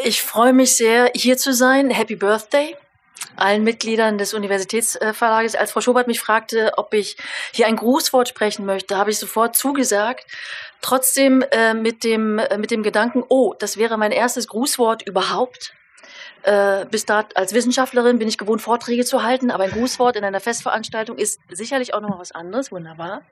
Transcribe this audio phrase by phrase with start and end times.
[0.00, 1.90] Ich freue mich sehr, hier zu sein.
[1.90, 2.76] Happy Birthday
[3.36, 5.54] allen Mitgliedern des Universitätsverlages.
[5.54, 7.16] Als Frau Schobert mich fragte, ob ich
[7.52, 10.26] hier ein Grußwort sprechen möchte, habe ich sofort zugesagt.
[10.80, 15.74] Trotzdem äh, mit, dem, äh, mit dem Gedanken, oh, das wäre mein erstes Grußwort überhaupt.
[16.42, 20.24] Äh, bis dato als Wissenschaftlerin bin ich gewohnt, Vorträge zu halten, aber ein Grußwort in
[20.24, 22.72] einer Festveranstaltung ist sicherlich auch noch was anderes.
[22.72, 23.22] Wunderbar.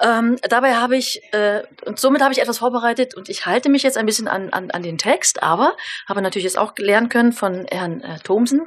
[0.00, 3.82] Ähm, dabei habe ich, äh, und somit habe ich etwas vorbereitet und ich halte mich
[3.82, 5.76] jetzt ein bisschen an, an, an den Text, aber
[6.08, 8.66] habe natürlich jetzt auch lernen können von Herrn äh, Thomsen,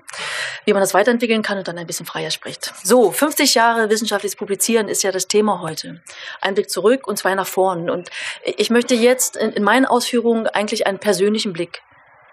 [0.65, 2.73] wie man das weiterentwickeln kann und dann ein bisschen freier spricht.
[2.83, 6.02] So, 50 Jahre wissenschaftliches Publizieren ist ja das Thema heute.
[6.41, 7.89] Ein Blick zurück und zwei nach vorn.
[7.89, 8.09] Und
[8.43, 11.81] ich möchte jetzt in, in meinen Ausführungen eigentlich einen persönlichen Blick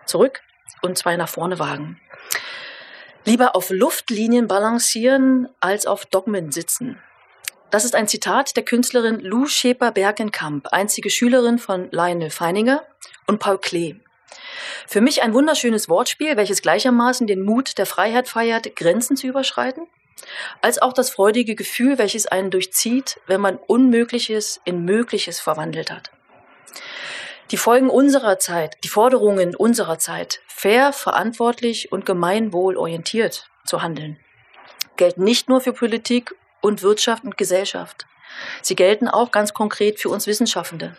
[0.04, 0.40] zurück
[0.82, 2.00] und zwei nach vorne wagen.
[3.24, 6.98] Lieber auf Luftlinien balancieren als auf Dogmen sitzen.
[7.70, 12.82] Das ist ein Zitat der Künstlerin Lou Schäper-Bergenkamp, einzige Schülerin von Lionel Feininger
[13.28, 13.94] und Paul Klee.
[14.88, 19.86] Für mich ein wunderschönes Wortspiel, welches gleichermaßen den Mut der Freiheit feiert, Grenzen zu überschreiten,
[20.62, 26.10] als auch das freudige Gefühl, welches einen durchzieht, wenn man Unmögliches in Mögliches verwandelt hat.
[27.52, 34.18] Die Folgen unserer Zeit, die Forderungen unserer Zeit, fair, verantwortlich und gemeinwohlorientiert zu handeln,
[34.96, 38.06] gelten nicht nur für Politik und Wirtschaft und Gesellschaft.
[38.62, 40.96] Sie gelten auch ganz konkret für uns Wissenschaftende.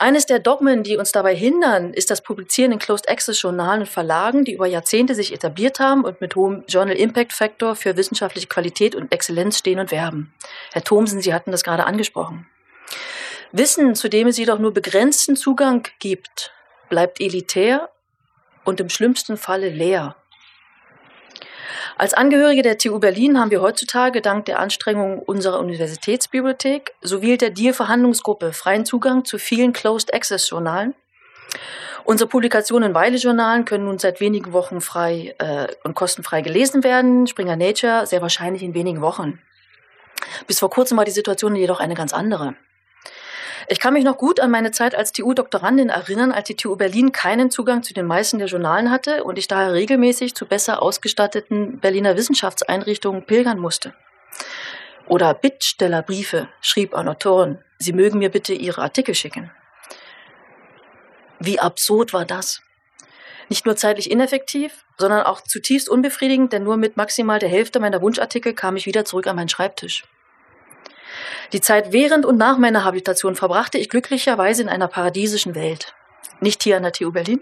[0.00, 3.86] Eines der Dogmen, die uns dabei hindern, ist das Publizieren in Closed Access Journalen und
[3.86, 8.48] Verlagen, die über Jahrzehnte sich etabliert haben und mit hohem Journal Impact Factor für wissenschaftliche
[8.48, 10.32] Qualität und Exzellenz stehen und werben.
[10.72, 12.46] Herr Thomsen, Sie hatten das gerade angesprochen.
[13.52, 16.50] Wissen, zu dem es jedoch nur begrenzten Zugang gibt,
[16.88, 17.90] bleibt elitär
[18.64, 20.16] und im schlimmsten Falle leer.
[21.96, 27.50] Als Angehörige der TU Berlin haben wir heutzutage dank der Anstrengungen unserer Universitätsbibliothek sowie der
[27.50, 30.94] DIR-Verhandlungsgruppe freien Zugang zu vielen Closed-Access-Journalen.
[32.04, 37.26] Unsere Publikationen in Weile-Journalen können nun seit wenigen Wochen frei äh, und kostenfrei gelesen werden.
[37.26, 39.38] Springer Nature sehr wahrscheinlich in wenigen Wochen.
[40.46, 42.54] Bis vor kurzem war die Situation jedoch eine ganz andere.
[43.68, 47.12] Ich kann mich noch gut an meine Zeit als TU-Doktorandin erinnern, als die TU Berlin
[47.12, 51.78] keinen Zugang zu den meisten der Journalen hatte und ich daher regelmäßig zu besser ausgestatteten
[51.78, 53.94] Berliner Wissenschaftseinrichtungen pilgern musste.
[55.06, 59.50] Oder Bittstellerbriefe schrieb an Autoren, sie mögen mir bitte ihre Artikel schicken.
[61.38, 62.62] Wie absurd war das?
[63.48, 68.00] Nicht nur zeitlich ineffektiv, sondern auch zutiefst unbefriedigend, denn nur mit maximal der Hälfte meiner
[68.00, 70.04] Wunschartikel kam ich wieder zurück an meinen Schreibtisch.
[71.52, 75.94] Die Zeit während und nach meiner Habilitation verbrachte ich glücklicherweise in einer paradiesischen Welt.
[76.40, 77.40] Nicht hier an der TU Berlin.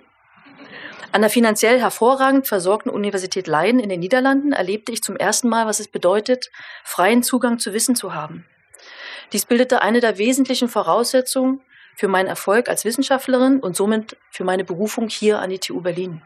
[1.10, 5.66] An der finanziell hervorragend versorgten Universität Leiden in den Niederlanden erlebte ich zum ersten Mal,
[5.66, 6.50] was es bedeutet,
[6.84, 8.44] freien Zugang zu Wissen zu haben.
[9.32, 11.62] Dies bildete eine der wesentlichen Voraussetzungen
[11.96, 16.22] für meinen Erfolg als Wissenschaftlerin und somit für meine Berufung hier an die TU Berlin.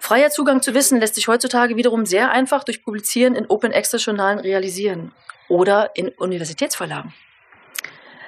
[0.00, 4.04] Freier Zugang zu Wissen lässt sich heutzutage wiederum sehr einfach durch Publizieren in Open Access
[4.04, 5.12] Journalen realisieren
[5.48, 7.12] oder in Universitätsverlagen.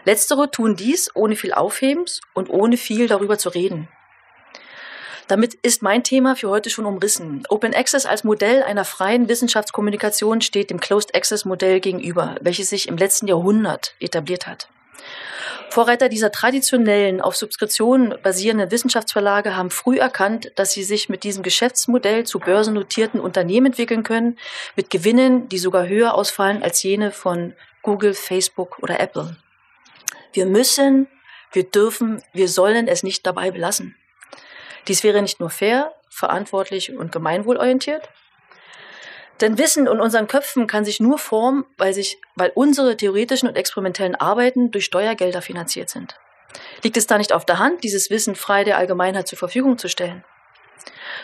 [0.04, 3.88] Letztere tun dies ohne viel Aufhebens und ohne viel darüber zu reden.
[5.28, 7.42] Damit ist mein Thema für heute schon umrissen.
[7.48, 12.86] Open Access als Modell einer freien Wissenschaftskommunikation steht dem Closed Access Modell gegenüber, welches sich
[12.86, 14.68] im letzten Jahrhundert etabliert hat.
[15.70, 21.42] Vorreiter dieser traditionellen, auf Subskriptionen basierenden Wissenschaftsverlage haben früh erkannt, dass sie sich mit diesem
[21.42, 24.38] Geschäftsmodell zu börsennotierten Unternehmen entwickeln können,
[24.76, 29.36] mit Gewinnen, die sogar höher ausfallen als jene von Google, Facebook oder Apple.
[30.34, 31.08] Wir müssen,
[31.52, 33.96] wir dürfen, wir sollen es nicht dabei belassen.
[34.88, 38.08] Dies wäre nicht nur fair, verantwortlich und gemeinwohlorientiert,
[39.42, 43.56] denn Wissen in unseren Köpfen kann sich nur formen, weil, sich, weil unsere theoretischen und
[43.56, 46.16] experimentellen Arbeiten durch Steuergelder finanziert sind.
[46.82, 49.88] Liegt es da nicht auf der Hand, dieses Wissen frei der Allgemeinheit zur Verfügung zu
[49.88, 50.24] stellen?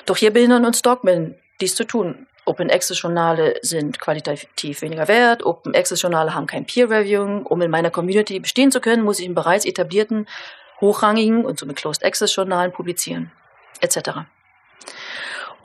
[0.05, 2.27] Doch hier behindern uns Dogmen, dies zu tun.
[2.45, 5.45] Open Access Journale sind qualitativ weniger wert.
[5.45, 7.45] Open Access Journale haben kein Peer Reviewing.
[7.45, 10.27] Um in meiner Community bestehen zu können, muss ich in bereits etablierten,
[10.81, 13.31] hochrangigen und somit Closed Access Journalen publizieren,
[13.81, 14.21] etc.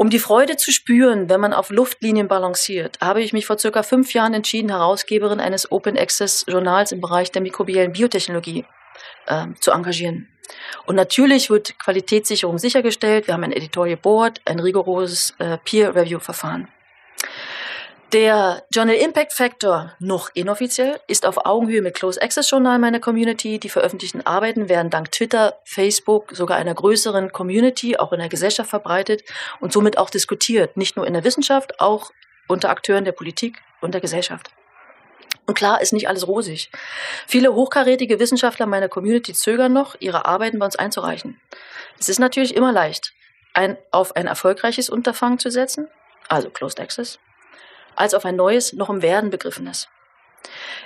[0.03, 3.83] Um die Freude zu spüren, wenn man auf Luftlinien balanciert, habe ich mich vor circa
[3.83, 8.65] fünf Jahren entschieden, Herausgeberin eines Open Access Journals im Bereich der mikrobiellen Biotechnologie
[9.27, 10.27] äh, zu engagieren.
[10.85, 13.27] Und natürlich wird Qualitätssicherung sichergestellt.
[13.27, 16.67] Wir haben ein Editorial Board, ein rigoroses äh, Peer Review Verfahren.
[18.13, 23.57] Der Journal Impact Factor, noch inoffiziell, ist auf Augenhöhe mit Close Access Journal meiner Community.
[23.57, 28.69] Die veröffentlichten Arbeiten werden dank Twitter, Facebook, sogar einer größeren Community auch in der Gesellschaft
[28.69, 29.23] verbreitet
[29.61, 30.77] und somit auch diskutiert.
[30.77, 32.11] Nicht nur in der Wissenschaft, auch
[32.47, 34.51] unter Akteuren der Politik und der Gesellschaft.
[35.47, 36.69] Und klar ist nicht alles rosig.
[37.25, 41.41] Viele hochkarätige Wissenschaftler meiner Community zögern noch, ihre Arbeiten bei uns einzureichen.
[41.99, 43.11] Es ist natürlich immer leicht,
[43.55, 45.87] ein, auf ein erfolgreiches Unterfangen zu setzen,
[46.29, 47.17] also Closed Access,
[47.95, 49.87] als auf ein neues, noch im Werden begriffenes.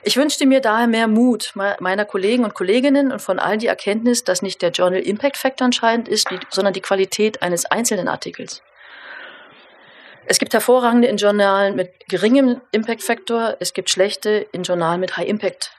[0.04, 4.24] Ich wünschte mir daher mehr Mut meiner Kollegen und Kolleginnen und von allen die Erkenntnis,
[4.24, 8.62] dass nicht der Journal Impact Factor entscheidend ist, sondern die Qualität eines einzelnen Artikels.
[10.30, 15.16] Es gibt hervorragende in Journalen mit geringem Impact Factor, es gibt schlechte in Journalen mit
[15.16, 15.72] High Impact.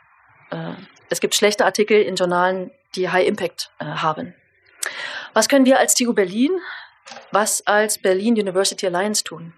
[0.51, 0.73] Äh,
[1.11, 4.35] es gibt schlechte Artikel in Journalen, die High Impact äh, haben.
[5.35, 6.51] Was können wir als TU Berlin,
[7.31, 9.53] was als Berlin University Alliance tun?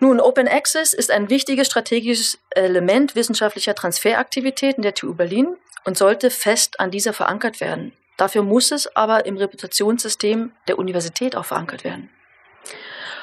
[0.00, 6.30] Nun, Open Access ist ein wichtiges strategisches Element wissenschaftlicher Transferaktivitäten der TU Berlin und sollte
[6.30, 7.92] fest an dieser verankert werden.
[8.16, 12.10] Dafür muss es aber im Reputationssystem der Universität auch verankert werden.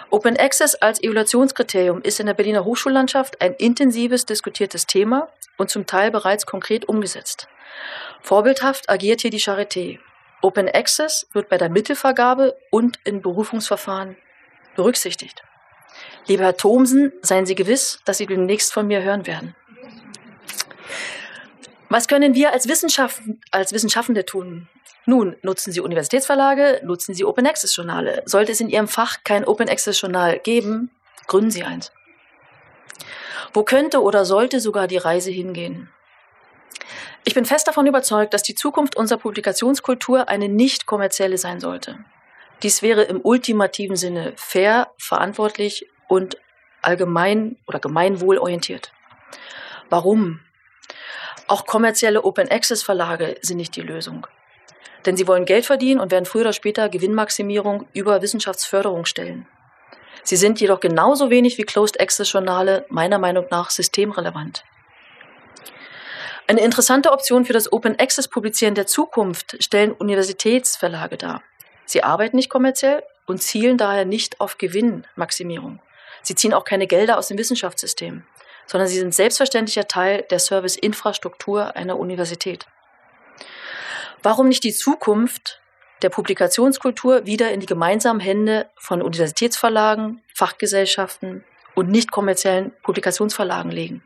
[0.10, 5.86] Open Access als Evaluationskriterium ist in der Berliner Hochschullandschaft ein intensives diskutiertes Thema und zum
[5.86, 7.48] Teil bereits konkret umgesetzt.
[8.22, 10.00] Vorbildhaft agiert hier die Charité.
[10.42, 14.18] Open Access wird bei der Mittelvergabe und in Berufungsverfahren
[14.76, 15.44] berücksichtigt.
[16.28, 19.56] Lieber Herr Thomsen, seien Sie gewiss, dass Sie demnächst von mir hören werden.
[21.90, 23.22] Was können wir als, Wissenschaft,
[23.52, 24.70] als Wissenschaftende tun?
[25.06, 28.22] Nun, nutzen Sie Universitätsverlage, nutzen Sie Open Access Journale.
[28.26, 30.92] Sollte es in Ihrem Fach kein Open Access Journal geben,
[31.28, 31.92] gründen Sie eins.
[33.54, 35.90] Wo könnte oder sollte sogar die Reise hingehen?
[37.26, 42.00] Ich bin fest davon überzeugt, dass die Zukunft unserer Publikationskultur eine nicht kommerzielle sein sollte.
[42.64, 46.36] Dies wäre im ultimativen Sinne fair, verantwortlich und
[46.82, 48.92] allgemein oder gemeinwohlorientiert.
[49.90, 50.42] Warum?
[51.48, 54.28] Auch kommerzielle Open Access Verlage sind nicht die Lösung.
[55.06, 59.48] Denn sie wollen Geld verdienen und werden früher oder später Gewinnmaximierung über Wissenschaftsförderung stellen.
[60.24, 64.66] Sie sind jedoch genauso wenig wie Closed Access Journale meiner Meinung nach systemrelevant.
[66.46, 71.42] Eine interessante Option für das Open Access Publizieren der Zukunft stellen Universitätsverlage dar.
[71.86, 75.80] Sie arbeiten nicht kommerziell und zielen daher nicht auf Gewinnmaximierung.
[76.22, 78.24] Sie ziehen auch keine Gelder aus dem Wissenschaftssystem,
[78.68, 82.66] sondern sie sind selbstverständlicher Teil der Serviceinfrastruktur einer Universität.
[84.24, 85.62] Warum nicht die Zukunft
[86.02, 91.44] der Publikationskultur wieder in die gemeinsamen Hände von Universitätsverlagen, Fachgesellschaften
[91.76, 94.04] und nicht kommerziellen Publikationsverlagen legen?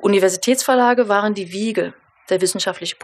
[0.00, 1.94] Universitätsverlage waren die Wiege
[2.28, 2.98] der, wissenschaftlichen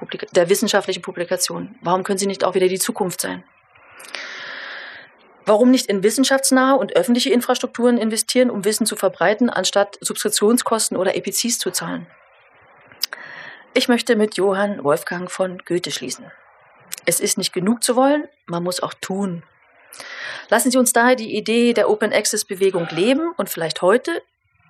[1.02, 1.75] Publikation.
[1.80, 3.44] Warum können sie nicht auch wieder die Zukunft sein?
[5.44, 11.16] Warum nicht in wissenschaftsnahe und öffentliche Infrastrukturen investieren, um Wissen zu verbreiten, anstatt Subskriptionskosten oder
[11.16, 12.06] EPCs zu zahlen?
[13.74, 16.30] Ich möchte mit Johann Wolfgang von Goethe schließen.
[17.06, 19.42] Es ist nicht genug zu wollen, man muss auch tun.
[20.48, 24.22] Lassen Sie uns daher die Idee der Open Access Bewegung leben und vielleicht heute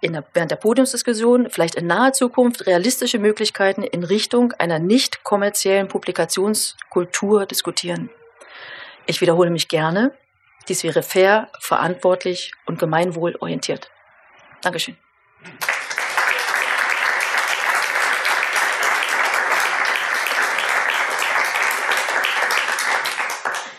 [0.02, 5.88] der, während der Podiumsdiskussion vielleicht in naher Zukunft realistische Möglichkeiten in Richtung einer nicht kommerziellen
[5.88, 8.10] Publikationskultur diskutieren.
[9.06, 10.12] Ich wiederhole mich gerne.
[10.69, 13.91] Dies wäre fair, verantwortlich und gemeinwohlorientiert.
[14.61, 14.97] Dankeschön.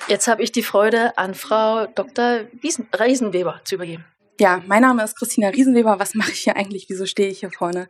[0.08, 2.42] Jetzt habe ich die Freude, an Frau Dr.
[2.62, 4.06] Wiesen, Riesenweber zu übergeben.
[4.40, 6.00] Ja, mein Name ist Christina Riesenweber.
[6.00, 6.88] Was mache ich hier eigentlich?
[6.90, 7.88] Wieso stehe ich hier vorne?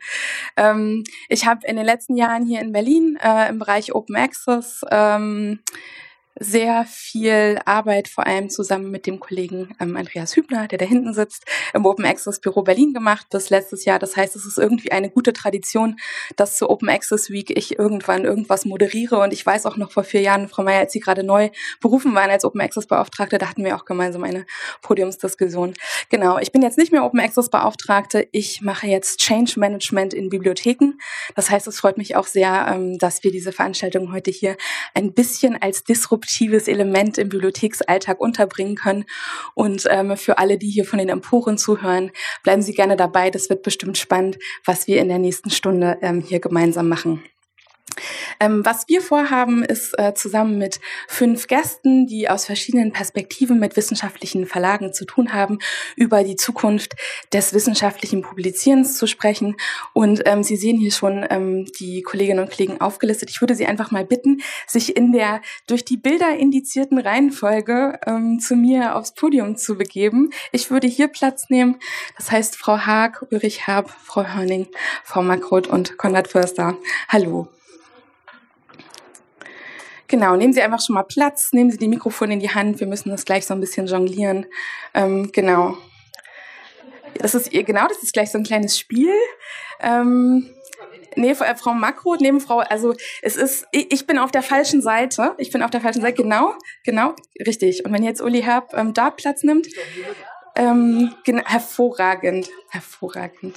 [0.55, 4.85] Ähm, ich habe in den letzten Jahren hier in Berlin äh, im Bereich Open Access
[4.91, 5.59] ähm,
[6.39, 11.13] sehr viel Arbeit, vor allem zusammen mit dem Kollegen ähm, Andreas Hübner, der da hinten
[11.13, 13.99] sitzt, im Open Access Büro Berlin gemacht bis letztes Jahr.
[13.99, 15.97] Das heißt, es ist irgendwie eine gute Tradition,
[16.35, 19.19] dass zur Open Access Week ich irgendwann irgendwas moderiere.
[19.19, 22.15] Und ich weiß auch noch vor vier Jahren, Frau Meier, als Sie gerade neu berufen
[22.15, 24.45] waren als Open Access Beauftragte, da hatten wir auch gemeinsam eine
[24.81, 25.75] Podiumsdiskussion.
[26.09, 28.27] Genau, ich bin jetzt nicht mehr Open Access Beauftragte.
[28.31, 30.93] Ich mache jetzt Change Management in Bibliotheken.
[31.35, 34.57] Das heißt, es freut mich auch sehr, ähm, dass wir diese Veranstaltung heute hier
[34.95, 39.05] ein bisschen als Disruption disruptives Element im Bibliotheksalltag unterbringen können.
[39.53, 42.11] Und ähm, für alle, die hier von den Emporen zuhören,
[42.43, 43.29] bleiben Sie gerne dabei.
[43.29, 47.23] Das wird bestimmt spannend, was wir in der nächsten Stunde ähm, hier gemeinsam machen.
[48.39, 53.75] Ähm, was wir vorhaben, ist äh, zusammen mit fünf Gästen, die aus verschiedenen Perspektiven mit
[53.77, 55.59] wissenschaftlichen Verlagen zu tun haben,
[55.95, 56.93] über die Zukunft
[57.31, 59.55] des wissenschaftlichen Publizierens zu sprechen.
[59.93, 63.29] Und ähm, Sie sehen hier schon ähm, die Kolleginnen und Kollegen aufgelistet.
[63.29, 68.39] Ich würde Sie einfach mal bitten, sich in der durch die Bilder indizierten Reihenfolge ähm,
[68.39, 70.31] zu mir aufs Podium zu begeben.
[70.51, 71.77] Ich würde hier Platz nehmen.
[72.17, 74.67] Das heißt Frau Haag, Ulrich Herb, Frau Hörning,
[75.03, 76.77] Frau Makroth und Konrad Förster.
[77.09, 77.47] Hallo.
[80.13, 82.79] Genau, nehmen Sie einfach schon mal Platz, nehmen Sie die Mikrofone in die Hand.
[82.79, 84.45] Wir müssen das gleich so ein bisschen jonglieren.
[84.93, 85.75] Ähm, genau.
[87.15, 89.11] Das ist genau, das ist gleich so ein kleines Spiel.
[89.81, 90.51] Ähm,
[91.15, 92.93] nee, äh, Frau Makro neben Frau, also
[93.23, 95.33] es ist, ich bin auf der falschen Seite.
[95.39, 96.53] Ich bin auf der falschen Seite, genau,
[96.83, 97.15] genau,
[97.47, 97.83] richtig.
[97.83, 99.65] Und wenn jetzt Uli Herb ähm, da Platz nimmt,
[100.55, 101.13] ähm,
[101.45, 103.55] hervorragend, hervorragend.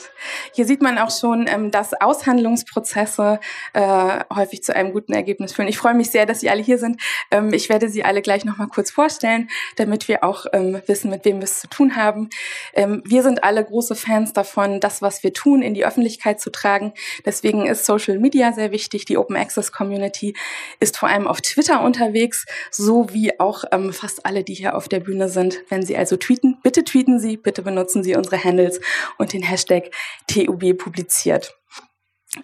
[0.52, 3.38] Hier sieht man auch schon, ähm, dass Aushandlungsprozesse
[3.74, 5.68] äh, häufig zu einem guten Ergebnis führen.
[5.68, 7.00] Ich freue mich sehr, dass Sie alle hier sind.
[7.30, 11.24] Ähm, ich werde Sie alle gleich nochmal kurz vorstellen, damit wir auch ähm, wissen, mit
[11.24, 12.30] wem wir es zu tun haben.
[12.72, 16.50] Ähm, wir sind alle große Fans davon, das, was wir tun, in die Öffentlichkeit zu
[16.50, 16.94] tragen.
[17.26, 19.04] Deswegen ist Social Media sehr wichtig.
[19.04, 20.34] Die Open Access Community
[20.80, 24.88] ist vor allem auf Twitter unterwegs, so wie auch ähm, fast alle, die hier auf
[24.88, 25.58] der Bühne sind.
[25.68, 28.80] Wenn Sie also tweeten, bitte tweeten Sie, bitte benutzen Sie unsere Handles
[29.18, 29.90] und den Hashtag
[30.26, 31.55] TUB publiziert.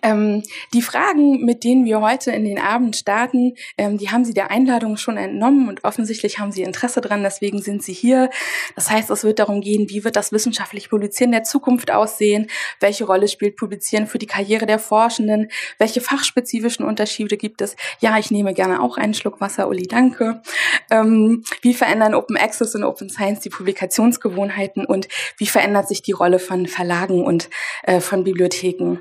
[0.03, 4.35] Ähm, die Fragen, mit denen wir heute in den Abend starten, ähm, die haben Sie
[4.35, 8.31] der Einladung schon entnommen und offensichtlich haben Sie Interesse dran, deswegen sind Sie hier.
[8.75, 12.49] Das heißt, es wird darum gehen, wie wird das wissenschaftliche Publizieren der Zukunft aussehen?
[12.81, 15.51] Welche Rolle spielt Publizieren für die Karriere der Forschenden?
[15.79, 17.77] Welche fachspezifischen Unterschiede gibt es?
[18.01, 20.43] Ja, ich nehme gerne auch einen Schluck Wasser, Uli, danke.
[20.91, 26.13] Ähm, wie verändern Open Access und Open Science die Publikationsgewohnheiten und wie verändert sich die
[26.13, 27.51] Rolle von Verlagen und
[27.83, 28.99] äh, von Bibliotheken?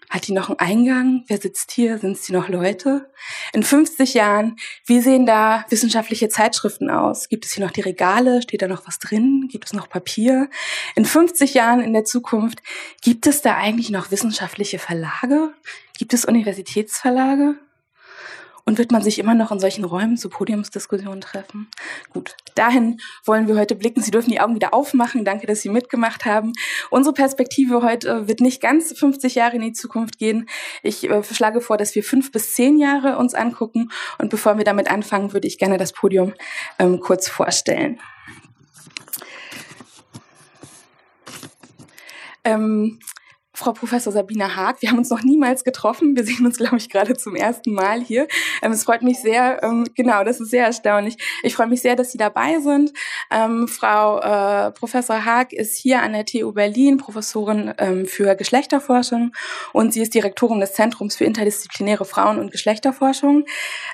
[0.10, 1.24] Hat die noch einen Eingang?
[1.28, 1.98] Wer sitzt hier?
[1.98, 3.12] Sind es die noch Leute?
[3.52, 7.28] In 50 Jahren, wie sehen da wissenschaftliche Zeitschriften aus?
[7.28, 8.42] Gibt es hier noch die Regale?
[8.42, 9.50] Steht da noch was drin?
[9.52, 10.50] Gibt es noch Papier?
[10.96, 12.60] In 50 Jahren in der Zukunft,
[13.02, 15.54] gibt es da eigentlich noch wissenschaftliche Verlage?
[15.98, 17.56] Gibt es Universitätsverlage?
[18.68, 21.70] Und wird man sich immer noch in solchen Räumen zu Podiumsdiskussionen treffen?
[22.12, 24.02] Gut, dahin wollen wir heute blicken.
[24.02, 25.24] Sie dürfen die Augen wieder aufmachen.
[25.24, 26.52] Danke, dass Sie mitgemacht haben.
[26.90, 30.50] Unsere Perspektive heute wird nicht ganz 50 Jahre in die Zukunft gehen.
[30.84, 33.90] Ich äh, schlage vor, dass wir fünf bis zehn Jahre uns angucken.
[34.18, 36.34] Und bevor wir damit anfangen, würde ich gerne das Podium
[36.78, 38.02] ähm, kurz vorstellen.
[42.44, 43.00] Ähm,
[43.58, 44.84] Frau Professor Sabine Haag.
[44.84, 46.16] Wir haben uns noch niemals getroffen.
[46.16, 48.28] Wir sehen uns, glaube ich, gerade zum ersten Mal hier.
[48.62, 51.18] Ähm, es freut mich sehr, ähm, genau, das ist sehr erstaunlich.
[51.42, 52.94] Ich freue mich sehr, dass Sie dabei sind.
[53.32, 59.32] Ähm, Frau äh, Professor Haag ist hier an der TU Berlin Professorin ähm, für Geschlechterforschung
[59.74, 63.46] und sie ist Direktorin des Zentrums für interdisziplinäre Frauen- und Geschlechterforschung.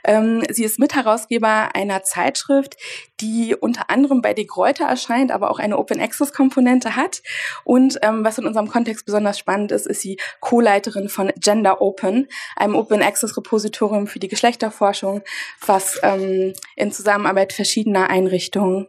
[0.04, 2.76] Ähm, sie ist Mitherausgeber einer Zeitschrift,
[3.22, 7.22] die unter anderem bei De Gruyter erscheint, aber auch eine Open Access Komponente hat.
[7.64, 12.28] Und ähm, was in unserem Kontext besonders spannend ist, ist sie Co-Leiterin von Gender Open,
[12.56, 15.22] einem Open Access Repositorium für die Geschlechterforschung,
[15.66, 18.88] was ähm, in Zusammenarbeit verschiedener Einrichtungen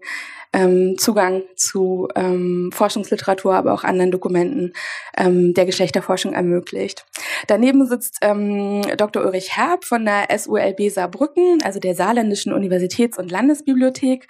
[0.54, 4.72] ähm, Zugang zu ähm, Forschungsliteratur, aber auch anderen Dokumenten
[5.16, 7.04] ähm, der Geschlechterforschung ermöglicht.
[7.48, 9.24] Daneben sitzt ähm, Dr.
[9.24, 14.28] Ulrich Herb von der SULB Saarbrücken, also der Saarländischen Universitäts- und Landesbibliothek.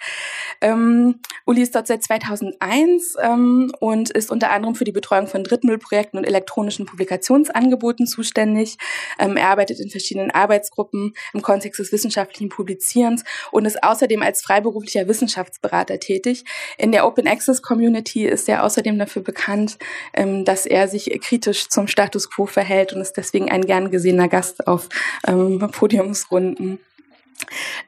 [0.61, 5.43] Ähm, Uli ist dort seit 2001 ähm, und ist unter anderem für die Betreuung von
[5.43, 8.77] Drittmüllprojekten und elektronischen Publikationsangeboten zuständig.
[9.19, 14.41] Ähm, er arbeitet in verschiedenen Arbeitsgruppen im Kontext des wissenschaftlichen Publizierens und ist außerdem als
[14.41, 16.45] freiberuflicher Wissenschaftsberater tätig tätig.
[16.77, 19.77] In der Open Access Community ist er außerdem dafür bekannt,
[20.13, 24.27] ähm, dass er sich kritisch zum Status quo verhält und ist deswegen ein gern gesehener
[24.27, 24.89] Gast auf
[25.27, 26.79] ähm, Podiumsrunden.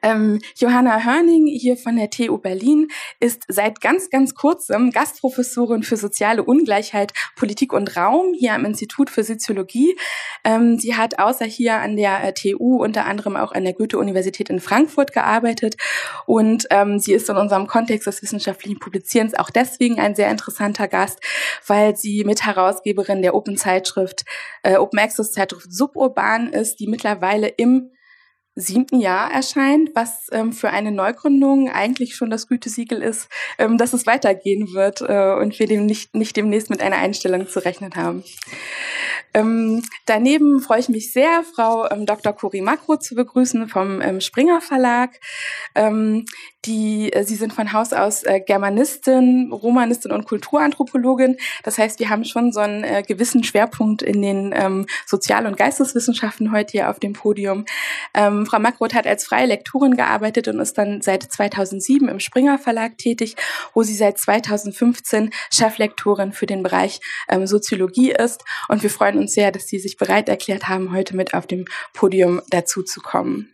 [0.02, 2.88] Ähm, Johanna Hörning hier von der TU Berlin
[3.20, 9.10] ist seit ganz, ganz kurzem Gastprofessorin für soziale Ungleichheit, Politik und Raum hier am Institut
[9.10, 9.96] für Soziologie.
[10.44, 14.50] Ähm, sie hat außer hier an der äh, TU unter anderem auch an der Goethe-Universität
[14.50, 15.76] in Frankfurt gearbeitet
[16.26, 20.88] und ähm, sie ist in unserem Kontext des wissenschaftlichen Publizierens auch deswegen ein sehr interessanter
[20.88, 21.20] Gast,
[21.66, 24.24] weil sie Mitherausgeberin der Open-Zeitschrift,
[24.62, 27.90] äh, Open Access Zeitschrift Suburban ist, die mittlerweile im
[28.60, 33.92] siebten Jahr erscheint, was ähm, für eine Neugründung eigentlich schon das Gütesiegel ist, ähm, dass
[33.92, 37.94] es weitergehen wird äh, und wir dem nicht, nicht demnächst mit einer Einstellung zu rechnen
[37.94, 38.24] haben.
[39.34, 42.32] Ähm, daneben freue ich mich sehr, Frau ähm, Dr.
[42.32, 45.20] Cori Makro zu begrüßen vom ähm, Springer Verlag.
[45.74, 46.24] Ähm,
[46.64, 51.36] die, äh, Sie sind von Haus aus äh, Germanistin, Romanistin und Kulturanthropologin.
[51.62, 55.56] Das heißt, wir haben schon so einen äh, gewissen Schwerpunkt in den ähm, Sozial- und
[55.56, 57.64] Geisteswissenschaften heute hier auf dem Podium.
[58.12, 62.58] Ähm, Frau Makroth hat als freie Lektorin gearbeitet und ist dann seit 2007 im Springer
[62.58, 63.36] Verlag tätig,
[63.72, 67.00] wo sie seit 2015 Cheflektorin für den Bereich
[67.44, 68.44] Soziologie ist.
[68.68, 71.64] Und wir freuen uns sehr, dass Sie sich bereit erklärt haben, heute mit auf dem
[71.92, 73.50] Podium dazu zu kommen.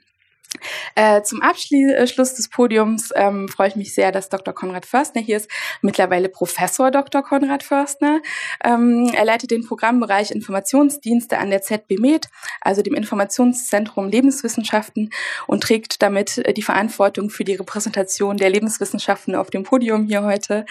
[0.94, 4.54] Äh, zum Abschluss des Podiums ähm, freue ich mich sehr, dass Dr.
[4.54, 5.50] Konrad Förstner hier ist,
[5.82, 7.22] mittlerweile Professor Dr.
[7.22, 8.20] Konrad Förstner.
[8.62, 12.28] Ähm, er leitet den Programmbereich Informationsdienste an der ZB Med,
[12.60, 15.10] also dem Informationszentrum Lebenswissenschaften
[15.46, 20.22] und trägt damit äh, die Verantwortung für die Repräsentation der Lebenswissenschaften auf dem Podium hier
[20.22, 20.64] heute.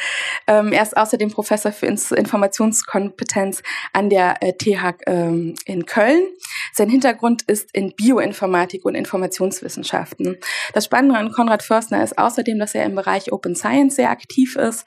[0.48, 3.62] Ähm, er ist außerdem Professor für Informationskompetenz
[3.92, 6.24] an der äh, TH ähm, in Köln.
[6.72, 9.73] Sein Hintergrund ist in Bioinformatik und Informationswissenschaften.
[9.74, 10.38] Wissenschaften.
[10.74, 14.56] Das Spannende an Konrad Förstner ist außerdem, dass er im Bereich Open Science sehr aktiv
[14.56, 14.86] ist.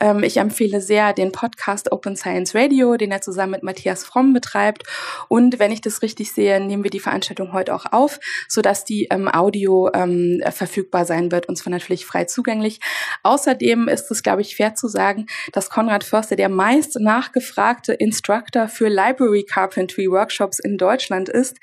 [0.00, 4.32] Ähm, ich empfehle sehr den Podcast Open Science Radio, den er zusammen mit Matthias Fromm
[4.32, 4.82] betreibt.
[5.28, 9.06] Und wenn ich das richtig sehe, nehmen wir die Veranstaltung heute auch auf, sodass die
[9.10, 12.80] ähm, Audio ähm, verfügbar sein wird und zwar natürlich frei zugänglich.
[13.22, 18.68] Außerdem ist es, glaube ich, fair zu sagen, dass Konrad Förster der meist nachgefragte Instructor
[18.68, 21.58] für Library Carpentry Workshops in Deutschland ist.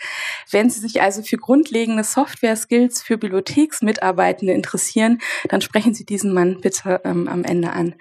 [0.50, 6.34] Wenn Sie sich also für grundlegende Software Skills für Bibliotheksmitarbeitende interessieren, dann sprechen Sie diesen
[6.34, 7.96] Mann bitte ähm, am Ende an.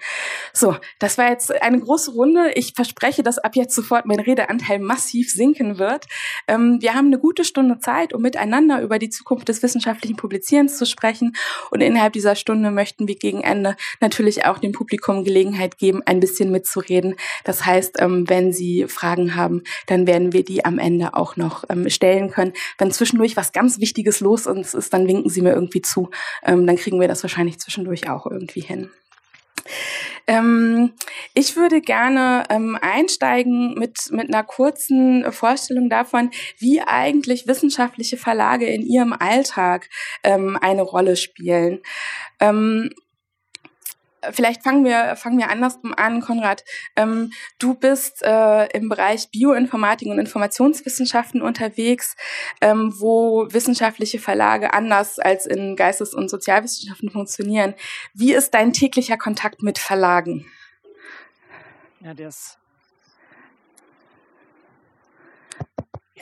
[0.53, 2.51] So, das war jetzt eine große Runde.
[2.55, 6.05] Ich verspreche, dass ab jetzt sofort mein Redeanteil massiv sinken wird.
[6.47, 10.77] Ähm, wir haben eine gute Stunde Zeit, um miteinander über die Zukunft des wissenschaftlichen Publizierens
[10.77, 11.35] zu sprechen.
[11.69, 16.19] Und innerhalb dieser Stunde möchten wir gegen Ende natürlich auch dem Publikum Gelegenheit geben, ein
[16.19, 17.15] bisschen mitzureden.
[17.43, 21.63] Das heißt, ähm, wenn Sie Fragen haben, dann werden wir die am Ende auch noch
[21.69, 22.53] ähm, stellen können.
[22.77, 26.09] Wenn zwischendurch was ganz Wichtiges los uns ist, dann winken sie mir irgendwie zu.
[26.43, 28.89] Ähm, dann kriegen wir das wahrscheinlich zwischendurch auch irgendwie hin.
[30.27, 30.93] Ähm,
[31.33, 38.67] ich würde gerne ähm, einsteigen mit, mit einer kurzen Vorstellung davon, wie eigentlich wissenschaftliche Verlage
[38.67, 39.89] in ihrem Alltag
[40.23, 41.81] ähm, eine Rolle spielen.
[44.31, 46.63] Vielleicht fangen wir, fangen wir andersrum an, Konrad.
[46.95, 52.15] Ähm, du bist äh, im Bereich Bioinformatik und Informationswissenschaften unterwegs,
[52.61, 57.73] ähm, wo wissenschaftliche Verlage anders als in Geistes- und Sozialwissenschaften funktionieren.
[58.13, 60.45] Wie ist dein täglicher Kontakt mit Verlagen?
[61.99, 62.57] Ja, der ist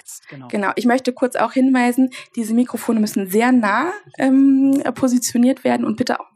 [0.10, 0.48] Jetzt, genau.
[0.48, 0.72] genau.
[0.76, 6.20] Ich möchte kurz auch hinweisen, diese Mikrofone müssen sehr nah ähm, positioniert werden und bitte
[6.20, 6.30] auch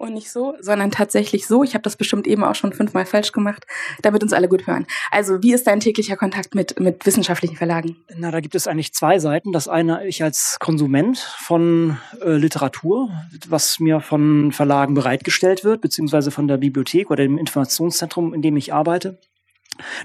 [0.00, 1.62] und nicht so, sondern tatsächlich so.
[1.62, 3.66] Ich habe das bestimmt eben auch schon fünfmal falsch gemacht,
[4.02, 4.86] damit uns alle gut hören.
[5.10, 7.96] Also, wie ist dein täglicher Kontakt mit, mit wissenschaftlichen Verlagen?
[8.16, 9.52] Na, da gibt es eigentlich zwei Seiten.
[9.52, 13.10] Das eine, ich als Konsument von äh, Literatur,
[13.48, 18.56] was mir von Verlagen bereitgestellt wird, beziehungsweise von der Bibliothek oder dem Informationszentrum, in dem
[18.56, 19.18] ich arbeite.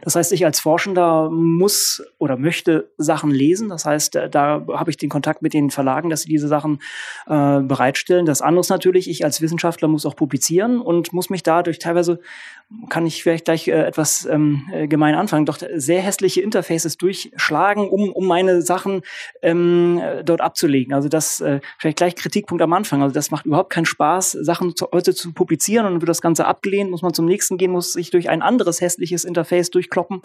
[0.01, 3.69] Das heißt, ich als Forschender muss oder möchte Sachen lesen.
[3.69, 6.79] Das heißt, äh, da habe ich den Kontakt mit den Verlagen, dass sie diese Sachen
[7.27, 8.25] äh, bereitstellen.
[8.25, 12.19] Das andere ist natürlich, ich als Wissenschaftler muss auch publizieren und muss mich dadurch teilweise,
[12.89, 17.89] kann ich vielleicht gleich äh, etwas ähm, äh, gemein anfangen, doch sehr hässliche Interfaces durchschlagen,
[17.89, 19.01] um, um meine Sachen
[19.41, 20.93] ähm, dort abzulegen.
[20.93, 23.01] Also das äh, vielleicht gleich Kritikpunkt am Anfang.
[23.01, 26.45] Also das macht überhaupt keinen Spaß, Sachen zu, heute zu publizieren und wird das Ganze
[26.45, 30.21] abgelehnt, muss man zum nächsten gehen, muss sich durch ein anderes hässliches Interface Interface durchkloppen.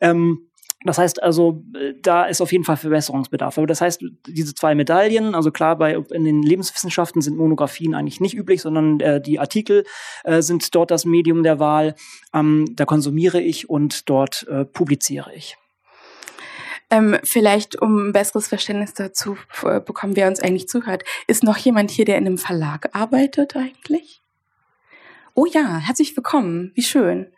[0.00, 0.46] Ähm,
[0.86, 1.62] das heißt also,
[2.00, 3.58] da ist auf jeden Fall Verbesserungsbedarf.
[3.58, 8.20] Aber das heißt, diese zwei Medaillen, also klar, bei in den Lebenswissenschaften sind Monographien eigentlich
[8.20, 9.84] nicht üblich, sondern äh, die Artikel
[10.24, 11.94] äh, sind dort das Medium der Wahl.
[12.32, 15.58] Ähm, da konsumiere ich und dort äh, publiziere ich.
[16.88, 21.58] Ähm, vielleicht, um ein besseres Verständnis dazu äh, bekommen, wer uns eigentlich zuhört, ist noch
[21.58, 24.22] jemand hier, der in einem Verlag arbeitet eigentlich?
[25.40, 26.70] Oh ja, herzlich willkommen.
[26.74, 27.32] Wie schön.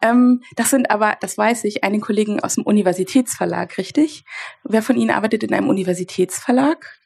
[0.00, 4.24] Ähm, das sind aber, das weiß ich, einige Kollegen aus dem Universitätsverlag, richtig?
[4.62, 7.00] Wer von Ihnen arbeitet in einem Universitätsverlag?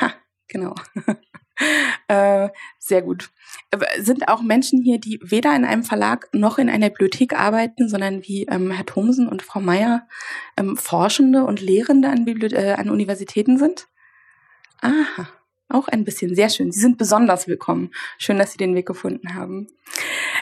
[0.00, 0.14] Ha,
[0.48, 0.74] genau.
[2.08, 3.28] äh, sehr gut.
[3.72, 7.86] Äh, sind auch Menschen hier, die weder in einem Verlag noch in einer Bibliothek arbeiten,
[7.86, 10.08] sondern wie ähm, Herr Thomsen und Frau Meier
[10.56, 13.86] ähm, Forschende und Lehrende an, Bibli äh, an Universitäten sind?
[14.80, 15.28] Aha.
[15.74, 16.70] Auch ein bisschen, sehr schön.
[16.70, 17.90] Sie sind besonders willkommen.
[18.16, 19.66] Schön, dass Sie den Weg gefunden haben.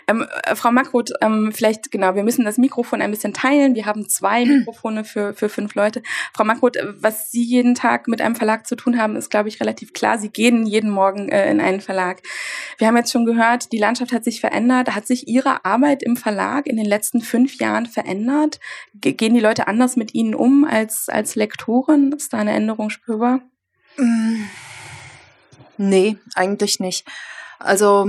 [0.07, 3.75] Ähm, äh, Frau Mackroth, ähm, vielleicht, genau, wir müssen das Mikrofon ein bisschen teilen.
[3.75, 6.03] Wir haben zwei Mikrofone für, für fünf Leute.
[6.35, 9.49] Frau Mackroth, äh, was Sie jeden Tag mit einem Verlag zu tun haben, ist, glaube
[9.49, 10.19] ich, relativ klar.
[10.19, 12.21] Sie gehen jeden Morgen äh, in einen Verlag.
[12.77, 14.95] Wir haben jetzt schon gehört, die Landschaft hat sich verändert.
[14.95, 18.61] Hat sich Ihre Arbeit im Verlag in den letzten fünf Jahren verändert?
[18.93, 22.13] Ge gehen die Leute anders mit Ihnen um als, als Lektoren?
[22.13, 23.41] Ist da eine Änderung spürbar?
[23.97, 24.43] Mm.
[25.77, 27.07] Nee, eigentlich nicht.
[27.59, 28.09] Also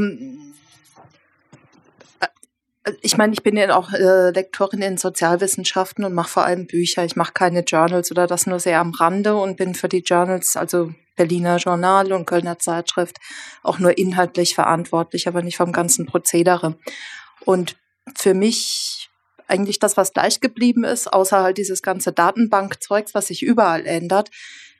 [2.20, 2.28] äh,
[3.02, 7.06] ich meine, ich bin ja auch äh, Lektorin in Sozialwissenschaften und mache vor allem Bücher.
[7.06, 10.58] Ich mache keine Journals oder das nur sehr am Rande und bin für die Journals,
[10.58, 13.18] also Berliner Journal und Kölner Zeitschrift,
[13.62, 16.76] auch nur inhaltlich verantwortlich, aber nicht vom ganzen Prozedere.
[17.46, 17.76] Und
[18.16, 19.10] für mich
[19.48, 24.32] eigentlich das, was gleich geblieben ist, außer halt dieses ganze Datenbankzeugs, was sich überall ändert,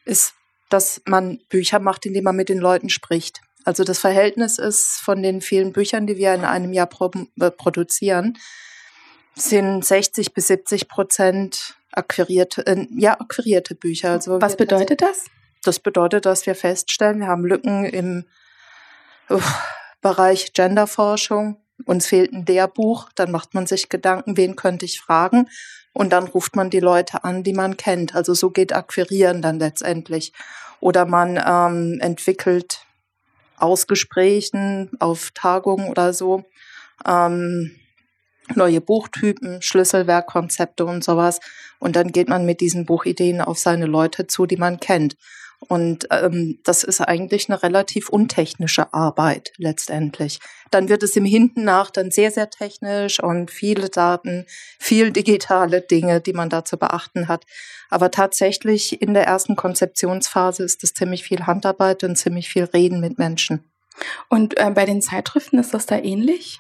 [0.06, 0.34] ist
[0.74, 3.42] dass man Bücher macht, indem man mit den Leuten spricht.
[3.64, 7.52] Also das Verhältnis ist von den vielen Büchern, die wir in einem Jahr pro, äh,
[7.52, 8.38] produzieren,
[9.36, 14.12] sind 60 bis 70 Prozent akquirierte, äh, ja, akquirierte Bücher.
[14.12, 15.26] Also Was bedeutet das?
[15.64, 18.26] Das bedeutet, dass wir feststellen, wir haben Lücken im
[19.30, 19.40] uh,
[20.02, 21.63] Bereich Genderforschung.
[21.86, 25.50] Uns fehlt ein Lehrbuch, dann macht man sich Gedanken, wen könnte ich fragen?
[25.94, 28.16] Und dann ruft man die Leute an, die man kennt.
[28.16, 30.34] Also so geht Akquirieren dann letztendlich.
[30.80, 32.86] Oder man ähm, entwickelt
[33.58, 36.44] aus Gesprächen auf Tagungen oder so
[37.06, 37.72] ähm,
[38.56, 41.40] neue Buchtypen, Schlüsselwerkkonzepte und sowas.
[41.80, 45.16] Und dann geht man mit diesen Buchideen auf seine Leute zu, die man kennt.
[45.68, 50.40] Und ähm, das ist eigentlich eine relativ untechnische Arbeit letztendlich.
[50.72, 54.46] Dann wird es im Hinten nach dann sehr, sehr technisch und viele Daten,
[54.80, 57.46] viel digitale Dinge, die man da zu beachten hat.
[57.90, 63.00] Aber tatsächlich in der ersten Konzeptionsphase ist es ziemlich viel Handarbeit und ziemlich viel Reden
[63.00, 63.72] mit Menschen.
[64.30, 66.60] Und äh, bei den Zeitschriften ist das da ähnlich?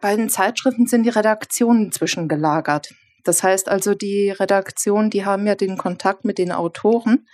[0.00, 2.94] Bei den Zeitschriften sind die Redaktionen zwischengelagert.
[3.24, 7.26] Das heißt also, die Redaktion, die haben ja den Kontakt mit den Autoren,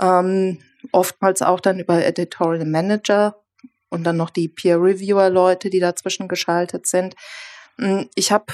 [0.00, 0.58] ähm,
[0.92, 3.36] oftmals auch dann über Editorial Manager
[3.88, 7.14] und dann noch die Peer Reviewer Leute, die dazwischen geschaltet sind.
[7.78, 8.46] Hm, ich habe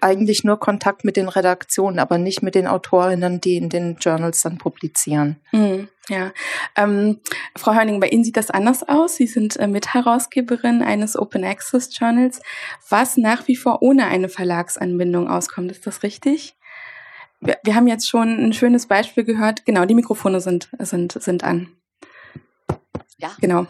[0.00, 4.42] eigentlich nur Kontakt mit den Redaktionen, aber nicht mit den Autorinnen, die in den Journals
[4.42, 5.36] dann publizieren.
[5.52, 6.32] Mhm, ja.
[6.76, 7.20] Ähm,
[7.56, 9.16] Frau Hörning, bei Ihnen sieht das anders aus.
[9.16, 12.40] Sie sind äh, Mitherausgeberin eines Open Access Journals,
[12.88, 15.70] was nach wie vor ohne eine Verlagsanbindung auskommt.
[15.70, 16.56] Ist das richtig?
[17.40, 19.64] Wir, wir haben jetzt schon ein schönes Beispiel gehört.
[19.64, 21.68] Genau, die Mikrofone sind, sind, sind an.
[23.18, 23.32] Ja.
[23.40, 23.66] Genau.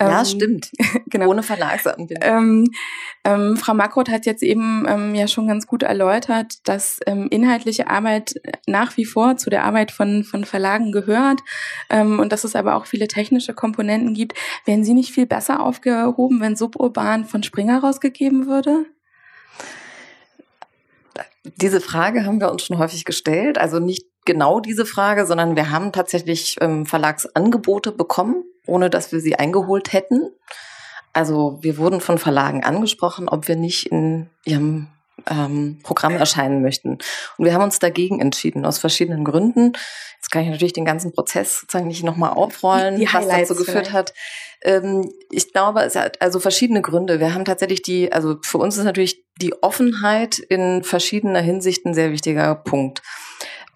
[0.00, 0.70] Ja, ähm, stimmt.
[1.06, 1.28] genau.
[1.28, 2.16] Ohne Verlagsanbindung.
[2.20, 2.70] Ähm,
[3.24, 7.88] ähm, Frau Mackroth hat jetzt eben ähm, ja schon ganz gut erläutert, dass ähm, inhaltliche
[7.88, 8.34] Arbeit
[8.66, 11.40] nach wie vor zu der Arbeit von, von Verlagen gehört
[11.90, 14.34] ähm, und dass es aber auch viele technische Komponenten gibt.
[14.64, 18.86] Wären Sie nicht viel besser aufgehoben, wenn Suburban von Springer rausgegeben würde?
[21.56, 23.58] Diese Frage haben wir uns schon häufig gestellt.
[23.58, 29.20] Also nicht genau diese Frage, sondern wir haben tatsächlich ähm, Verlagsangebote bekommen, ohne dass wir
[29.20, 30.30] sie eingeholt hätten.
[31.12, 34.88] Also wir wurden von Verlagen angesprochen, ob wir nicht in ihrem
[35.28, 36.98] ähm, Programm erscheinen möchten.
[37.36, 39.72] Und wir haben uns dagegen entschieden, aus verschiedenen Gründen.
[40.16, 43.92] Jetzt kann ich natürlich den ganzen Prozess sozusagen nicht nochmal aufrollen, was dazu geführt vielleicht.
[43.92, 44.14] hat.
[44.62, 47.20] Ähm, ich glaube, es hat also verschiedene Gründe.
[47.20, 51.94] Wir haben tatsächlich die, also für uns ist natürlich die Offenheit in verschiedener Hinsicht ein
[51.94, 53.02] sehr wichtiger Punkt.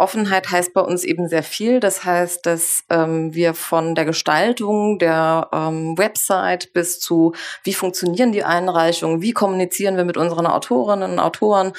[0.02, 1.80] Offenheit heißt bei uns eben sehr viel.
[1.80, 8.32] Das heißt, dass ähm, wir von der Gestaltung der ähm, Website bis zu, wie funktionieren
[8.32, 11.72] die Einreichungen, wie kommunizieren wir mit unseren Autorinnen und Autoren,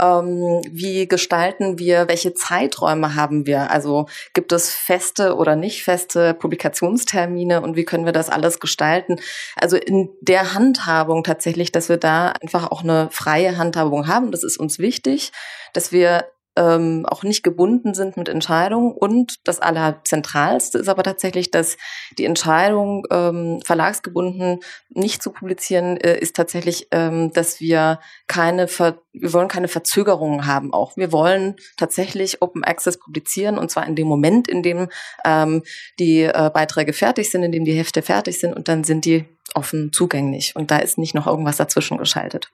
[0.00, 3.70] ähm, wie gestalten wir, welche Zeiträume haben wir?
[3.70, 9.16] Also gibt es feste oder nicht feste Publikationstermine und wie können wir das alles gestalten?
[9.56, 14.30] Also in der Handhabung tatsächlich, dass wir da einfach auch eine freie Handhabung haben.
[14.30, 15.32] Das ist uns wichtig,
[15.72, 16.24] dass wir
[16.58, 18.92] ähm, auch nicht gebunden sind mit Entscheidungen.
[18.92, 21.76] Und das Allerzentralste ist aber tatsächlich, dass
[22.18, 28.98] die Entscheidung, ähm, verlagsgebunden nicht zu publizieren, äh, ist tatsächlich, ähm, dass wir keine, Ver
[29.12, 30.96] wir wollen keine Verzögerungen haben auch.
[30.96, 34.88] Wir wollen tatsächlich Open Access publizieren und zwar in dem Moment, in dem
[35.24, 35.62] ähm,
[35.98, 39.24] die äh, Beiträge fertig sind, in dem die Hefte fertig sind und dann sind die
[39.54, 42.50] offen zugänglich und da ist nicht noch irgendwas dazwischen geschaltet.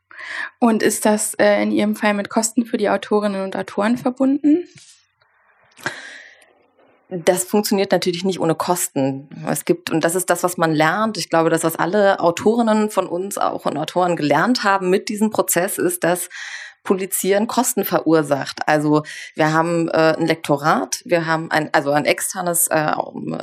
[0.59, 4.69] Und ist das äh, in Ihrem Fall mit Kosten für die Autorinnen und Autoren verbunden?
[7.09, 9.29] das funktioniert natürlich nicht ohne Kosten.
[9.49, 11.17] Es gibt, und das ist das, was man lernt.
[11.17, 15.79] Ich glaube, das alle Autorinnen von uns auch und Autoren gelernt haben mit diesem Prozess,
[15.79, 16.29] ist, dass
[16.83, 18.69] Publizieren Kosten verursacht.
[18.69, 22.93] Also wir haben äh, ein Lektorat, wir haben ein, also ein externes äh,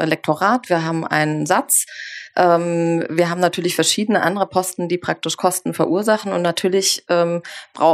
[0.06, 1.88] Lektorat, wir haben einen Satz,
[2.36, 7.42] ähm, wir haben natürlich verschiedene andere Posten, die praktisch Kosten verursachen und natürlich ähm,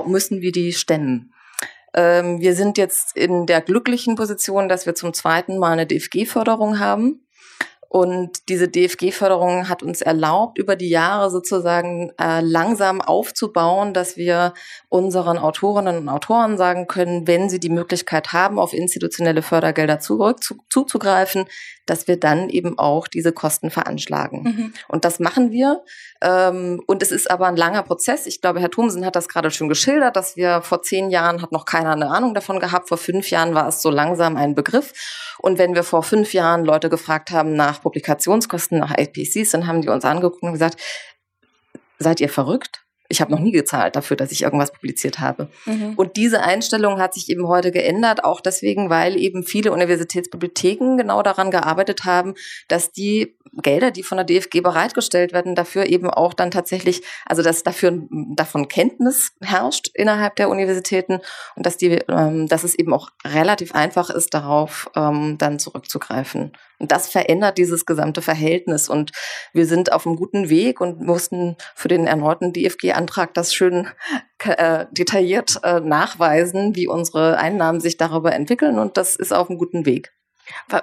[0.06, 1.34] müssen wir die stemmen.
[1.94, 6.80] Ähm, wir sind jetzt in der glücklichen Position, dass wir zum zweiten Mal eine DFG-Förderung
[6.80, 7.24] haben.
[7.90, 14.54] Und diese DFG-Förderung hat uns erlaubt, über die Jahre sozusagen äh, langsam aufzubauen, dass wir
[14.90, 20.44] unseren Autorinnen und Autoren sagen können, wenn sie die Möglichkeit haben, auf institutionelle Fördergelder zurück
[20.44, 21.46] zu, zuzugreifen,
[21.90, 24.44] dass wir dann eben auch diese Kosten veranschlagen.
[24.44, 24.74] Mhm.
[24.88, 25.84] Und das machen wir.
[26.22, 28.28] Ähm, und es ist aber ein langer Prozess.
[28.28, 31.52] Ich glaube, Herr Thomsen hat das gerade schon geschildert, dass wir vor zehn Jahren hat
[31.52, 32.90] noch keiner eine Ahnung davon gehabt.
[32.90, 34.94] Vor fünf Jahren war es so langsam ein Begriff.
[35.40, 39.82] Und wenn wir vor fünf Jahren Leute gefragt haben nach Publikationskosten, nach IPCs, dann haben
[39.82, 40.80] die uns angeguckt und gesagt,
[42.00, 42.87] seid ihr verrückt?
[43.10, 45.50] Ich habe noch nie gezahlt dafür, dass ich irgendwas publiziert habe.
[45.66, 45.94] Mhm.
[45.96, 51.24] Und diese Einstellung hat sich eben heute geändert, auch deswegen, weil eben viele Universitätsbibliotheken genau
[51.24, 52.36] daran gearbeitet haben,
[52.68, 57.42] dass die Gelder, die von der DFG bereitgestellt werden, dafür eben auch dann tatsächlich, also
[57.42, 58.02] dass dafür
[58.36, 61.20] davon Kenntnis herrscht innerhalb der Universitäten
[61.56, 66.52] und dass die, ähm, dass es eben auch relativ einfach ist, darauf ähm, dann zurückzugreifen.
[66.80, 69.12] Und das verändert dieses gesamte Verhältnis und
[69.54, 72.54] wir sind auf einem guten Weg und mussten für den erneuten
[72.98, 73.88] DFG-Antrag das schön
[74.40, 79.60] äh, detailliert äh, nachweisen, wie unsere Einnahmen sich darüber entwickeln und das ist auf einem
[79.60, 80.14] guten Weg.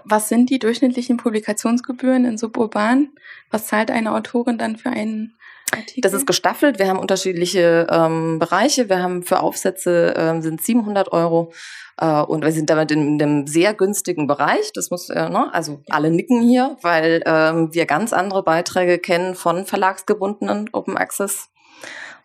[0.04, 3.08] Was sind die durchschnittlichen Publikationsgebühren in Suburban?
[3.50, 5.38] Was zahlt eine Autorin dann für einen
[5.72, 6.02] Artikel?
[6.02, 6.78] Das ist gestaffelt.
[6.78, 8.90] Wir haben unterschiedliche ähm, Bereiche.
[8.90, 11.54] Wir haben für Aufsätze ähm, sind 700 Euro
[11.96, 14.70] äh, und wir sind damit in, in einem sehr günstigen Bereich.
[14.74, 15.48] Das muss, äh, ne?
[15.54, 21.48] also alle nicken hier, weil ähm, wir ganz andere Beiträge kennen von verlagsgebundenen Open Access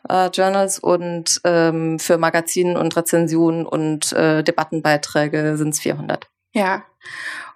[0.07, 6.27] äh, Journals und ähm, für Magazinen und Rezensionen und äh, Debattenbeiträge sind es 400.
[6.53, 6.83] Ja,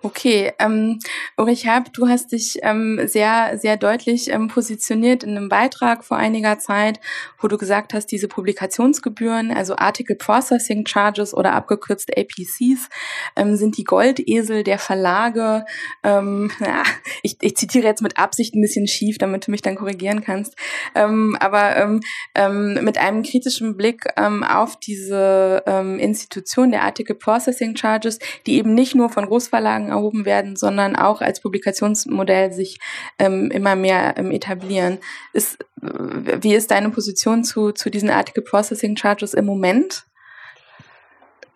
[0.05, 0.99] Okay, ähm,
[1.37, 6.17] Ulrich Herb, du hast dich ähm, sehr, sehr deutlich ähm, positioniert in einem Beitrag vor
[6.17, 6.99] einiger Zeit,
[7.39, 12.89] wo du gesagt hast, diese Publikationsgebühren, also Article Processing Charges oder abgekürzt APCs,
[13.37, 15.63] ähm, sind die Goldesel der Verlage.
[16.03, 16.83] Ähm, ja,
[17.21, 20.57] ich, ich zitiere jetzt mit Absicht ein bisschen schief, damit du mich dann korrigieren kannst.
[20.95, 22.01] Ähm, aber ähm,
[22.35, 28.57] ähm, mit einem kritischen Blick ähm, auf diese ähm, Institution der Article Processing Charges, die
[28.57, 32.79] eben nicht nur von Großverlagen erhoben werden, sondern auch als Publikationsmodell sich
[33.19, 34.99] ähm, immer mehr ähm, etablieren.
[35.33, 40.05] Ist, wie ist deine Position zu, zu diesen Article Processing Charges im Moment?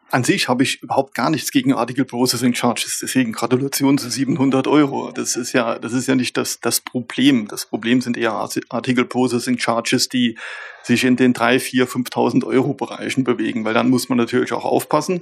[0.09, 2.99] An sich habe ich überhaupt gar nichts gegen Article Processing Charges.
[3.01, 5.11] Deswegen Gratulation zu 700 Euro.
[5.11, 7.49] Das ist ja, das ist ja nicht das, das Problem.
[7.49, 8.31] Das Problem sind eher
[8.69, 10.37] Article Processing Charges, die
[10.87, 14.65] sich in den drei, vier, 5.000 Euro Bereichen bewegen, weil dann muss man natürlich auch
[14.65, 15.21] aufpassen.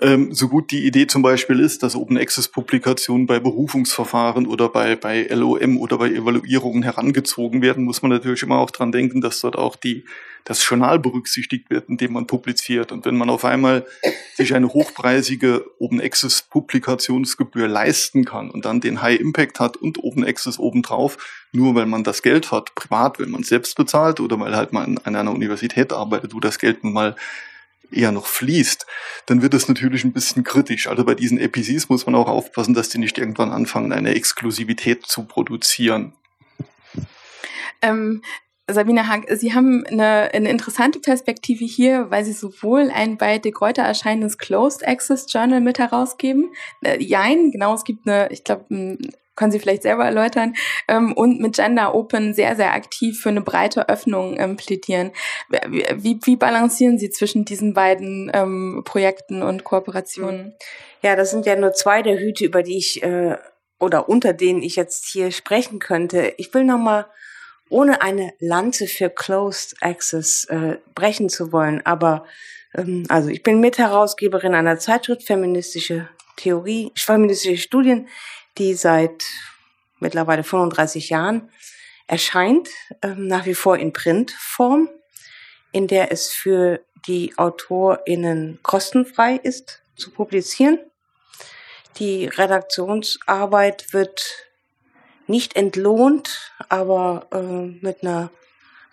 [0.00, 4.68] Ähm, so gut die Idee zum Beispiel ist, dass Open Access Publikationen bei Berufungsverfahren oder
[4.68, 9.20] bei, bei LOM oder bei Evaluierungen herangezogen werden, muss man natürlich immer auch dran denken,
[9.20, 10.04] dass dort auch die,
[10.44, 12.92] das Journal berücksichtigt wird, in dem man publiziert.
[12.92, 13.86] Und wenn man auf einmal
[14.34, 20.02] sich eine hochpreisige Open Access Publikationsgebühr leisten kann und dann den High Impact hat und
[20.02, 21.18] Open Access obendrauf,
[21.56, 24.72] nur weil man das Geld hat, privat, wenn man es selbst bezahlt oder weil halt
[24.72, 27.16] man an einer Universität arbeitet, wo das Geld nun mal
[27.90, 28.86] eher noch fließt,
[29.26, 30.88] dann wird es natürlich ein bisschen kritisch.
[30.88, 35.06] Also bei diesen APCs muss man auch aufpassen, dass die nicht irgendwann anfangen, eine Exklusivität
[35.06, 36.12] zu produzieren.
[37.82, 38.22] Ähm,
[38.68, 43.52] Sabine Hank, Sie haben eine, eine interessante Perspektive hier, weil Sie sowohl ein bei De
[43.52, 46.50] Gruyter erscheinendes Closed Access Journal mit herausgeben.
[46.82, 48.64] Äh, jein, genau, es gibt eine, ich glaube,
[49.36, 50.54] können Sie vielleicht selber erläutern,
[50.88, 55.12] ähm, und mit Gender Open sehr, sehr aktiv für eine breite Öffnung ähm, plädieren.
[55.94, 60.54] Wie, wie balancieren Sie zwischen diesen beiden ähm, Projekten und Kooperationen?
[61.02, 63.36] Ja, das sind ja nur zwei der Hüte, über die ich äh,
[63.78, 66.34] oder unter denen ich jetzt hier sprechen könnte.
[66.38, 67.06] Ich will nochmal,
[67.68, 72.24] ohne eine Lanze für Closed Access äh, brechen zu wollen, aber
[72.74, 78.08] ähm, also ich bin Mitherausgeberin einer Zeitschrift Feministische Theorie, feministische Studien
[78.58, 79.24] die seit
[79.98, 81.50] mittlerweile 35 Jahren
[82.06, 82.68] erscheint,
[83.02, 84.88] ähm, nach wie vor in Printform,
[85.72, 90.78] in der es für die AutorInnen kostenfrei ist zu publizieren.
[91.98, 94.46] Die Redaktionsarbeit wird
[95.26, 98.30] nicht entlohnt, aber äh, mit einer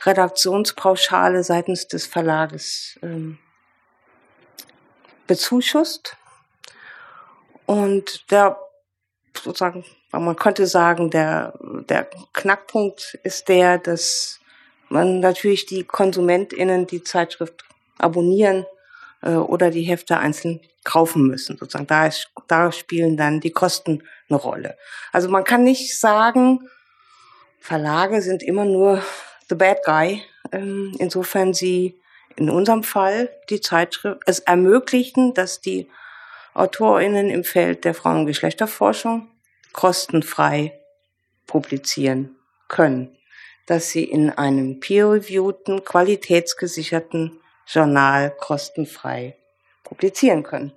[0.03, 3.37] Redaktionspauschale seitens des Verlages ähm,
[5.27, 6.17] bezuschusst.
[7.65, 8.57] Und der
[9.37, 11.53] sozusagen, man könnte sagen, der,
[11.89, 14.39] der Knackpunkt ist der, dass
[14.89, 17.65] man natürlich die KonsumentInnen die Zeitschrift
[17.97, 18.65] abonnieren
[19.21, 21.57] äh, oder die Hefte einzeln kaufen müssen.
[21.57, 24.77] Sozusagen da, ist, da spielen dann die Kosten eine Rolle.
[25.11, 26.69] Also man kann nicht sagen,
[27.59, 29.01] Verlage sind immer nur
[29.49, 30.21] the bad guy.
[30.51, 31.99] Ähm, insofern sie
[32.35, 35.89] in unserem Fall die Zeitschrift es ermöglichten, dass die
[36.53, 39.29] AutorInnen im Feld der Frauen- und Geschlechterforschung
[39.71, 40.79] kostenfrei
[41.47, 42.35] publizieren
[42.67, 43.17] können,
[43.65, 49.35] dass sie in einem peer-reviewten, qualitätsgesicherten Journal kostenfrei
[49.83, 50.73] publizieren können.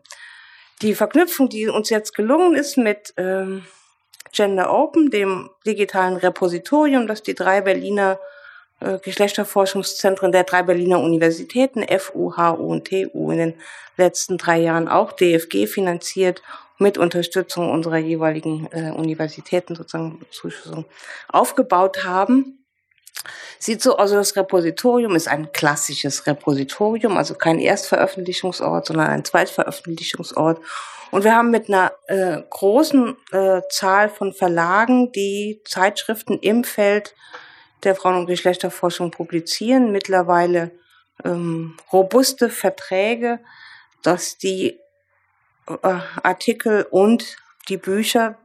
[0.82, 3.66] Die Verknüpfung, die uns jetzt gelungen ist mit ähm,
[4.32, 8.18] Gender Open, dem digitalen Repositorium, das die drei Berliner
[8.80, 13.54] Geschlechterforschungszentren der drei Berliner Universitäten, FU, HU und TU, in den
[13.96, 16.42] letzten drei Jahren auch DFG finanziert,
[16.78, 20.84] mit Unterstützung unserer jeweiligen äh, Universitäten sozusagen Zuschussung
[21.28, 22.64] aufgebaut haben.
[23.58, 30.60] Sieht so aus, das Repositorium ist ein klassisches Repositorium, also kein Erstveröffentlichungsort, sondern ein Zweitveröffentlichungsort.
[31.10, 37.14] Und wir haben mit einer äh, großen äh, Zahl von Verlagen, die Zeitschriften im Feld
[37.84, 40.72] der Frauen- und Geschlechterforschung publizieren, mittlerweile
[41.24, 43.40] ähm, robuste Verträge,
[44.02, 44.78] dass die
[45.68, 47.36] äh, Artikel und
[47.68, 48.38] die Bücher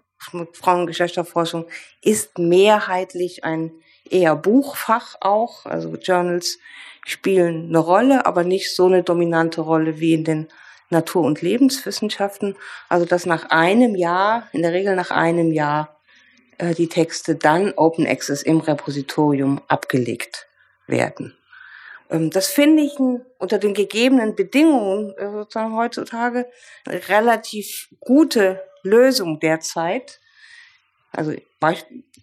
[0.54, 1.66] Frauen- und Geschlechterforschung
[2.04, 3.72] ist mehrheitlich ein
[4.08, 5.66] eher Buchfach auch.
[5.66, 6.60] Also Journals
[7.06, 10.48] spielen eine Rolle, aber nicht so eine dominante Rolle wie in den
[10.90, 12.56] Natur- und Lebenswissenschaften.
[12.88, 16.01] Also dass nach einem Jahr, in der Regel nach einem Jahr,
[16.62, 20.48] äh, die Texte dann Open Access im Repositorium abgelegt
[20.86, 21.36] werden.
[22.12, 23.00] Ähm, das finde ich
[23.40, 26.48] unter den gegebenen Bedingungen äh, sozusagen heutzutage
[26.86, 30.20] eine relativ gute Lösung derzeit.
[31.12, 31.34] Also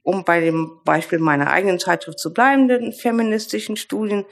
[0.03, 4.25] um bei dem Beispiel meiner eigenen Zeitschrift zu bleiben, den feministischen Studien,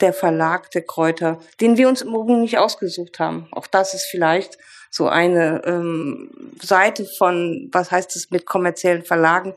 [0.00, 3.48] der Verlag der Kräuter, den wir uns im Übrigen nicht ausgesucht haben.
[3.52, 4.58] Auch das ist vielleicht
[4.94, 6.30] so eine ähm,
[6.62, 9.52] Seite von, was heißt es mit kommerziellen Verlagen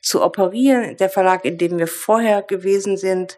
[0.00, 0.96] zu operieren.
[0.98, 3.36] Der Verlag, in dem wir vorher gewesen sind,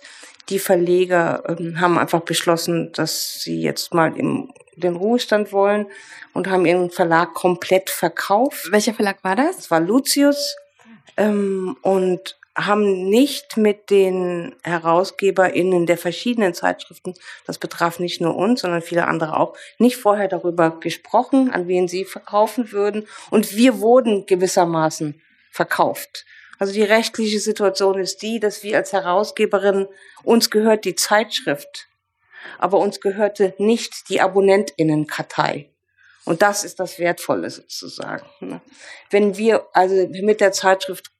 [0.50, 5.86] die Verleger ähm, haben einfach beschlossen, dass sie jetzt mal im den Ruhestand wollen
[6.34, 8.70] und haben ihren Verlag komplett verkauft.
[8.70, 9.56] Welcher Verlag war das?
[9.56, 10.54] Das war Lucius
[11.16, 17.14] ähm, und haben nicht mit den HerausgeberInnen der verschiedenen Zeitschriften,
[17.46, 21.86] das betraf nicht nur uns, sondern viele andere auch, nicht vorher darüber gesprochen, an wen
[21.86, 23.06] sie verkaufen würden.
[23.30, 26.24] Und wir wurden gewissermaßen verkauft.
[26.58, 29.86] Also die rechtliche Situation ist die, dass wir als Herausgeberin,
[30.24, 31.86] uns gehört die Zeitschrift,
[32.58, 35.70] aber uns gehörte nicht die Abonnentinnenkartei.
[36.24, 38.26] Und das ist das Wertvolle sozusagen.
[38.40, 38.60] Ne?
[39.08, 41.10] Wenn wir also mit der Zeitschrift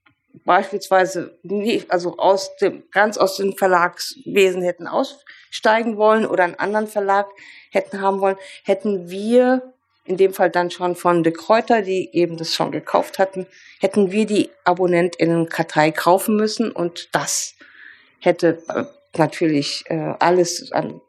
[0.44, 6.86] beispielsweise nicht, also aus dem, ganz aus dem Verlagswesen hätten aussteigen wollen oder einen anderen
[6.86, 7.26] Verlag
[7.70, 12.38] hätten haben wollen, hätten wir in dem Fall dann schon von De Kräuter, die eben
[12.38, 13.46] das schon gekauft hatten,
[13.78, 17.54] hätten wir die AbonnentInnen-Kartei kaufen müssen und das
[18.20, 18.84] hätte äh,
[19.18, 21.00] natürlich äh, alles an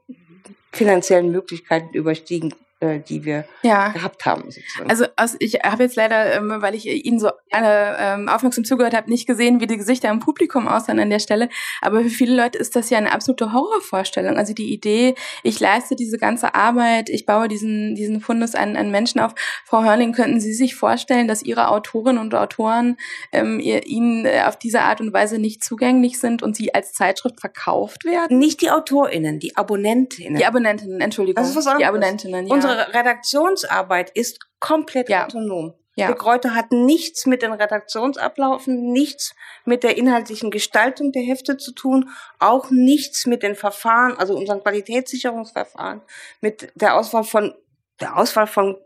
[0.72, 3.90] finanziellen Möglichkeiten überstiegen, äh, die wir ja.
[3.90, 4.50] gehabt haben.
[4.52, 4.90] Sozusagen.
[4.90, 8.96] Also aus, ich habe jetzt leider, ähm, weil ich Ihnen so eine, ähm, aufmerksam zugehört
[8.96, 11.50] habe, nicht gesehen, wie die Gesichter im Publikum aussehen an der Stelle.
[11.82, 14.38] Aber für viele Leute ist das ja eine absolute Horrorvorstellung.
[14.38, 18.92] Also die Idee, ich leiste diese ganze Arbeit, ich baue diesen, diesen Fundus an, an
[18.92, 19.34] Menschen auf.
[19.66, 22.98] Frau Hörling, könnten Sie sich vorstellen, dass Ihre Autorinnen und Autoren
[23.32, 26.94] ähm, ihr, Ihnen äh, auf diese Art und Weise nicht zugänglich sind und Sie als
[26.94, 28.40] Zeitschrift verkauft werden?
[28.40, 30.38] Nicht die AutorInnen, die AbonnentInnen.
[30.38, 31.44] Die AbonnentInnen, Entschuldigung.
[31.44, 32.54] Das ist was Die AbonnentInnen, ja.
[32.54, 35.26] Unsere unsere Redaktionsarbeit ist komplett ja.
[35.26, 35.74] autonom.
[35.96, 36.08] Ja.
[36.08, 41.74] Die Kräuter hat nichts mit den Redaktionsablaufen, nichts mit der inhaltlichen Gestaltung der Hefte zu
[41.74, 46.02] tun, auch nichts mit den Verfahren, also unseren Qualitätssicherungsverfahren,
[46.40, 47.54] mit der Auswahl von
[48.00, 48.78] der Auswahl von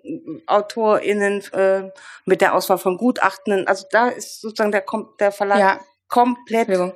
[0.48, 1.92] AutorInnen, äh,
[2.26, 3.68] mit der Auswahl von Gutachtenden.
[3.68, 4.84] Also da ist sozusagen der,
[5.20, 5.80] der Verlag ja.
[6.08, 6.96] komplett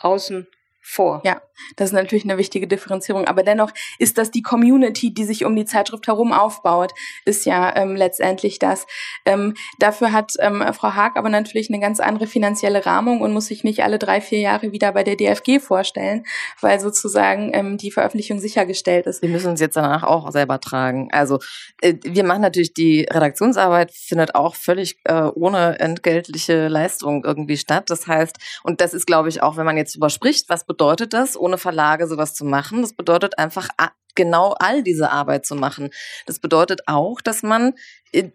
[0.00, 0.48] außen
[0.82, 1.22] vor.
[1.24, 1.40] Ja,
[1.76, 3.26] das ist natürlich eine wichtige Differenzierung.
[3.26, 6.92] Aber dennoch ist das die Community, die sich um die Zeitschrift herum aufbaut,
[7.24, 8.86] ist ja ähm, letztendlich das.
[9.24, 13.46] Ähm, dafür hat ähm, Frau Haag aber natürlich eine ganz andere finanzielle Rahmung und muss
[13.46, 16.24] sich nicht alle drei, vier Jahre wieder bei der DFG vorstellen,
[16.60, 19.22] weil sozusagen ähm, die Veröffentlichung sichergestellt ist.
[19.22, 21.08] Wir müssen uns jetzt danach auch selber tragen.
[21.12, 21.38] Also
[21.80, 27.90] äh, wir machen natürlich die Redaktionsarbeit, findet auch völlig äh, ohne entgeltliche Leistung irgendwie statt.
[27.90, 31.36] Das heißt, und das ist, glaube ich, auch, wenn man jetzt überspricht, was bedeutet das,
[31.46, 32.82] ohne Verlage sowas zu machen?
[32.82, 33.68] Das bedeutet einfach
[34.16, 35.90] genau all diese Arbeit zu machen.
[36.26, 37.74] Das bedeutet auch, dass man
[38.12, 38.30] äh,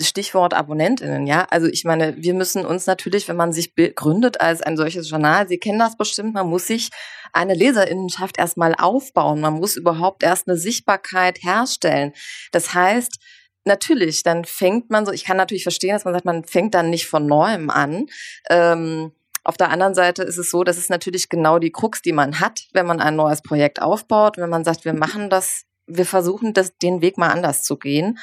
[0.00, 1.46] Stichwort Abonnentinnen, ja.
[1.50, 5.46] Also ich meine, wir müssen uns natürlich, wenn man sich gründet als ein solches Journal,
[5.46, 6.90] Sie kennen das bestimmt, man muss sich
[7.32, 9.40] eine Leserinnenschaft erstmal aufbauen.
[9.40, 12.12] Man muss überhaupt erst eine Sichtbarkeit herstellen.
[12.50, 13.18] Das heißt,
[13.64, 16.88] natürlich, dann fängt man so, ich kann natürlich verstehen, dass man sagt, man fängt dann
[16.88, 18.06] nicht von neuem an.
[18.48, 19.12] Ähm,
[19.46, 22.40] auf der anderen Seite ist es so, dass es natürlich genau die Krux, die man
[22.40, 26.52] hat, wenn man ein neues Projekt aufbaut, wenn man sagt, wir machen das, wir versuchen
[26.52, 28.18] das, den Weg mal anders zu gehen,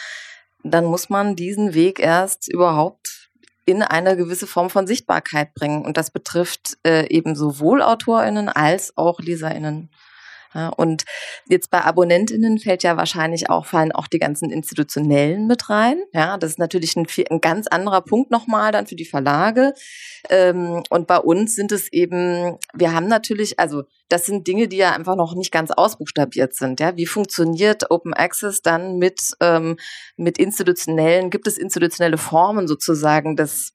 [0.64, 3.30] dann muss man diesen Weg erst überhaupt
[3.66, 5.86] in eine gewisse Form von Sichtbarkeit bringen.
[5.86, 9.92] Und das betrifft äh, eben sowohl AutorInnen als auch LeserInnen.
[10.54, 11.04] Ja, und
[11.48, 16.02] jetzt bei Abonnentinnen fällt ja wahrscheinlich auch, fallen auch die ganzen institutionellen mit rein.
[16.14, 19.74] Ja, das ist natürlich ein, ein ganz anderer Punkt nochmal dann für die Verlage.
[20.30, 24.78] Ähm, und bei uns sind es eben, wir haben natürlich, also das sind Dinge, die
[24.78, 26.80] ja einfach noch nicht ganz ausbuchstabiert sind.
[26.80, 29.78] Ja, wie funktioniert Open Access dann mit ähm,
[30.18, 31.30] mit institutionellen?
[31.30, 33.74] Gibt es institutionelle Formen sozusagen des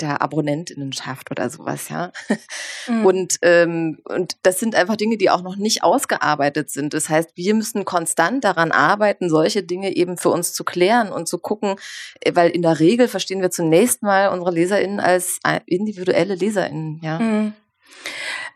[0.00, 2.12] der Abonnentinnenschaft oder sowas, ja.
[2.88, 3.06] Mhm.
[3.06, 6.94] Und, ähm, und das sind einfach Dinge, die auch noch nicht ausgearbeitet sind.
[6.94, 11.28] Das heißt, wir müssen konstant daran arbeiten, solche Dinge eben für uns zu klären und
[11.28, 11.76] zu gucken,
[12.20, 17.00] äh, weil in der Regel verstehen wir zunächst mal unsere LeserInnen als äh, individuelle LeserInnen,
[17.02, 17.18] ja.
[17.18, 17.52] Mhm.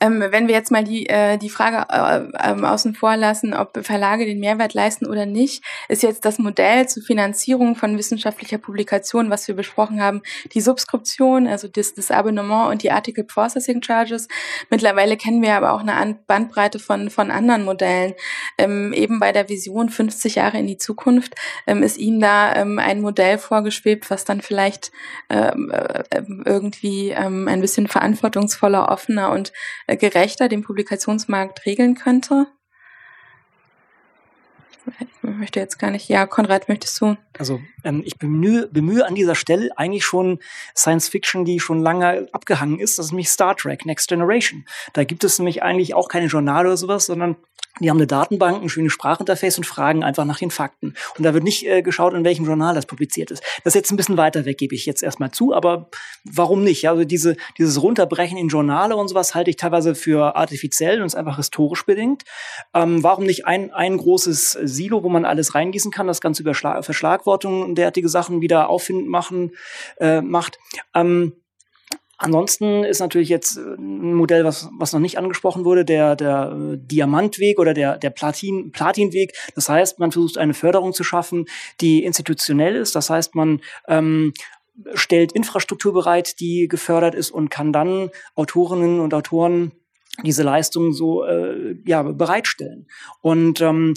[0.01, 3.85] Ähm, wenn wir jetzt mal die, äh, die Frage äh, äh, außen vor lassen, ob
[3.85, 9.31] Verlage den Mehrwert leisten oder nicht, ist jetzt das Modell zur Finanzierung von wissenschaftlicher Publikation,
[9.31, 10.23] was wir besprochen haben,
[10.53, 14.29] die Subskription, also das, das Abonnement und die Article Processing Charges.
[14.71, 18.15] Mittlerweile kennen wir aber auch eine Bandbreite von, von anderen Modellen.
[18.59, 21.35] Ähm, eben bei der Vision 50 Jahre in die Zukunft
[21.67, 24.93] ähm, ist Ihnen da ähm, ein Modell vorgeschwebt, was dann vielleicht
[25.31, 29.53] ähm, äh, irgendwie ähm, ein bisschen verantwortungsvoller, offener und
[29.87, 32.47] gerechter den Publikationsmarkt regeln könnte?
[35.01, 36.09] Ich möchte jetzt gar nicht.
[36.09, 37.17] Ja, Konrad, möchtest du?
[37.39, 40.39] Also ähm, ich bemühe, bemühe an dieser Stelle eigentlich schon
[40.77, 42.99] Science Fiction, die schon lange abgehangen ist.
[42.99, 44.65] Das ist nämlich Star Trek Next Generation.
[44.93, 47.37] Da gibt es nämlich eigentlich auch keine Journale oder sowas, sondern
[47.81, 50.95] die haben eine Datenbank, ein schönes Sprachinterface und fragen einfach nach den Fakten.
[51.17, 53.43] Und da wird nicht äh, geschaut, in welchem Journal das publiziert ist.
[53.65, 55.91] Das ist jetzt ein bisschen weiter weg, gebe ich jetzt erstmal zu, aber
[56.25, 56.89] warum nicht?
[56.89, 61.15] Also diese, dieses Runterbrechen in Journale und sowas halte ich teilweise für artifiziell und ist
[61.15, 62.23] einfach historisch bedingt.
[62.75, 66.55] Ähm, warum nicht ein, ein großes Silo, wo man alles reingießen kann, das Ganze über
[66.55, 69.53] Schla Verschlagwortung und derartige Sachen wieder auffinden machen,
[69.99, 70.59] äh, macht?
[70.95, 71.35] Ähm,
[72.19, 76.53] Ansonsten ist natürlich jetzt äh, ein Modell, was, was noch nicht angesprochen wurde, der, der
[76.53, 79.35] äh, Diamantweg oder der, der Platin, Platinweg.
[79.55, 81.47] Das heißt, man versucht eine Förderung zu schaffen,
[81.81, 82.95] die institutionell ist.
[82.95, 84.33] Das heißt, man ähm,
[84.95, 89.73] stellt Infrastruktur bereit, die gefördert ist und kann dann Autorinnen und Autoren
[90.25, 92.87] diese Leistung so äh, ja, bereitstellen.
[93.21, 93.95] Und ähm,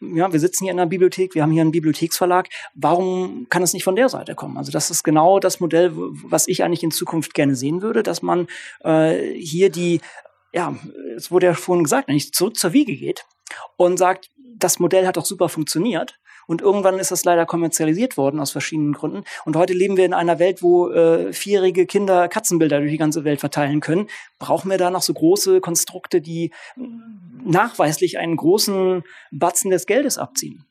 [0.00, 2.48] ja, wir sitzen hier in einer Bibliothek, wir haben hier einen Bibliotheksverlag.
[2.74, 4.56] Warum kann es nicht von der Seite kommen?
[4.56, 8.22] Also das ist genau das Modell, was ich eigentlich in Zukunft gerne sehen würde, dass
[8.22, 8.46] man
[8.82, 10.00] äh, hier die,
[10.52, 10.74] ja,
[11.16, 13.26] es wurde ja vorhin gesagt, nicht zurück zur Wiege geht
[13.76, 16.18] und sagt, das Modell hat doch super funktioniert.
[16.48, 19.22] Und irgendwann ist das leider kommerzialisiert worden aus verschiedenen Gründen.
[19.44, 23.22] Und heute leben wir in einer Welt, wo äh, vierjährige Kinder Katzenbilder durch die ganze
[23.24, 24.08] Welt verteilen können.
[24.38, 26.52] Brauchen wir da noch so große Konstrukte, die
[27.44, 30.64] nachweislich einen großen Batzen des Geldes abziehen?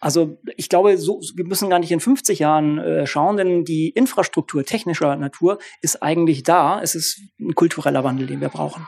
[0.00, 3.88] Also ich glaube, so, wir müssen gar nicht in 50 Jahren äh, schauen, denn die
[3.88, 6.82] Infrastruktur technischer Natur ist eigentlich da.
[6.82, 8.86] Es ist ein kultureller Wandel, den wir brauchen.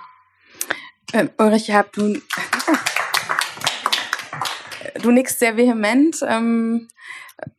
[1.15, 2.21] Ähm, Ulrich, habt du
[4.99, 6.19] du nickst sehr vehement.
[6.27, 6.89] Ähm,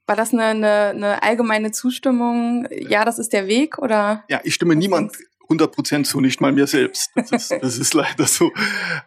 [0.05, 2.67] war das eine, eine, eine allgemeine Zustimmung?
[2.71, 4.23] Ja, das ist der Weg oder?
[4.27, 5.17] Ja, ich stimme niemand
[5.49, 7.09] 100 Prozent zu, nicht mal mir selbst.
[7.15, 8.51] Das ist, das ist leider so.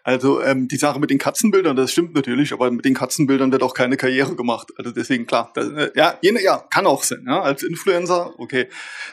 [0.02, 3.62] Also ähm, die Sache mit den Katzenbildern, das stimmt natürlich, aber mit den Katzenbildern wird
[3.62, 4.68] auch keine Karriere gemacht.
[4.76, 7.24] Also deswegen klar, das, äh, ja, jene, ja, kann auch sein.
[7.26, 8.68] Ja, als Influencer, okay,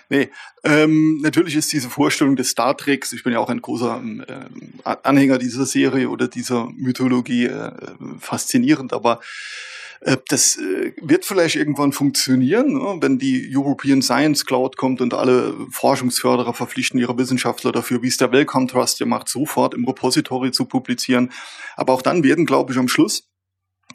[0.09, 0.29] nee.
[0.63, 4.95] Ähm, natürlich ist diese Vorstellung des Star Treks, ich bin ja auch ein großer äh,
[5.03, 7.71] Anhänger dieser Serie oder dieser Mythologie, äh,
[8.19, 14.77] faszinierend, aber äh, das äh, wird vielleicht irgendwann funktionieren, ne, wenn die European Science Cloud
[14.77, 19.27] kommt und alle Forschungsförderer verpflichten ihre Wissenschaftler dafür, wie es der Wellcome Trust ja macht,
[19.27, 21.31] sofort im Repository zu publizieren.
[21.75, 23.28] Aber auch dann werden, glaube ich, am Schluss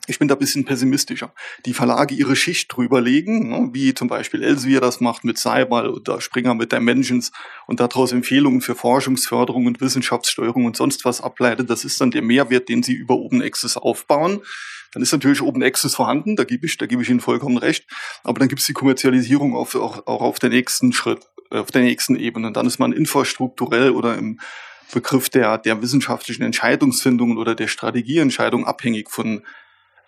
[0.06, 1.32] ich bin da ein bisschen pessimistischer.
[1.64, 5.88] Die Verlage ihre Schicht drüber legen, ne, wie zum Beispiel Elsevier das macht mit Cybal
[5.88, 7.32] oder Springer mit Dimensions
[7.66, 11.70] und daraus Empfehlungen für Forschungsförderung und Wissenschaftssteuerung und sonst was ableitet.
[11.70, 14.42] Das ist dann der Mehrwert, den sie über Open Access aufbauen.
[14.92, 17.84] Dann ist natürlich Open Access vorhanden, da gebe ich, da gebe ich Ihnen vollkommen recht.
[18.22, 21.70] Aber dann gibt es die Kommerzialisierung auf, auch, auch auf der nächsten Schritt, äh, auf
[21.70, 22.52] der nächsten Ebene.
[22.52, 24.38] Dann ist man infrastrukturell oder im
[24.92, 29.42] Begriff der, der wissenschaftlichen Entscheidungsfindung oder der Strategieentscheidung abhängig von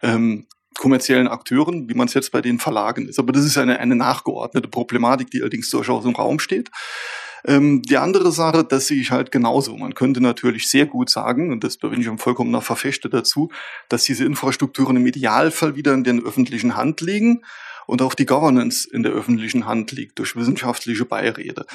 [0.03, 3.19] ähm, kommerziellen Akteuren, wie man es jetzt bei den Verlagen ist.
[3.19, 6.71] Aber das ist eine, eine nachgeordnete Problematik, die allerdings durchaus im Raum steht.
[7.47, 9.77] Ähm, die andere Sache, das sehe ich halt genauso.
[9.77, 13.51] Man könnte natürlich sehr gut sagen, und das bin ich ein vollkommener Verfechter dazu,
[13.89, 17.43] dass diese Infrastrukturen im Idealfall wieder in den öffentlichen Hand liegen
[17.87, 21.67] und auch die Governance in der öffentlichen Hand liegt durch wissenschaftliche Beiräte.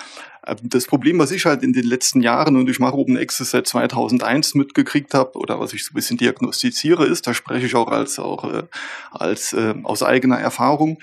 [0.45, 3.51] Ähm, das Problem, was ich halt in den letzten Jahren und ich mache Open Access
[3.51, 7.76] seit 2001 mitgekriegt habe oder was ich so ein bisschen diagnostiziere, ist, da spreche ich
[7.76, 8.64] auch als auch äh,
[9.12, 10.99] als äh, aus eigener Erfahrung,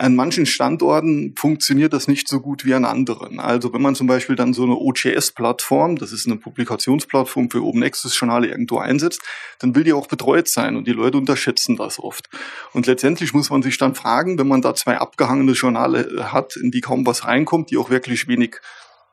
[0.00, 3.38] an manchen Standorten funktioniert das nicht so gut wie an anderen.
[3.38, 7.82] Also wenn man zum Beispiel dann so eine OGS-Plattform, das ist eine Publikationsplattform für Open
[7.82, 9.20] Access Journale irgendwo einsetzt,
[9.58, 12.30] dann will die auch betreut sein und die Leute unterschätzen das oft.
[12.72, 16.56] Und letztendlich muss man sich dann fragen, wenn man da zwei abgehangene Journale äh, hat,
[16.56, 18.56] in die kaum was reinkommt, die auch wirklich wenig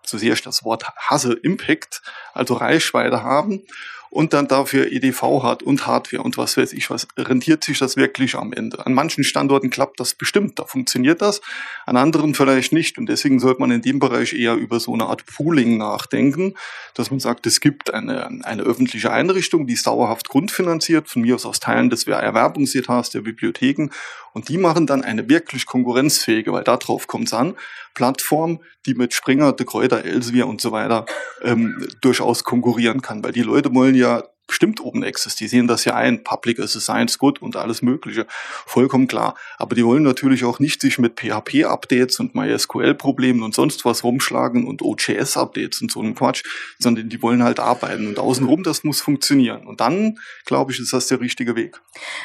[0.06, 2.02] so sehr ich das Wort hasse, Impact,
[2.34, 3.64] also Reichweite haben
[4.10, 7.98] und dann dafür EDV hat und Hardware und was weiß ich was, rentiert sich das
[7.98, 8.86] wirklich am Ende.
[8.86, 11.42] An manchen Standorten klappt das bestimmt, da funktioniert das,
[11.86, 12.98] an anderen vielleicht nicht.
[12.98, 16.54] Und deswegen sollte man in dem Bereich eher über so eine Art Pooling nachdenken,
[16.94, 21.36] dass man sagt, es gibt eine, eine öffentliche Einrichtung, die ist dauerhaft grundfinanziert, von mir
[21.36, 23.90] aus aus Teilen des Erwerbungsetats der Bibliotheken
[24.38, 27.56] und die machen dann eine wirklich konkurrenzfähige, weil darauf kommt es an,
[27.96, 31.08] Plattform, die mit Springer, De Kräuter, Elsevier und so weiter
[31.42, 33.24] ähm, durchaus konkurrieren kann.
[33.24, 36.76] Weil die Leute wollen ja bestimmt Open Access, die sehen das ja ein, Public as
[36.76, 38.26] a Science Good und alles Mögliche,
[38.66, 39.36] vollkommen klar.
[39.58, 44.66] Aber die wollen natürlich auch nicht sich mit PHP-Updates und MySQL-Problemen und sonst was rumschlagen
[44.66, 46.44] und OCS-Updates und so einem Quatsch,
[46.80, 49.68] sondern die wollen halt arbeiten und außenrum, das muss funktionieren.
[49.68, 51.82] Und dann, glaube ich, ist das der richtige Weg.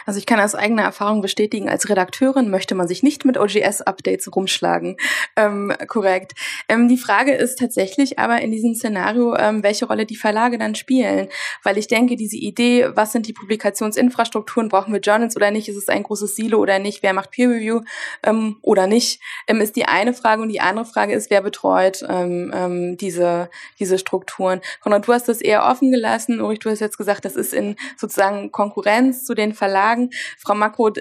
[0.07, 4.35] Also ich kann aus eigener Erfahrung bestätigen, als Redakteurin möchte man sich nicht mit OGS-Updates
[4.35, 4.97] rumschlagen.
[5.37, 6.33] Ähm, korrekt.
[6.69, 10.75] Ähm, die Frage ist tatsächlich aber in diesem Szenario, ähm, welche Rolle die Verlage dann
[10.75, 11.29] spielen,
[11.63, 15.69] weil ich denke, denke, diese Idee, was sind die Publikationsinfrastrukturen, brauchen wir Journals oder nicht,
[15.69, 17.81] ist es ein großes Silo oder nicht, wer macht Peer Review
[18.23, 20.43] ähm, oder nicht, ähm, ist die eine Frage.
[20.43, 24.61] Und die andere Frage ist, wer betreut ähm, ähm, diese, diese Strukturen.
[24.81, 27.77] Konrad, du hast das eher offen gelassen, Ulrich, du hast jetzt gesagt, das ist in
[27.97, 30.11] sozusagen Konkurrenz zu den Verlagen.
[30.39, 30.93] Frau Makro, äh,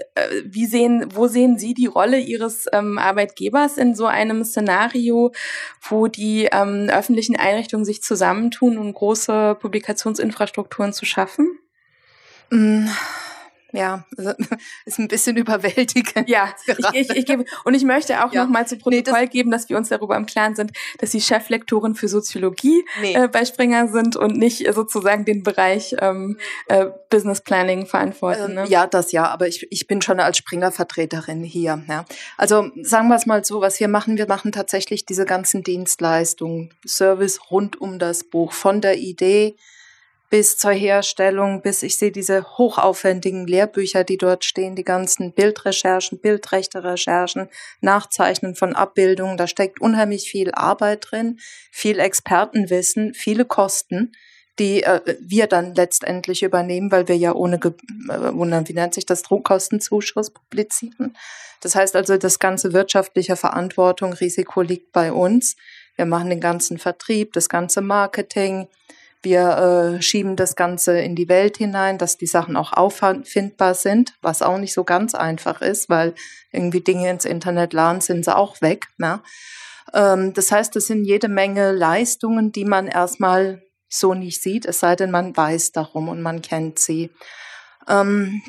[0.46, 5.32] wie sehen, wo sehen Sie die Rolle Ihres ähm, Arbeitgebers in so einem Szenario,
[5.82, 11.60] wo die ähm, öffentlichen Einrichtungen sich zusammentun und große Publikationsinfrastrukturen zu schaffen?
[12.50, 12.88] Mm,
[13.74, 14.32] ja, also,
[14.86, 16.28] ist ein bisschen überwältigend.
[16.28, 18.44] Ja, ich, ich, ich gebe, und ich möchte auch ja.
[18.44, 21.12] noch mal zu Protokoll nee, das, geben, dass wir uns darüber im Klaren sind, dass
[21.12, 23.14] Sie Cheflektorin für Soziologie nee.
[23.14, 26.38] äh, bei Springer sind und nicht äh, sozusagen den Bereich ähm,
[26.68, 28.56] äh, Business Planning verantworten.
[28.56, 28.66] Ne?
[28.68, 31.84] ja, das ja, aber ich, ich bin schon als Springer-Vertreterin hier.
[31.88, 32.06] Ja.
[32.38, 36.74] Also sagen wir es mal so, was wir machen, wir machen tatsächlich diese ganzen Dienstleistungen,
[36.86, 39.56] Service rund um das Buch, von der Idee
[40.32, 46.20] bis zur Herstellung, bis ich sehe diese hochaufwendigen Lehrbücher, die dort stehen, die ganzen Bildrecherchen,
[46.20, 47.50] Bildrechte-Recherchen,
[47.82, 49.36] Nachzeichnen von Abbildungen.
[49.36, 51.38] Da steckt unheimlich viel Arbeit drin,
[51.70, 54.14] viel Expertenwissen, viele Kosten,
[54.58, 59.06] die äh, wir dann letztendlich übernehmen, weil wir ja ohne, äh, ohne, wie nennt sich
[59.06, 61.18] das, Druckkostenzuschuss publizieren.
[61.60, 65.58] Das heißt also, das ganze wirtschaftliche Verantwortung, Risiko liegt bei uns.
[65.98, 68.70] Wir machen den ganzen Vertrieb, das ganze Marketing,
[69.24, 74.16] wir äh, schieben das Ganze in die Welt hinein, dass die Sachen auch auffindbar sind,
[74.22, 76.16] was auch nicht so ganz einfach ist, weil
[76.52, 78.88] irgendwie Dinge ins Internet laden, sind sie auch weg.
[78.98, 79.22] Ne?
[79.94, 84.80] Ähm, das heißt, es sind jede Menge Leistungen, die man erstmal so nicht sieht, es
[84.80, 87.12] sei denn, man weiß darum und man kennt sie.
[87.88, 88.42] Ähm,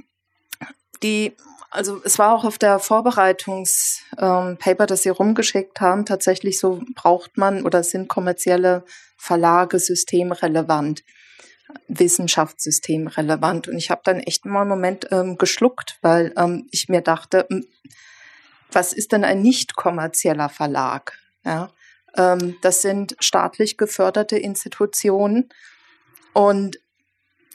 [1.03, 1.35] die
[1.73, 7.39] also es war auch auf der Vorbereitungspaper, ähm, das Sie rumgeschickt haben, tatsächlich so braucht
[7.39, 8.85] man oder sind kommerzielle
[9.23, 11.05] Verlage systemrelevant,
[11.87, 13.69] Wissenschaftssystemrelevant.
[13.69, 17.47] Und ich habe dann echt mal einen Moment ähm, geschluckt, weil ähm, ich mir dachte,
[17.49, 17.65] hm,
[18.73, 21.21] was ist denn ein nicht kommerzieller Verlag?
[21.45, 21.71] Ja,
[22.17, 25.51] ähm, das sind staatlich geförderte Institutionen
[26.33, 26.81] und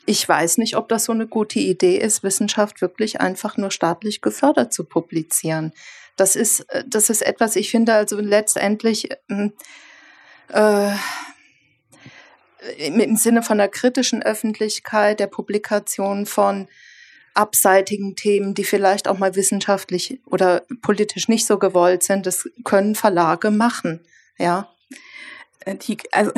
[0.06, 4.22] ich weiß nicht, ob das so eine gute Idee ist, Wissenschaft wirklich einfach nur staatlich
[4.22, 5.74] gefördert zu publizieren.
[6.16, 9.52] Das ist, äh, das ist etwas, ich finde also letztendlich ähm,
[10.48, 10.92] äh,
[12.78, 16.68] im Sinne von der kritischen Öffentlichkeit, der Publikation von
[17.34, 22.96] abseitigen Themen, die vielleicht auch mal wissenschaftlich oder politisch nicht so gewollt sind, das können
[22.96, 24.02] Verlage machen,
[24.38, 24.74] ja.
[25.60, 26.32] Äh, die, also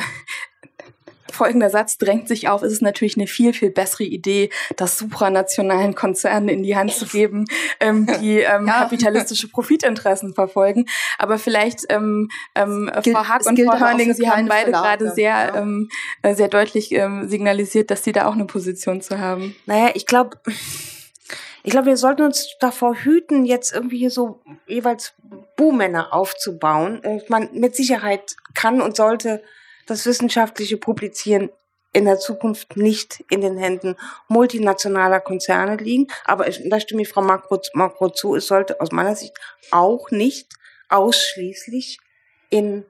[1.31, 5.95] folgender Satz drängt sich auf, ist es natürlich eine viel, viel bessere Idee, das supranationalen
[5.95, 7.45] Konzernen in die Hand zu geben,
[7.79, 8.79] ähm, die ähm, ja.
[8.79, 10.85] kapitalistische Profitinteressen verfolgen.
[11.17, 15.31] Aber vielleicht, ähm, ähm, gilt, Frau Haag und Frau Hörning, Sie haben beide gerade sehr,
[15.31, 15.55] ja.
[15.55, 15.89] ähm,
[16.21, 19.55] äh, sehr deutlich ähm, signalisiert, dass Sie da auch eine Position zu haben.
[19.65, 20.37] Naja, ich glaube,
[21.63, 25.13] ich glaube, wir sollten uns davor hüten, jetzt irgendwie hier so jeweils
[25.55, 27.01] Buhmänner aufzubauen.
[27.27, 29.43] Man mit Sicherheit kann und sollte
[29.89, 31.49] das wissenschaftliche Publizieren
[31.91, 33.95] in der Zukunft nicht in den Händen
[34.27, 36.07] multinationaler Konzerne liegen.
[36.25, 39.33] Aber da stimme ich Frau Makro, Makro zu, es sollte aus meiner Sicht
[39.71, 40.53] auch nicht
[40.89, 41.99] ausschließlich
[42.49, 42.85] in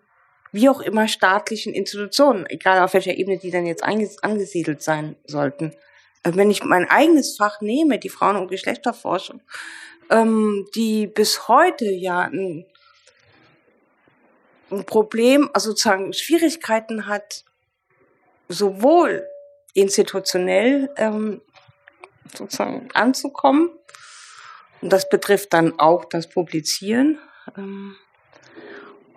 [0.52, 5.74] wie auch immer staatlichen Institutionen, egal auf welcher Ebene die dann jetzt angesiedelt sein sollten.
[6.24, 9.42] Äh, wenn ich mein eigenes Fach nehme, die Frauen- und Geschlechterforschung,
[10.10, 12.66] ähm, die bis heute ja ein
[14.72, 17.44] ein Problem, also sozusagen Schwierigkeiten hat,
[18.48, 19.26] sowohl
[19.74, 21.42] institutionell ähm,
[22.36, 23.72] sozusagen anzukommen,
[24.82, 27.20] und das betrifft dann auch das Publizieren,
[27.58, 27.96] ähm,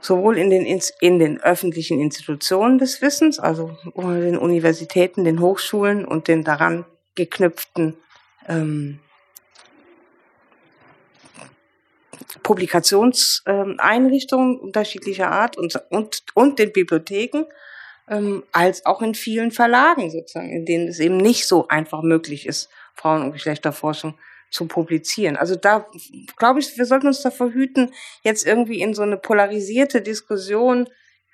[0.00, 6.26] sowohl in den, in den öffentlichen Institutionen des Wissens, also den Universitäten, den Hochschulen und
[6.26, 6.84] den daran
[7.14, 7.96] geknüpften
[8.48, 8.98] ähm,
[12.42, 17.46] Publikationseinrichtungen unterschiedlicher Art und, und, und den Bibliotheken,
[18.08, 22.46] ähm, als auch in vielen Verlagen sozusagen, in denen es eben nicht so einfach möglich
[22.46, 24.18] ist, Frauen- und Geschlechterforschung
[24.50, 25.36] zu publizieren.
[25.36, 25.86] Also da
[26.36, 27.92] glaube ich, wir sollten uns davor hüten,
[28.22, 30.88] jetzt irgendwie in so eine polarisierte Diskussion,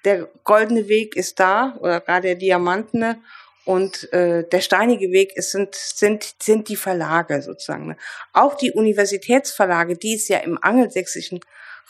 [0.05, 3.21] der goldene Weg ist da oder gerade der diamantene
[3.69, 7.89] und äh, der steinige Weg ist, sind, sind, sind die Verlage sozusagen.
[7.89, 7.97] Ne?
[8.33, 11.41] Auch die Universitätsverlage, die es ja im angelsächsischen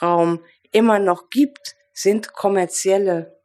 [0.02, 3.38] Raum immer noch gibt, sind kommerzielle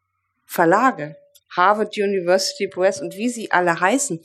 [0.47, 1.15] Verlage.
[1.55, 4.19] Harvard University Press und wie sie alle heißen,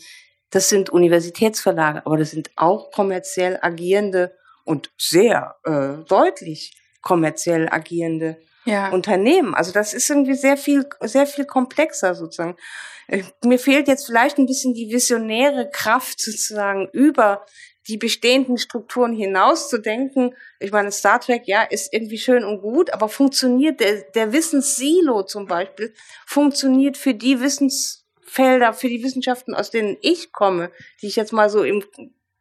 [0.49, 4.35] das sind Universitätsverlage, aber das sind auch kommerziell agierende
[4.65, 8.39] und sehr äh, deutlich kommerziell agierende
[8.69, 8.91] ja.
[8.91, 9.55] Unternehmen.
[9.55, 12.57] Also das ist irgendwie sehr viel, sehr viel komplexer sozusagen.
[13.07, 17.45] Äh, mir fehlt jetzt vielleicht ein bisschen die visionäre Kraft sozusagen über
[17.89, 20.35] die bestehenden Strukturen hinauszudenken.
[20.61, 25.23] Ich meine, Star Trek, ja, ist irgendwie schön und gut, aber funktioniert der, der Wissenssilo
[25.23, 25.95] zum Beispiel,
[26.27, 31.49] funktioniert für die Wissensfelder, für die Wissenschaften, aus denen ich komme, die ich jetzt mal
[31.49, 31.83] so im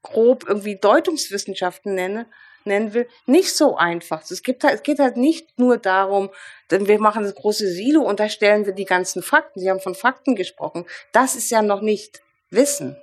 [0.01, 2.28] grob irgendwie Deutungswissenschaften nenne,
[2.68, 4.22] nennen will, nicht so einfach.
[4.30, 6.30] Es, gibt halt, es geht halt nicht nur darum,
[6.70, 9.59] denn wir machen das große Silo und da stellen wir die ganzen Fakten.
[9.59, 10.86] Sie haben von Fakten gesprochen.
[11.11, 12.97] Das ist ja noch nicht Wissen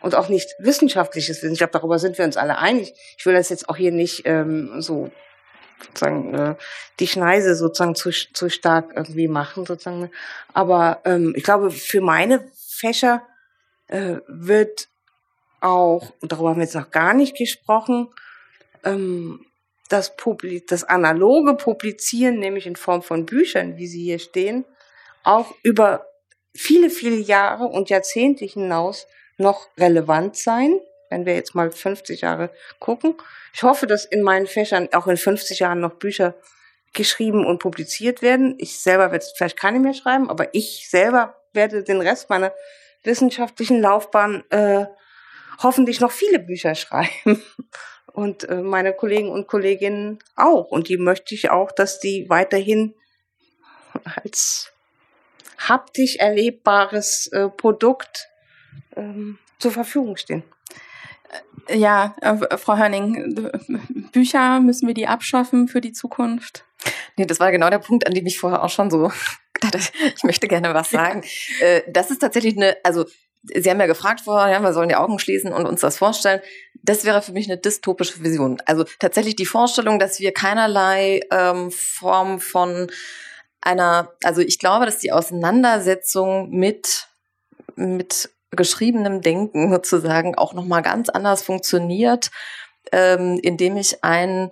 [0.00, 1.52] und auch nicht wissenschaftliches Wissen.
[1.52, 2.94] Ich glaube, darüber sind wir uns alle einig.
[3.18, 5.10] Ich will das jetzt auch hier nicht ähm, so
[5.84, 6.54] sozusagen äh,
[6.98, 10.10] die Schneise sozusagen zu, zu stark irgendwie machen sozusagen.
[10.52, 13.22] Aber ähm, ich glaube, für meine Fächer
[13.88, 14.88] äh, wird
[15.60, 18.08] auch, darüber haben wir jetzt noch gar nicht gesprochen,
[18.84, 19.44] ähm,
[19.88, 20.12] das,
[20.68, 24.64] das analoge Publizieren, nämlich in Form von Büchern, wie sie hier stehen,
[25.24, 26.06] auch über
[26.54, 29.06] viele, viele Jahre und Jahrzehnte hinaus
[29.36, 30.78] noch relevant sein,
[31.10, 33.16] wenn wir jetzt mal 50 Jahre gucken.
[33.52, 36.34] Ich hoffe, dass in meinen Fächern auch in 50 Jahren noch Bücher
[36.92, 38.54] geschrieben und publiziert werden.
[38.58, 42.52] Ich selber werde vielleicht keine mehr schreiben, aber ich selber werde den Rest meiner
[43.02, 44.86] wissenschaftlichen Laufbahn äh,
[45.62, 47.42] hoffentlich noch viele Bücher schreiben
[48.12, 50.66] und äh, meine Kollegen und Kolleginnen auch.
[50.70, 52.94] Und die möchte ich auch, dass die weiterhin
[54.04, 54.72] als
[55.58, 58.28] haptisch erlebbares äh, Produkt
[58.96, 60.42] ähm, zur Verfügung stehen.
[61.66, 63.50] Äh, ja, äh, Frau Hörning,
[64.12, 66.64] Bücher müssen wir die abschaffen für die Zukunft?
[67.16, 69.12] Nee, das war genau der Punkt, an dem ich vorher auch schon so
[69.54, 71.22] gedacht ich möchte gerne was sagen.
[71.88, 73.04] Das ist tatsächlich eine, also
[73.42, 76.40] Sie haben ja gefragt vorher, ja, wir sollen die Augen schließen und uns das vorstellen.
[76.82, 78.60] Das wäre für mich eine dystopische Vision.
[78.66, 82.90] Also tatsächlich die Vorstellung, dass wir keinerlei ähm, Form von
[83.60, 87.06] einer, also ich glaube, dass die Auseinandersetzung mit
[87.76, 92.30] mit geschriebenem Denken sozusagen auch noch mal ganz anders funktioniert,
[92.92, 94.50] ähm, indem ich ein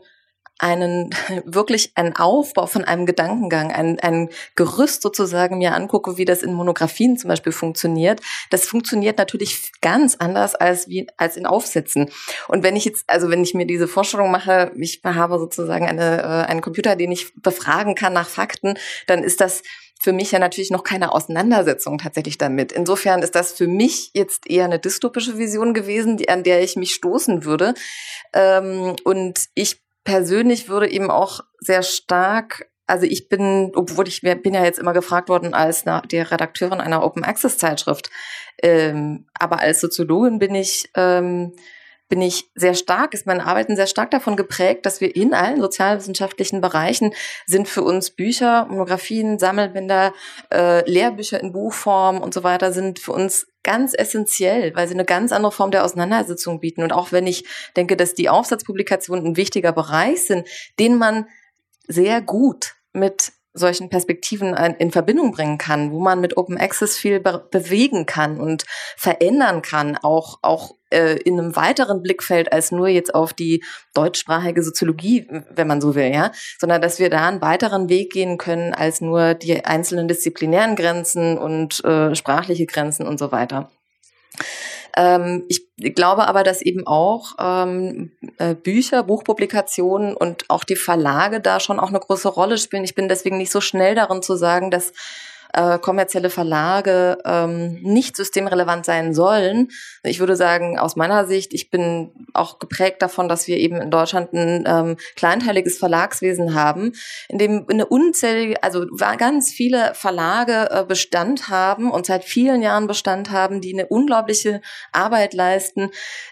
[0.59, 1.11] einen
[1.45, 6.53] wirklich einen Aufbau von einem Gedankengang, ein, ein Gerüst sozusagen mir angucke, wie das in
[6.53, 12.11] Monografien zum Beispiel funktioniert, das funktioniert natürlich ganz anders als wie als in Aufsätzen.
[12.49, 16.19] Und wenn ich jetzt, also wenn ich mir diese Vorstellung mache, ich habe sozusagen eine,
[16.23, 18.75] äh, einen Computer, den ich befragen kann nach Fakten,
[19.07, 19.63] dann ist das
[20.01, 22.73] für mich ja natürlich noch keine Auseinandersetzung tatsächlich damit.
[22.73, 26.77] Insofern ist das für mich jetzt eher eine dystopische Vision gewesen, die, an der ich
[26.77, 27.75] mich stoßen würde.
[28.33, 34.55] Ähm, und ich persönlich würde eben auch sehr stark also ich bin, obwohl ich bin
[34.55, 38.09] ja jetzt immer gefragt worden als eine, die Redakteurin einer Open Access Zeitschrift,
[38.63, 41.53] ähm, aber als Soziologin bin ich ähm,
[42.09, 45.61] bin ich sehr stark, ist mein Arbeiten sehr stark davon geprägt, dass wir in allen
[45.61, 47.13] sozialwissenschaftlichen Bereichen
[47.47, 50.15] sind für uns Bücher, Monografien, Sammelbänder,
[50.53, 55.05] äh, Lehrbücher in Buchform und so weiter sind für uns ganz essentiell, weil sie eine
[55.05, 56.83] ganz andere Form der Auseinandersetzung bieten.
[56.83, 57.45] Und auch wenn ich
[57.77, 60.49] denke, dass die Aufsatzpublikationen ein wichtiger Bereich sind,
[60.79, 61.27] den man
[61.87, 67.21] sehr gut mit solchen Perspektiven in Verbindung bringen kann, wo man mit Open Access viel
[67.21, 68.65] be bewegen kann und
[68.97, 73.63] verändern kann, auch, auch äh, in einem weiteren Blickfeld als nur jetzt auf die
[73.95, 78.39] deutschsprachige Soziologie, wenn man so will, ja, sondern dass wir da einen weiteren Weg gehen
[78.39, 83.71] können als nur die einzelnen disziplinären Grenzen und äh, sprachliche Grenzen und so weiter.
[84.99, 85.63] Ähm, ich
[85.95, 91.79] glaube aber, dass eben auch ähm, äh, Bücher, Buchpublikationen und auch die Verlage da schon
[91.79, 92.83] auch eine große Rolle spielen.
[92.83, 94.93] Ich bin deswegen nicht so schnell darin zu sagen, dass
[95.53, 99.69] äh, kommerzielle Verlage ähm, nicht systemrelevant sein sollen.
[100.03, 103.91] Ich würde sagen, aus meiner Sicht, ich bin auch geprägt davon, dass wir eben in
[103.91, 106.93] Deutschland ein ähm, kleinteiliges Verlagswesen haben,
[107.29, 108.87] in dem eine unzählige, also
[109.19, 114.61] ganz viele Verlage äh, Bestand haben und seit vielen Jahren Bestand haben, die eine unglaubliche
[114.93, 115.91] Arbeit leisten.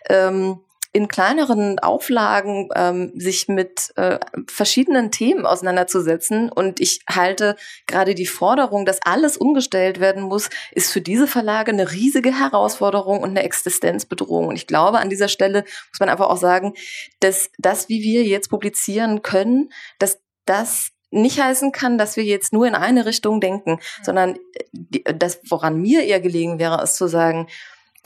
[0.09, 0.61] Ähm,
[0.93, 4.19] in kleineren Auflagen ähm, sich mit äh,
[4.49, 6.51] verschiedenen Themen auseinanderzusetzen.
[6.51, 7.57] Und ich halte
[7.87, 13.21] gerade die Forderung, dass alles umgestellt werden muss, ist für diese Verlage eine riesige Herausforderung
[13.21, 14.49] und eine Existenzbedrohung.
[14.49, 16.75] Und ich glaube, an dieser Stelle muss man einfach auch sagen,
[17.21, 22.53] dass das, wie wir jetzt publizieren können, dass das nicht heißen kann, dass wir jetzt
[22.53, 24.37] nur in eine Richtung denken, sondern
[24.73, 27.49] äh, das, woran mir eher gelegen wäre, ist zu sagen,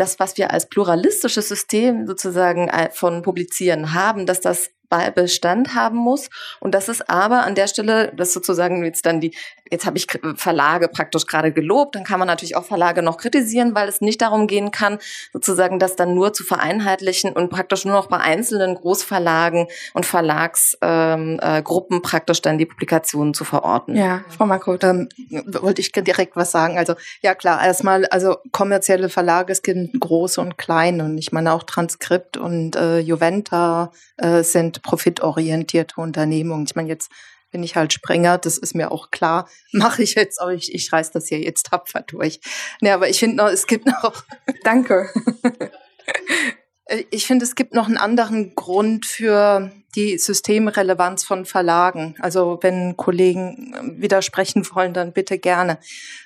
[0.01, 4.71] das, was wir als pluralistisches System sozusagen äh, von Publizieren haben, dass das
[5.15, 6.29] Bestand haben muss
[6.59, 9.35] und das ist aber an der Stelle, das sozusagen jetzt dann die,
[9.71, 13.75] jetzt habe ich Verlage praktisch gerade gelobt, dann kann man natürlich auch Verlage noch kritisieren,
[13.75, 14.99] weil es nicht darum gehen kann,
[15.33, 21.97] sozusagen das dann nur zu vereinheitlichen und praktisch nur noch bei einzelnen Großverlagen und Verlagsgruppen
[21.97, 23.97] ähm, äh, praktisch dann die Publikationen zu verorten.
[23.97, 25.09] Ja, Frau Marco, dann
[25.47, 26.79] wollte ich direkt was sagen.
[26.79, 31.53] Also ja klar, erstmal, also kommerzielle Verlage, es gibt große und kleine und ich meine
[31.53, 36.67] auch Transkript und äh, Juventa äh, sind profitorientierte Unternehmungen.
[36.67, 37.11] Ich meine, jetzt
[37.51, 39.49] bin ich halt Sprenger, das ist mir auch klar.
[39.73, 42.41] Mache ich jetzt, aber ich, ich reiß das hier jetzt tapfer durch.
[42.81, 44.25] Nee, aber ich finde noch, es gibt noch.
[44.65, 45.09] Danke.
[47.11, 52.15] ich finde, es gibt noch einen anderen Grund für die Systemrelevanz von Verlagen.
[52.21, 55.79] Also wenn Kollegen widersprechen wollen, dann bitte gerne.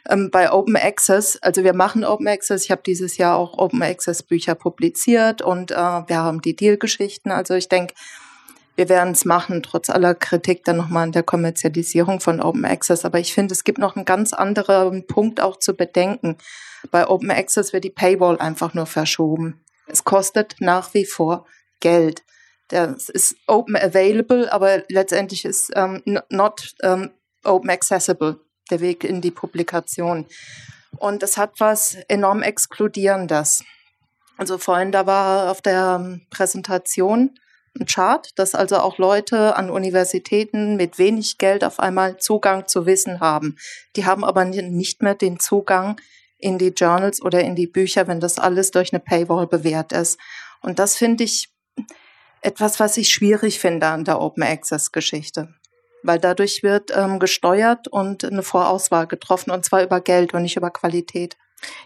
[0.09, 3.83] Ähm, bei Open Access, also wir machen Open Access, ich habe dieses Jahr auch Open
[3.83, 7.31] Access Bücher publiziert und äh, wir haben die Deal-Geschichten.
[7.31, 7.95] Also ich denke,
[8.77, 13.05] wir werden es machen, trotz aller Kritik dann nochmal an der Kommerzialisierung von Open Access.
[13.05, 16.37] Aber ich finde, es gibt noch einen ganz anderen Punkt auch zu bedenken.
[16.91, 19.65] Bei Open Access wird die Paywall einfach nur verschoben.
[19.87, 21.47] Es kostet nach wie vor
[21.81, 22.23] Geld.
[22.69, 27.11] Das ist open available, aber letztendlich ist um, not um,
[27.45, 30.27] open accessible der Weg in die Publikation.
[30.97, 33.63] Und es hat was enorm Exkludierendes.
[34.37, 37.39] Also vorhin, da war auf der Präsentation
[37.87, 43.21] Chart, dass also auch Leute an Universitäten mit wenig Geld auf einmal Zugang zu Wissen
[43.21, 43.57] haben.
[43.97, 46.01] Die haben aber nicht mehr den Zugang
[46.39, 50.21] in die Journals oder in die Bücher, wenn das alles durch eine Paywall bewährt ist.
[50.61, 51.49] Und das finde ich
[52.43, 55.55] etwas, was ich schwierig finde an der Open Access Geschichte.
[56.03, 60.57] Weil dadurch wird ähm, gesteuert und eine Vorauswahl getroffen und zwar über Geld und nicht
[60.57, 61.37] über Qualität.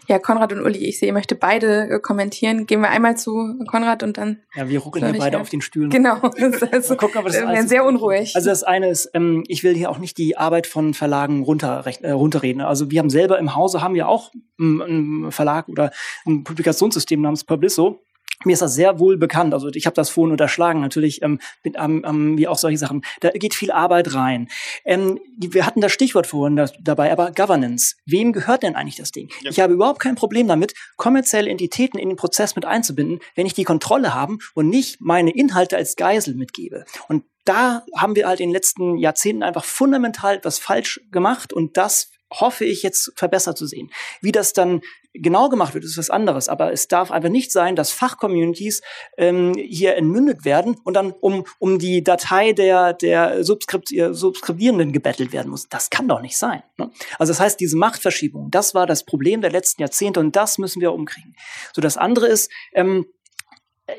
[0.07, 2.65] Ja, Konrad und Uli, ich sehe, ihr möchte beide äh, kommentieren.
[2.65, 4.39] Gehen wir einmal zu Konrad und dann.
[4.55, 5.89] Ja, wir ruckeln ja beide auf den Stühlen.
[5.89, 6.17] Genau.
[6.39, 8.35] Das also, gucken, das wir sehr unruhig.
[8.35, 11.83] Also das eine ist, ähm, ich will hier auch nicht die Arbeit von Verlagen runter,
[12.01, 12.61] äh, runterreden.
[12.61, 15.91] Also wir haben selber im Hause haben wir auch einen Verlag oder
[16.25, 18.01] ein Publikationssystem namens Publisso
[18.45, 19.53] mir ist das sehr wohl bekannt.
[19.53, 20.81] Also ich habe das vorhin unterschlagen.
[20.81, 23.01] Natürlich ähm, mit, ähm, ähm, wie auch solche Sachen.
[23.19, 24.47] Da geht viel Arbeit rein.
[24.85, 27.95] Ähm, wir hatten das Stichwort vorhin das, dabei, aber Governance.
[28.05, 29.29] Wem gehört denn eigentlich das Ding?
[29.41, 29.51] Ja.
[29.51, 33.53] Ich habe überhaupt kein Problem damit, kommerzielle Entitäten in den Prozess mit einzubinden, wenn ich
[33.53, 36.85] die Kontrolle haben und nicht meine Inhalte als Geisel mitgebe.
[37.07, 41.77] Und da haben wir halt in den letzten Jahrzehnten einfach fundamental etwas falsch gemacht und
[41.77, 43.89] das hoffe ich jetzt verbessert zu sehen.
[44.21, 44.81] Wie das dann
[45.21, 46.49] genau gemacht wird, ist was anderes.
[46.49, 48.81] Aber es darf einfach nicht sein, dass Fachcommunities
[49.17, 55.31] ähm, hier entmündet werden und dann um, um die Datei der, der Subskript, Subskribierenden gebettelt
[55.31, 55.69] werden muss.
[55.69, 56.63] Das kann doch nicht sein.
[56.77, 56.91] Ne?
[57.17, 60.81] Also das heißt, diese Machtverschiebung, das war das Problem der letzten Jahrzehnte und das müssen
[60.81, 61.35] wir umkriegen.
[61.73, 63.05] So das andere ist, ähm,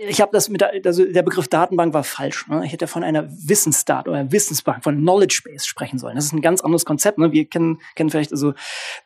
[0.09, 2.47] ich habe das mit der, also der Begriff Datenbank war falsch.
[2.49, 2.63] Ne?
[2.65, 6.17] Ich hätte von einer Wissensdat oder Wissensbank, von Knowledge Base sprechen sollen.
[6.17, 7.19] Das ist ein ganz anderes Konzept.
[7.19, 7.33] Ne?
[7.33, 8.55] Wir kennen, kennen vielleicht also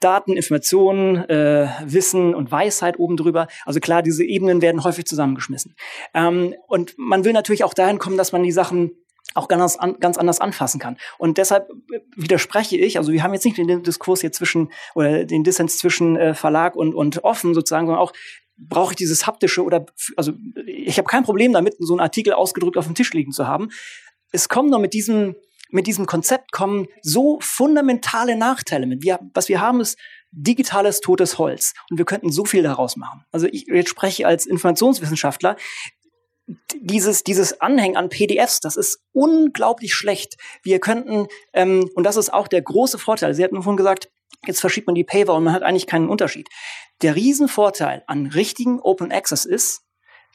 [0.01, 3.49] Daten, Informationen, äh, Wissen und Weisheit oben drüber.
[3.65, 5.75] Also klar, diese Ebenen werden häufig zusammengeschmissen.
[6.13, 8.93] Ähm, und man will natürlich auch dahin kommen, dass man die Sachen
[9.35, 10.97] auch ganz, ganz anders anfassen kann.
[11.19, 11.69] Und deshalb
[12.17, 16.17] widerspreche ich, also wir haben jetzt nicht den Diskurs hier zwischen oder den Dissens zwischen
[16.17, 18.13] äh, Verlag und, und offen sozusagen, sondern auch
[18.57, 19.87] brauche ich dieses haptische oder
[20.17, 20.33] also
[20.67, 23.71] ich habe kein Problem damit, so einen Artikel ausgedrückt auf dem Tisch liegen zu haben.
[24.33, 25.37] Es kommen nur mit diesem
[25.71, 29.03] mit diesem Konzept kommen so fundamentale Nachteile mit.
[29.03, 29.99] Wir, was wir haben ist
[30.31, 33.25] digitales totes Holz und wir könnten so viel daraus machen.
[33.33, 35.57] Also ich jetzt spreche als Informationswissenschaftler
[36.77, 40.37] dieses, dieses Anhängen an PDFs, das ist unglaublich schlecht.
[40.63, 44.11] Wir könnten, ähm, und das ist auch der große Vorteil, Sie hatten vorhin gesagt,
[44.47, 46.49] jetzt verschiebt man die Paywall und man hat eigentlich keinen Unterschied.
[47.03, 49.83] Der Riesenvorteil an richtigen Open Access ist,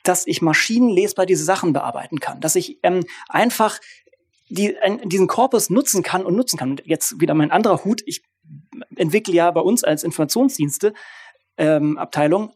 [0.04, 3.80] dass ich maschinenlesbar diese Sachen bearbeiten kann, dass ich ähm, einfach
[4.50, 6.72] die, ein, diesen Korpus nutzen kann und nutzen kann.
[6.72, 8.02] Und jetzt wieder mein anderer Hut.
[8.06, 8.24] Ich
[8.96, 10.94] entwickle ja bei uns als Informationsdienste
[11.58, 12.54] ähm, Abteilung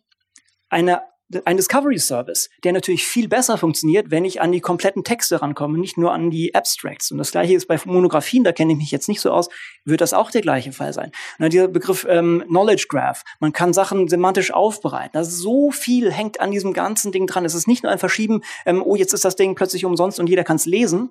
[0.69, 1.03] eine
[1.45, 5.77] ein Discovery Service, der natürlich viel besser funktioniert, wenn ich an die kompletten Texte rankomme,
[5.79, 7.11] nicht nur an die Abstracts.
[7.11, 9.49] Und das gleiche ist bei Monographien, da kenne ich mich jetzt nicht so aus,
[9.85, 11.11] wird das auch der gleiche Fall sein.
[11.39, 15.17] Und dieser Begriff ähm, Knowledge Graph, man kann Sachen semantisch aufbereiten.
[15.17, 17.45] Also so viel hängt an diesem ganzen Ding dran.
[17.45, 20.27] Es ist nicht nur ein Verschieben, ähm, oh, jetzt ist das Ding plötzlich umsonst und
[20.27, 21.09] jeder kann es lesen,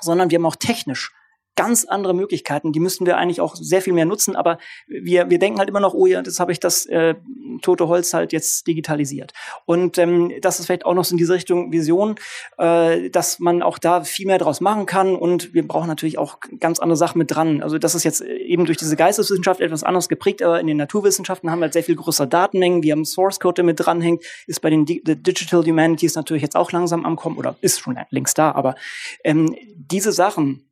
[0.00, 1.12] sondern wir haben auch technisch
[1.58, 2.70] ganz andere Möglichkeiten.
[2.70, 5.80] Die müssten wir eigentlich auch sehr viel mehr nutzen, aber wir, wir denken halt immer
[5.80, 7.16] noch, oh ja, das habe ich das äh,
[7.62, 9.32] tote Holz halt jetzt digitalisiert.
[9.66, 12.14] Und ähm, das ist vielleicht auch noch so in diese Richtung Vision,
[12.58, 16.38] äh, dass man auch da viel mehr draus machen kann und wir brauchen natürlich auch
[16.60, 17.60] ganz andere Sachen mit dran.
[17.60, 21.50] Also das ist jetzt eben durch diese Geisteswissenschaft etwas anders geprägt, aber in den Naturwissenschaften
[21.50, 24.60] haben wir halt sehr viel größere Datenmengen, wir haben Source Code, der mit dranhängt, ist
[24.60, 28.38] bei den Di Digital Humanities natürlich jetzt auch langsam am Kommen oder ist schon längst
[28.38, 28.76] da, aber
[29.24, 30.67] ähm, diese Sachen,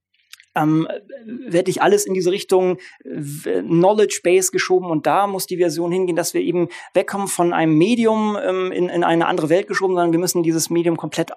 [0.57, 0.89] ähm,
[1.25, 5.93] werde ich alles in diese Richtung äh, Knowledge Base geschoben und da muss die Version
[5.93, 9.95] hingehen, dass wir eben wegkommen von einem Medium ähm, in, in eine andere Welt geschoben,
[9.95, 11.33] sondern wir müssen dieses Medium komplett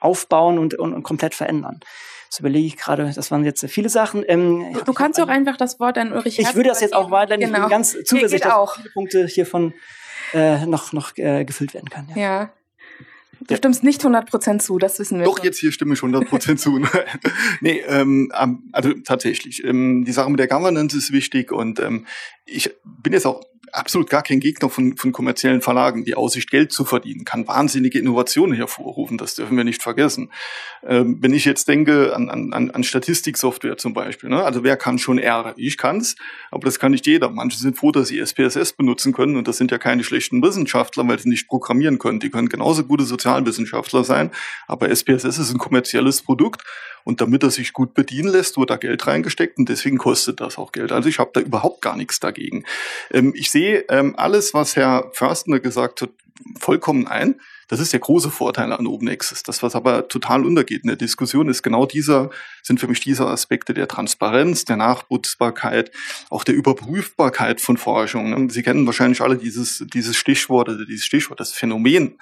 [0.00, 1.80] aufbauen und, und, und komplett verändern.
[2.30, 4.24] Das überlege ich gerade, das waren jetzt viele Sachen.
[4.26, 7.40] Ähm, du, kannst auch einfach das Wort an Ulrich Ich würde das jetzt auch weiterhin
[7.40, 7.50] genau.
[7.50, 7.68] ich bin genau.
[7.68, 9.74] ganz zuversichtlich, dass viele Punkte hiervon
[10.34, 12.10] äh, noch, noch äh, gefüllt werden können.
[12.14, 12.22] Ja.
[12.22, 12.50] ja.
[13.46, 13.58] Du ja.
[13.58, 15.24] stimmst nicht 100% zu, das wissen wir.
[15.24, 15.46] Doch, schon.
[15.46, 16.80] jetzt hier stimme ich 100% zu.
[17.60, 18.32] nee, ähm,
[18.72, 19.64] also tatsächlich.
[19.64, 22.06] Ähm, die Sache mit der Governance ist wichtig und ähm,
[22.44, 23.40] ich bin jetzt auch
[23.72, 26.04] absolut gar kein Gegner von, von kommerziellen Verlagen.
[26.04, 29.18] Die Aussicht, Geld zu verdienen, kann wahnsinnige Innovationen hervorrufen.
[29.18, 30.30] Das dürfen wir nicht vergessen.
[30.86, 34.42] Ähm, wenn ich jetzt denke an, an, an Statistiksoftware zum Beispiel, ne?
[34.42, 35.54] also wer kann schon R?
[35.56, 36.16] Ich kann's,
[36.50, 37.30] aber das kann nicht jeder.
[37.30, 41.06] Manche sind froh, dass sie SPSS benutzen können und das sind ja keine schlechten Wissenschaftler,
[41.08, 42.20] weil sie nicht programmieren können.
[42.20, 44.30] Die können genauso gute Sozialwissenschaftler sein,
[44.66, 46.62] aber SPSS ist ein kommerzielles Produkt
[47.06, 50.58] und damit er sich gut bedienen lässt, wird da Geld reingesteckt und deswegen kostet das
[50.58, 50.90] auch Geld.
[50.90, 52.64] Also ich habe da überhaupt gar nichts dagegen.
[53.12, 56.10] Ähm, ich sehe ähm, alles, was Herr Förstner gesagt hat,
[56.58, 57.40] vollkommen ein.
[57.68, 59.42] Das ist der große Vorteil an Open Access.
[59.42, 62.30] Das, was aber total untergeht in der Diskussion, ist genau dieser,
[62.62, 65.90] sind für mich diese Aspekte der Transparenz, der Nachputzbarkeit,
[66.30, 68.50] auch der Überprüfbarkeit von Forschung.
[68.50, 72.18] Sie kennen wahrscheinlich alle dieses, dieses Stichwort oder dieses Stichwort, das Phänomen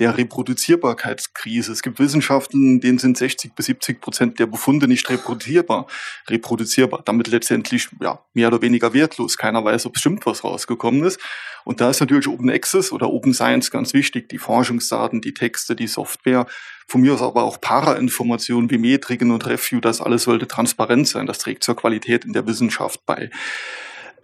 [0.00, 1.72] der Reproduzierbarkeitskrise.
[1.72, 5.86] Es gibt Wissenschaften, denen sind 60 bis 70 Prozent der Befunde nicht reproduzierbar,
[6.28, 9.36] reproduzierbar, damit letztendlich ja, mehr oder weniger wertlos.
[9.36, 11.20] Keiner weiß, ob bestimmt was rausgekommen ist.
[11.64, 14.30] Und da ist natürlich Open Access oder Open Science ganz wichtig.
[14.30, 14.38] Die
[14.80, 16.46] Forschungsdaten, die Texte, die Software,
[16.88, 21.26] von mir aus aber auch Parainformationen wie Metriken und Review, das alles sollte transparent sein.
[21.26, 23.30] Das trägt zur Qualität in der Wissenschaft bei.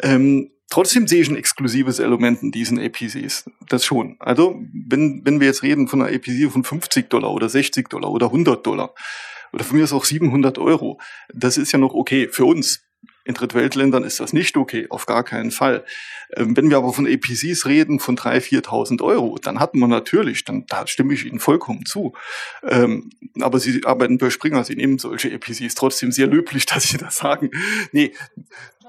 [0.03, 3.49] Ähm, Trotzdem sehe ich ein exklusives Element in diesen APCs.
[3.69, 4.17] Das schon.
[4.19, 8.11] Also, wenn, wenn wir jetzt reden von einer APC von 50 Dollar oder 60 Dollar
[8.11, 8.93] oder 100 Dollar
[9.53, 11.01] oder von mir ist auch 700 Euro,
[11.33, 12.83] das ist ja noch okay für uns.
[13.27, 15.85] In Drittweltländern ist das nicht okay, auf gar keinen Fall.
[16.37, 20.45] Ähm, wenn wir aber von APCs reden von 3.000, 4.000 Euro, dann hat man natürlich,
[20.45, 22.13] dann da stimme ich Ihnen vollkommen zu.
[22.63, 23.11] Ähm,
[23.41, 27.17] aber Sie arbeiten bei Springer, Sie nehmen solche APCs trotzdem sehr löblich, dass Sie das
[27.17, 27.51] sagen.
[27.91, 28.13] Nee,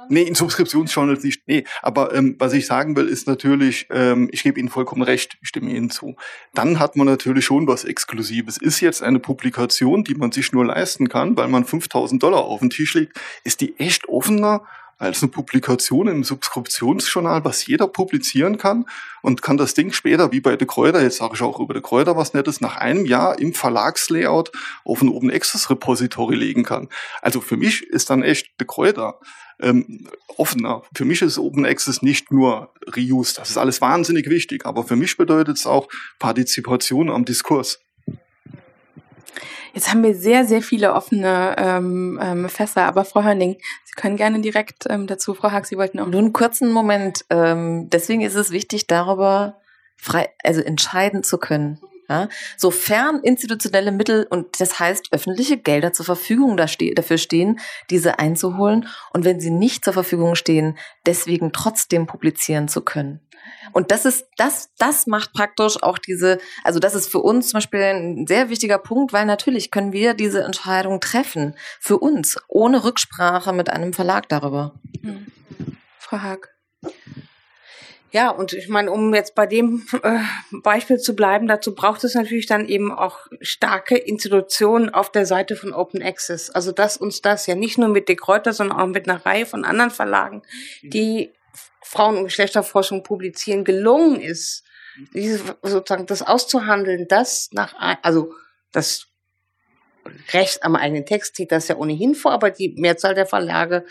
[0.09, 1.47] Nee, in Subskriptionsjournals nicht.
[1.47, 5.37] Nee, aber ähm, was ich sagen will, ist natürlich, ähm, ich gebe Ihnen vollkommen recht,
[5.41, 6.15] ich stimme Ihnen zu.
[6.53, 8.57] Dann hat man natürlich schon was Exklusives.
[8.57, 12.59] Ist jetzt eine Publikation, die man sich nur leisten kann, weil man 5000 Dollar auf
[12.59, 14.63] den Tisch legt, ist die echt offener
[14.97, 18.85] als eine Publikation im Subskriptionsjournal, was jeder publizieren kann
[19.21, 21.83] und kann das Ding später, wie bei De Kräuter, jetzt sage ich auch über De
[21.83, 24.51] Kräuter was Nettes, nach einem Jahr im Verlagslayout
[24.83, 26.89] auf ein Open Access Repository legen kann.
[27.21, 29.19] Also für mich ist dann echt De Kräuter
[29.61, 30.83] ähm, offener.
[30.93, 34.95] Für mich ist Open Access nicht nur Reuse, das ist alles wahnsinnig wichtig, aber für
[34.95, 35.87] mich bedeutet es auch
[36.19, 37.79] Partizipation am Diskurs.
[39.73, 44.17] Jetzt haben wir sehr, sehr viele offene ähm, ähm, Fässer, aber Frau Hörning, Sie können
[44.17, 46.07] gerne direkt ähm, dazu, Frau Haag, Sie wollten auch.
[46.07, 47.25] Nur einen kurzen Moment.
[47.29, 49.59] Ähm, deswegen ist es wichtig, darüber
[49.95, 51.79] frei, also entscheiden zu können.
[52.09, 52.29] Ja?
[52.57, 59.25] Sofern institutionelle Mittel und das heißt öffentliche Gelder zur Verfügung dafür stehen, diese einzuholen und
[59.25, 63.21] wenn sie nicht zur Verfügung stehen, deswegen trotzdem publizieren zu können.
[63.73, 67.57] Und das ist, das, das macht praktisch auch diese, also das ist für uns zum
[67.57, 71.55] Beispiel ein sehr wichtiger Punkt, weil natürlich können wir diese Entscheidung treffen.
[71.79, 74.79] Für uns, ohne Rücksprache mit einem Verlag darüber.
[75.01, 75.27] Hm.
[75.99, 76.49] Frau Haag.
[78.11, 80.19] Ja, und ich meine, um jetzt bei dem äh,
[80.51, 85.55] Beispiel zu bleiben, dazu braucht es natürlich dann eben auch starke Institutionen auf der Seite
[85.57, 86.49] von Open Access.
[86.49, 89.45] Also dass uns das ja nicht nur mit De Kräuter, sondern auch mit einer Reihe
[89.45, 90.41] von anderen Verlagen,
[90.83, 91.33] die
[91.81, 94.63] Frauen- und Geschlechterforschung publizieren, gelungen ist,
[95.13, 98.33] diese, sozusagen das auszuhandeln, das nach, also
[98.71, 99.07] das
[100.31, 103.85] Recht am eigenen Text zieht das ja ohnehin vor, aber die Mehrzahl der Verlage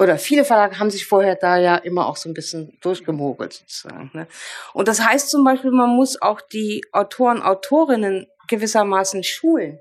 [0.00, 4.10] oder viele Verlage haben sich vorher da ja immer auch so ein bisschen durchgemogelt sozusagen.
[4.14, 4.26] Ne?
[4.72, 9.78] Und das heißt zum Beispiel, man muss auch die Autoren, Autorinnen gewissermaßen schulen.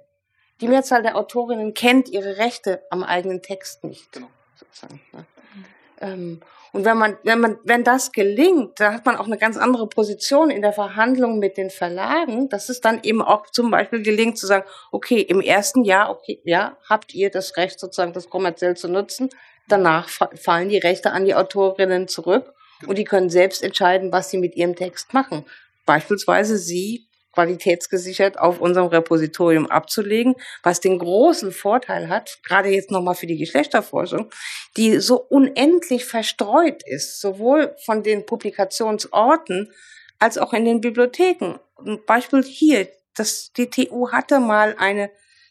[0.60, 4.12] Die Mehrzahl der Autorinnen kennt ihre Rechte am eigenen Text nicht.
[4.12, 4.28] Genau.
[4.58, 5.26] Sozusagen, ne?
[6.02, 6.41] Ähm,
[6.72, 9.88] und wenn man, wenn man, wenn das gelingt, dann hat man auch eine ganz andere
[9.88, 14.38] Position in der Verhandlung mit den Verlagen, dass es dann eben auch zum Beispiel gelingt
[14.38, 18.78] zu sagen, okay, im ersten Jahr, okay, ja, habt ihr das Recht sozusagen, das kommerziell
[18.78, 19.30] zu nutzen.
[19.68, 22.54] Danach fallen die Rechte an die Autorinnen zurück
[22.86, 25.45] und die können selbst entscheiden, was sie mit ihrem Text machen.
[25.86, 33.16] Beispielsweise sie qualitätsgesichert auf unserem Repositorium abzulegen, was den großen Vorteil hat, gerade jetzt nochmal
[33.16, 34.30] für die Geschlechterforschung,
[34.78, 39.72] die so unendlich verstreut ist, sowohl von den Publikationsorten
[40.18, 41.60] als auch in den Bibliotheken.
[41.78, 45.10] Ein Beispiel hier, das, die TU hatte mal eine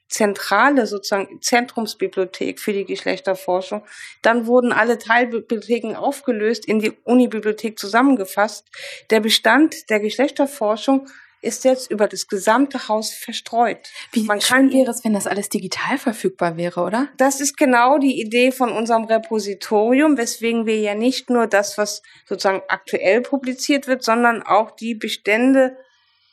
[0.08, 3.84] zentrale sozusagen Zentrumsbibliothek für die Geschlechterforschung.
[4.22, 8.66] Dann wurden alle Teilbibliotheken aufgelöst, in die Unibibliothek zusammengefasst.
[9.10, 11.08] Der Bestand der Geschlechterforschung
[11.40, 13.88] ist jetzt über das gesamte Haus verstreut.
[14.12, 17.08] Wie Man kann wäre es, wenn das alles digital verfügbar wäre, oder?
[17.16, 22.02] Das ist genau die Idee von unserem Repositorium, weswegen wir ja nicht nur das, was
[22.26, 25.76] sozusagen aktuell publiziert wird, sondern auch die Bestände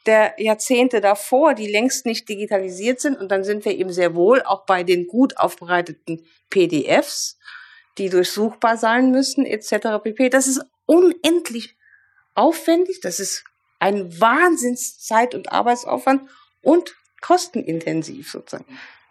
[0.06, 3.18] der Jahrzehnte davor, die längst nicht digitalisiert sind.
[3.18, 7.38] Und dann sind wir eben sehr wohl auch bei den gut aufbereiteten PDFs,
[7.97, 10.03] die durchsuchbar sein müssen, etc.
[10.03, 10.30] pp.
[10.30, 11.76] Das ist unendlich
[12.36, 13.43] aufwendig, das ist
[13.80, 16.30] ein Wahnsinns Zeit- und Arbeitsaufwand
[16.61, 18.65] und kostenintensiv sozusagen.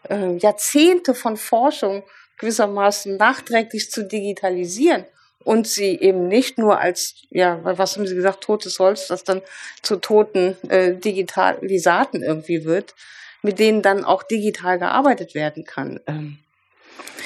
[0.09, 2.03] Äh, Jahrzehnte von Forschung
[2.39, 5.07] gewissermaßen nachträglich zu digitalisieren
[5.45, 9.43] und sie eben nicht nur als, ja, was haben Sie gesagt, totes Holz, das dann
[9.83, 12.95] zu toten äh, Digitalisaten irgendwie wird,
[13.43, 16.01] mit denen dann auch digital gearbeitet werden kann.
[16.07, 16.39] Ähm,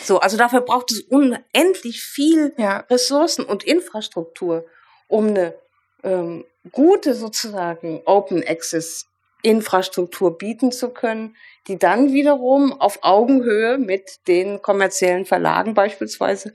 [0.03, 2.79] so, also dafür braucht es unendlich viel ja.
[2.91, 4.67] Ressourcen und Infrastruktur,
[5.07, 5.55] um eine
[6.03, 9.07] ähm, gute sozusagen Open Access
[9.43, 11.37] Infrastruktur bieten zu können,
[11.69, 16.55] die dann wiederum auf Augenhöhe mit den kommerziellen Verlagen beispielsweise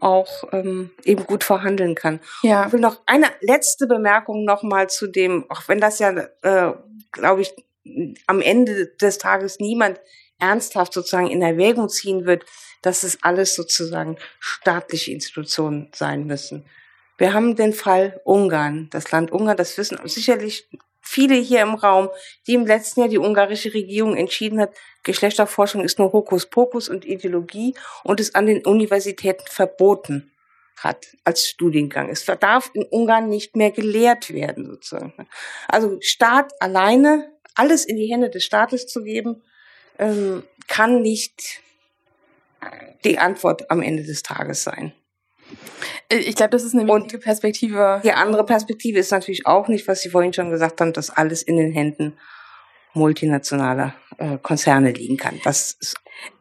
[0.00, 2.20] auch ähm, eben gut verhandeln kann.
[2.42, 2.66] Ja.
[2.66, 6.10] Ich will noch eine letzte Bemerkung nochmal zu dem, auch wenn das ja,
[6.42, 6.72] äh,
[7.12, 7.54] glaube ich,
[8.26, 10.00] am Ende des Tages niemand
[10.38, 12.44] ernsthaft sozusagen in Erwägung ziehen wird,
[12.82, 16.64] dass es alles sozusagen staatliche Institutionen sein müssen.
[17.18, 20.68] Wir haben den Fall Ungarn, das Land Ungarn, das wissen sicherlich
[21.02, 22.10] viele hier im Raum,
[22.46, 24.70] die im letzten Jahr die ungarische Regierung entschieden hat,
[25.02, 30.30] Geschlechterforschung ist nur Hokuspokus und Ideologie und es an den Universitäten verboten
[30.76, 32.08] hat als Studiengang.
[32.08, 35.28] Es darf in Ungarn nicht mehr gelehrt werden, sozusagen.
[35.66, 39.42] Also Staat alleine, alles in die Hände des Staates zu geben,
[39.98, 41.60] ähm, kann nicht
[43.04, 44.92] die Antwort am Ende des Tages sein.
[46.08, 48.00] Ich glaube, das ist eine wichtige Perspektive.
[48.02, 51.42] Die andere Perspektive ist natürlich auch nicht, was Sie vorhin schon gesagt haben, dass alles
[51.42, 52.14] in den Händen
[52.94, 55.38] multinationaler äh, Konzerne liegen kann.
[55.44, 55.96] Das ist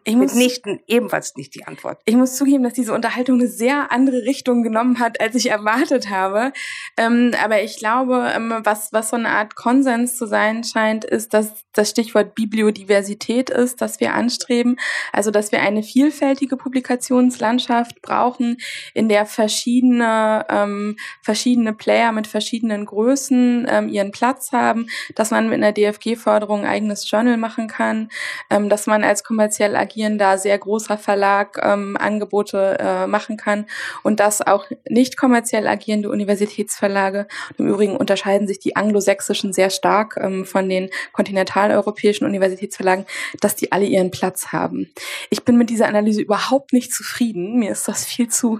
[0.07, 1.99] ich muss nicht, ebenfalls nicht die Antwort.
[2.05, 6.09] Ich muss zugeben, dass diese Unterhaltung eine sehr andere Richtung genommen hat, als ich erwartet
[6.09, 6.53] habe.
[6.95, 11.34] Ähm, aber ich glaube, ähm, was, was so eine Art Konsens zu sein scheint, ist,
[11.34, 14.78] dass das Stichwort Bibliodiversität ist, das wir anstreben.
[15.11, 18.57] Also, dass wir eine vielfältige Publikationslandschaft brauchen,
[18.93, 25.49] in der verschiedene, ähm, verschiedene Player mit verschiedenen Größen ähm, ihren Platz haben, dass man
[25.49, 28.09] mit einer DFG-Förderung ein eigenes Journal machen kann,
[28.49, 33.65] ähm, dass man als kommerziell kommerziell agierender, sehr großer Verlag ähm, Angebote äh, machen kann
[34.03, 40.18] und dass auch nicht kommerziell agierende Universitätsverlage, im Übrigen unterscheiden sich die anglosächsischen sehr stark
[40.22, 43.05] ähm, von den kontinentaleuropäischen Universitätsverlagen,
[43.41, 44.91] dass die alle ihren Platz haben.
[45.30, 47.59] Ich bin mit dieser Analyse überhaupt nicht zufrieden.
[47.59, 48.59] Mir ist das viel zu,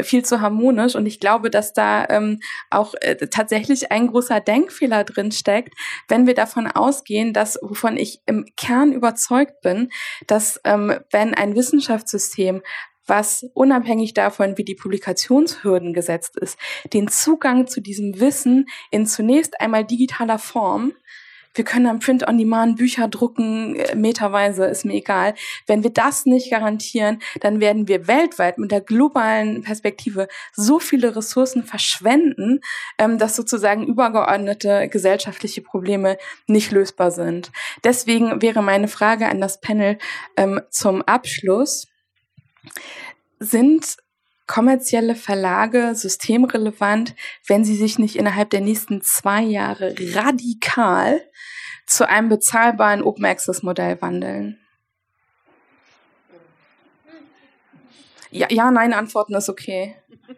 [0.00, 2.40] viel zu harmonisch und ich glaube, dass da ähm,
[2.70, 5.74] auch äh, tatsächlich ein großer Denkfehler drin steckt,
[6.08, 9.90] wenn wir davon ausgehen, dass, wovon ich im Kern überzeugt bin,
[10.26, 12.62] dass ähm, wenn ein Wissenschaftssystem
[13.08, 16.58] was unabhängig davon, wie die Publikationshürden gesetzt ist,
[16.92, 20.92] den Zugang zu diesem Wissen in zunächst einmal digitaler Form
[21.58, 25.34] wir können dann Print-on-Demand Bücher drucken, äh, meterweise, ist mir egal.
[25.66, 31.16] Wenn wir das nicht garantieren, dann werden wir weltweit mit der globalen Perspektive so viele
[31.16, 32.60] Ressourcen verschwenden,
[32.98, 37.50] ähm, dass sozusagen übergeordnete gesellschaftliche Probleme nicht lösbar sind.
[37.84, 39.98] Deswegen wäre meine Frage an das Panel
[40.36, 41.88] ähm, zum Abschluss.
[43.40, 43.96] Sind
[44.48, 47.14] kommerzielle Verlage systemrelevant,
[47.46, 51.20] wenn sie sich nicht innerhalb der nächsten zwei Jahre radikal
[51.86, 54.58] zu einem bezahlbaren Open Access Modell wandeln?
[58.30, 59.94] Ja, ja, nein, Antworten ist okay.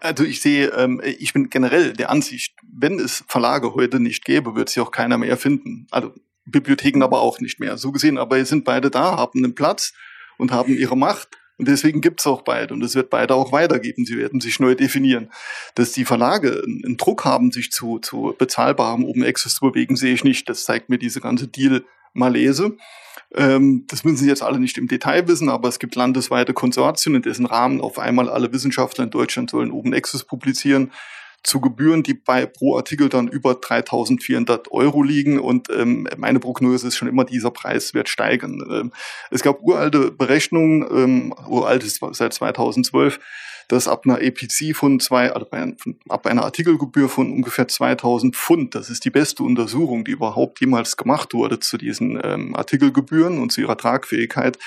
[0.00, 4.54] Also ich sehe, ähm, ich bin generell der Ansicht, wenn es Verlage heute nicht gäbe,
[4.54, 5.88] wird sie auch keiner mehr finden.
[5.90, 7.76] Also Bibliotheken aber auch nicht mehr.
[7.78, 9.92] So gesehen, aber sind beide da, haben einen Platz
[10.38, 11.28] und haben ihre Macht.
[11.58, 14.06] Und deswegen gibt's auch beide und es wird beide auch weitergeben.
[14.06, 15.28] Sie werden sich neu definieren.
[15.74, 20.14] Dass die Verlage einen Druck haben, sich zu, zu bezahlbarem Open Access zu bewegen, sehe
[20.14, 20.48] ich nicht.
[20.48, 22.76] Das zeigt mir diese ganze Deal-Malese.
[23.34, 27.16] Ähm, das müssen Sie jetzt alle nicht im Detail wissen, aber es gibt landesweite Konsortien,
[27.16, 30.92] in dessen Rahmen auf einmal alle Wissenschaftler in Deutschland sollen Open Access publizieren
[31.42, 35.38] zu Gebühren, die bei pro Artikel dann über 3.400 Euro liegen.
[35.38, 38.64] Und ähm, meine Prognose ist schon immer, dieser Preis wird steigen.
[38.70, 38.92] Ähm,
[39.30, 43.20] es gab uralte Berechnungen, ähm, uralt ist seit 2012,
[43.68, 48.34] dass ab einer EPC von zwei, also bei, von, ab einer Artikelgebühr von ungefähr 2000
[48.34, 53.38] Pfund, das ist die beste Untersuchung, die überhaupt jemals gemacht wurde zu diesen ähm, Artikelgebühren
[53.38, 54.58] und zu ihrer Tragfähigkeit,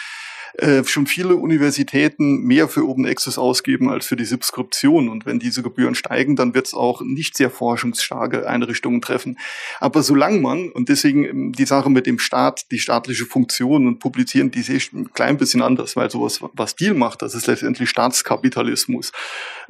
[0.57, 5.09] äh, schon viele Universitäten mehr für Open Access ausgeben als für die Subskription.
[5.09, 9.37] Und wenn diese Gebühren steigen, dann wird es auch nicht sehr forschungsstarke Einrichtungen treffen.
[9.79, 13.99] Aber solange man, und deswegen ähm, die Sache mit dem Staat, die staatliche Funktion und
[13.99, 17.47] Publizieren, die sehe ich ein klein bisschen anders, weil sowas, was Deal macht, das ist
[17.47, 19.11] letztendlich Staatskapitalismus.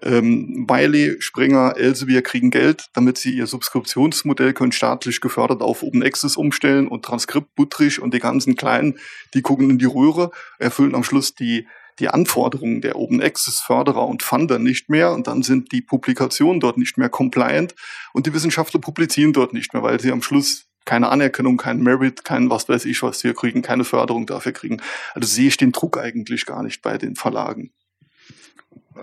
[0.01, 6.03] Ähm, Wiley, Springer, Elsevier kriegen Geld, damit sie ihr Subskriptionsmodell können staatlich gefördert auf Open
[6.03, 8.97] Access umstellen und Transkript, Buttrich und die ganzen Kleinen,
[9.33, 10.31] die gucken in die Röhre
[10.71, 11.67] erfüllen am Schluss die,
[11.99, 16.59] die Anforderungen der Open Access Förderer und Funder nicht mehr und dann sind die Publikationen
[16.59, 17.75] dort nicht mehr compliant
[18.13, 22.23] und die Wissenschaftler publizieren dort nicht mehr, weil sie am Schluss keine Anerkennung, kein Merit,
[22.23, 24.81] kein was weiß ich was wir kriegen, keine Förderung dafür kriegen.
[25.13, 27.71] Also sehe ich den Druck eigentlich gar nicht bei den Verlagen.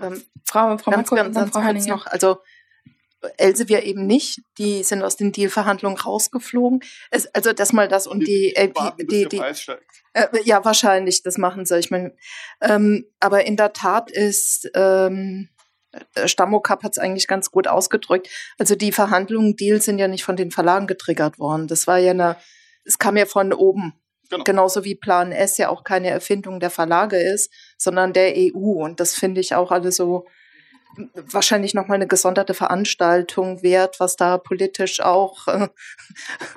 [0.01, 2.39] Ähm, Frau, Frau ganz, Marco, ganz, Frau kurz noch, also
[3.37, 4.41] Elsevier eben nicht.
[4.57, 6.81] Die sind aus den Dealverhandlungen rausgeflogen.
[7.11, 9.41] Es, also das mal das und die, äh, die, die, die
[10.13, 11.79] äh, ja wahrscheinlich, das machen sie.
[11.79, 12.15] Ich meine,
[12.61, 15.49] ähm, aber in der Tat ist ähm,
[15.91, 18.29] äh, Stammokap hat es eigentlich ganz gut ausgedrückt.
[18.57, 21.67] Also die Verhandlungen, Deals sind ja nicht von den Verlagen getriggert worden.
[21.67, 22.37] Das war ja eine,
[22.85, 23.93] es kam ja von oben.
[24.29, 24.43] Genau.
[24.43, 28.83] Genauso wie Plan S ja auch keine Erfindung der Verlage ist, sondern der EU.
[28.83, 30.27] Und das finde ich auch alle so
[31.13, 35.67] wahrscheinlich nochmal eine gesonderte Veranstaltung wert, was da politisch auch äh,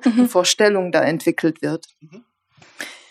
[0.04, 0.28] mhm.
[0.28, 1.86] Vorstellung da entwickelt wird.
[2.00, 2.24] Mhm.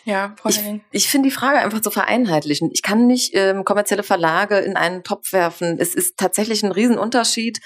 [0.03, 0.59] Ja, Frau ich,
[0.91, 2.71] ich finde die Frage einfach zu vereinheitlichen.
[2.73, 5.77] Ich kann nicht ähm, kommerzielle Verlage in einen Topf werfen.
[5.79, 7.61] Es ist tatsächlich ein Riesenunterschied.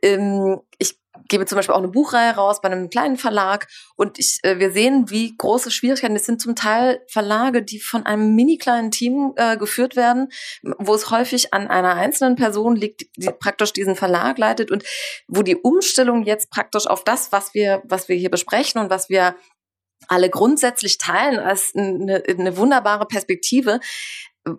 [0.00, 4.40] Ähm, ich gebe zum Beispiel auch eine Buchreihe raus bei einem kleinen Verlag und ich,
[4.42, 8.58] äh, wir sehen, wie große Schwierigkeiten es sind zum Teil Verlage, die von einem mini
[8.58, 10.28] kleinen Team äh, geführt werden,
[10.78, 14.84] wo es häufig an einer einzelnen Person liegt, die praktisch diesen Verlag leitet und
[15.28, 19.08] wo die Umstellung jetzt praktisch auf das, was wir, was wir hier besprechen und was
[19.08, 19.36] wir
[20.08, 23.80] alle grundsätzlich teilen als eine, eine wunderbare Perspektive,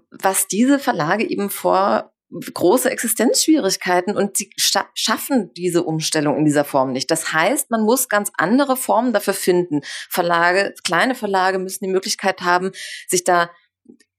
[0.10, 2.15] was diese Verlage eben vor
[2.54, 7.10] große Existenzschwierigkeiten und sie schaffen diese Umstellung in dieser Form nicht.
[7.12, 9.82] Das heißt, man muss ganz andere Formen dafür finden.
[10.10, 12.72] Verlage, kleine Verlage müssen die Möglichkeit haben,
[13.08, 13.50] sich da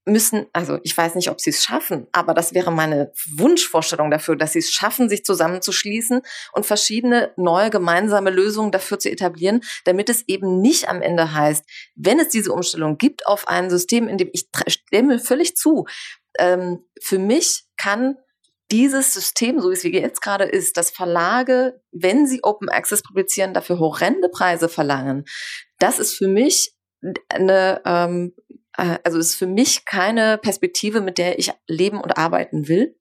[0.06, 4.36] müssen, also ich weiß nicht, ob sie es schaffen, aber das wäre meine Wunschvorstellung dafür,
[4.36, 6.22] dass sie es schaffen, sich zusammenzuschließen
[6.52, 11.64] und verschiedene neue gemeinsame Lösungen dafür zu etablieren, damit es eben nicht am Ende heißt,
[11.96, 15.86] wenn es diese Umstellung gibt auf ein System, in dem ich stimme völlig zu,
[16.38, 18.16] ähm, für mich kann
[18.70, 23.54] dieses System, so wie es jetzt gerade ist, dass Verlage, wenn sie Open Access publizieren,
[23.54, 25.24] dafür horrende Preise verlangen,
[25.78, 26.72] das ist für mich
[27.28, 32.68] eine, ähm, äh, also ist für mich keine Perspektive, mit der ich leben und arbeiten
[32.68, 32.96] will.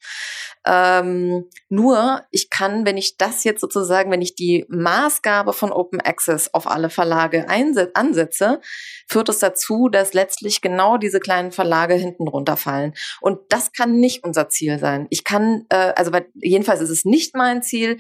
[0.68, 6.02] Ähm, nur ich kann, wenn ich das jetzt sozusagen, wenn ich die Maßgabe von Open
[6.02, 8.62] Access auf alle Verlage ansetze,
[9.08, 12.94] führt es dazu, dass letztlich genau diese kleinen Verlage hinten runterfallen.
[13.22, 15.06] Und das kann nicht unser Ziel sein.
[15.12, 18.00] Ich kann, äh, also jedenfalls ist es nicht mein Ziel,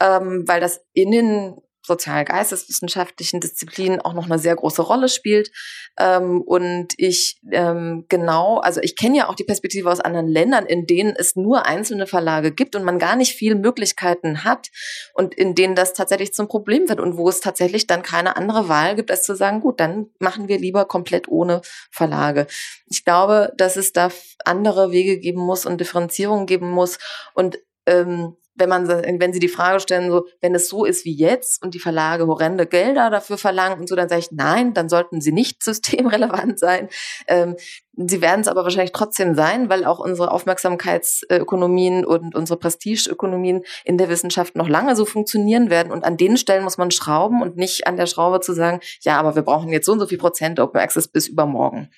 [0.00, 1.56] ähm, weil das in den
[1.86, 5.50] sozial-geisteswissenschaftlichen Disziplinen auch noch eine sehr große Rolle spielt.
[5.98, 10.66] Ähm, und ich ähm, genau, also ich kenne ja auch die Perspektive aus anderen Ländern,
[10.66, 14.68] in denen es nur einzelne Verlage gibt und man gar nicht viel Möglichkeiten hat
[15.14, 18.68] und in denen das tatsächlich zum Problem wird und wo es tatsächlich dann keine andere
[18.68, 22.46] Wahl gibt, als zu sagen, gut, dann machen wir lieber komplett ohne Verlage.
[22.86, 24.10] Ich glaube, dass es da
[24.44, 26.98] andere Wege geben muss und Differenzierungen geben muss
[27.34, 31.14] und ähm, wenn man, wenn sie die Frage stellen, so, wenn es so ist wie
[31.14, 34.88] jetzt und die Verlage horrende Gelder dafür verlangen und so, dann sage ich, nein, dann
[34.88, 36.88] sollten sie nicht systemrelevant sein.
[37.26, 37.56] Ähm,
[37.96, 43.98] sie werden es aber wahrscheinlich trotzdem sein, weil auch unsere Aufmerksamkeitsökonomien und unsere Prestigeökonomien in
[43.98, 45.92] der Wissenschaft noch lange so funktionieren werden.
[45.92, 49.18] Und an den Stellen muss man schrauben und nicht an der Schraube zu sagen, ja,
[49.18, 51.90] aber wir brauchen jetzt so und so viel Prozent Open Access bis übermorgen.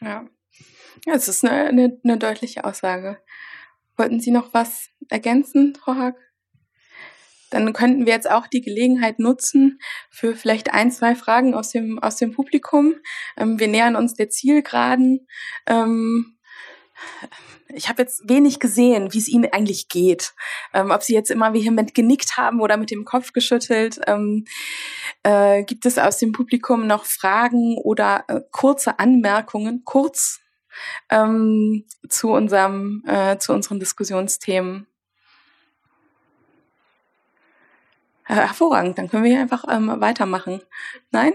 [0.00, 0.24] Ja.
[1.06, 3.18] Ja, es ist eine, eine, eine deutliche Aussage.
[3.96, 6.16] Wollten Sie noch was ergänzen, Frau Haag?
[7.52, 9.78] Dann könnten wir jetzt auch die Gelegenheit nutzen
[10.10, 12.94] für vielleicht ein, zwei Fragen aus dem, aus dem Publikum.
[13.36, 15.26] Ähm, wir nähern uns der Zielgeraden.
[15.66, 16.38] Ähm,
[17.74, 20.32] ich habe jetzt wenig gesehen, wie es Ihnen eigentlich geht.
[20.72, 24.00] Ähm, ob Sie jetzt immer vehement genickt haben oder mit dem Kopf geschüttelt.
[24.06, 24.46] Ähm,
[25.22, 30.41] äh, gibt es aus dem Publikum noch Fragen oder äh, kurze Anmerkungen, kurz
[31.10, 34.86] ähm, zu unserem, äh, zu unseren Diskussionsthemen.
[38.28, 40.62] Äh, hervorragend, dann können wir hier einfach ähm, weitermachen.
[41.10, 41.34] Nein?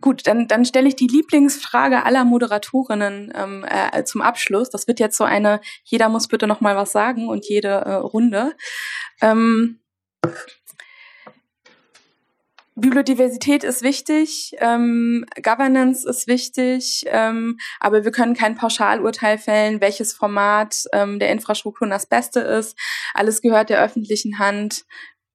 [0.00, 4.70] Gut, dann, dann stelle ich die Lieblingsfrage aller Moderatorinnen ähm, äh, zum Abschluss.
[4.70, 7.94] Das wird jetzt so eine, jeder muss bitte noch mal was sagen und jede äh,
[7.94, 8.54] Runde.
[9.20, 9.80] Ähm,
[12.80, 20.12] Bibliodiversität ist wichtig, ähm, Governance ist wichtig, ähm, aber wir können kein Pauschalurteil fällen, welches
[20.12, 22.78] Format ähm, der Infrastruktur das Beste ist.
[23.14, 24.84] Alles gehört der öffentlichen Hand.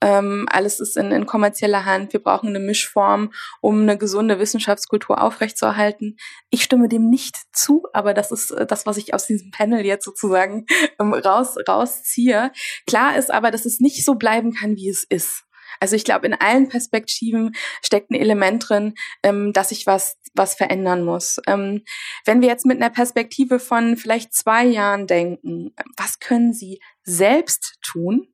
[0.01, 2.13] Ähm, alles ist in, in kommerzieller Hand.
[2.13, 6.17] Wir brauchen eine Mischform, um eine gesunde Wissenschaftskultur aufrechtzuerhalten.
[6.49, 9.85] Ich stimme dem nicht zu, aber das ist äh, das, was ich aus diesem Panel
[9.85, 10.65] jetzt sozusagen
[10.99, 12.51] ähm, raus, rausziehe.
[12.85, 15.45] Klar ist aber, dass es nicht so bleiben kann, wie es ist.
[15.79, 18.93] Also ich glaube, in allen Perspektiven steckt ein Element drin,
[19.23, 21.39] ähm, dass sich was, was verändern muss.
[21.47, 21.83] Ähm,
[22.25, 27.77] wenn wir jetzt mit einer Perspektive von vielleicht zwei Jahren denken, was können Sie selbst
[27.81, 28.27] tun?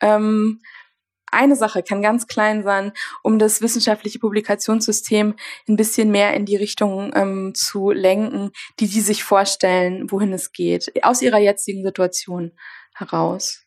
[0.00, 0.60] Ähm,
[1.34, 2.92] eine Sache kann ganz klein sein,
[3.22, 5.34] um das wissenschaftliche Publikationssystem
[5.68, 10.52] ein bisschen mehr in die Richtung ähm, zu lenken, die Sie sich vorstellen, wohin es
[10.52, 12.52] geht, aus Ihrer jetzigen Situation
[12.94, 13.63] heraus.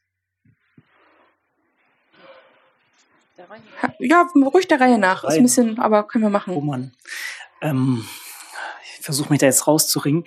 [4.00, 5.24] Ja, ruhig der Reihe nach.
[5.24, 6.54] Ist ein bisschen, aber können wir machen.
[6.54, 6.94] Oh Mann.
[7.62, 8.06] Ähm,
[8.84, 10.24] ich versuche mich da jetzt rauszuringen.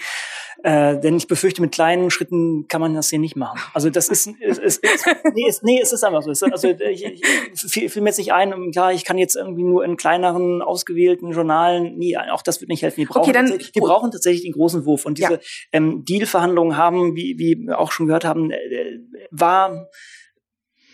[0.63, 3.59] Äh, denn ich befürchte, mit kleinen Schritten kann man das hier nicht machen.
[3.73, 6.47] Also das ist, ist, ist, ist nee, ist, nee, es ist einfach so.
[6.47, 7.23] Also ich, ich
[7.57, 11.33] fiel, fiel mir jetzt nicht ein, klar, ich kann jetzt irgendwie nur in kleineren, ausgewählten
[11.33, 13.01] Journalen, nee, auch das wird nicht helfen.
[13.01, 15.07] Die brauchen, okay, dann, die brauchen tatsächlich den großen Wurf.
[15.07, 15.41] Und diese ja.
[15.73, 18.99] ähm, Deal-Verhandlungen haben, wie, wie wir auch schon gehört haben, äh,
[19.31, 19.89] war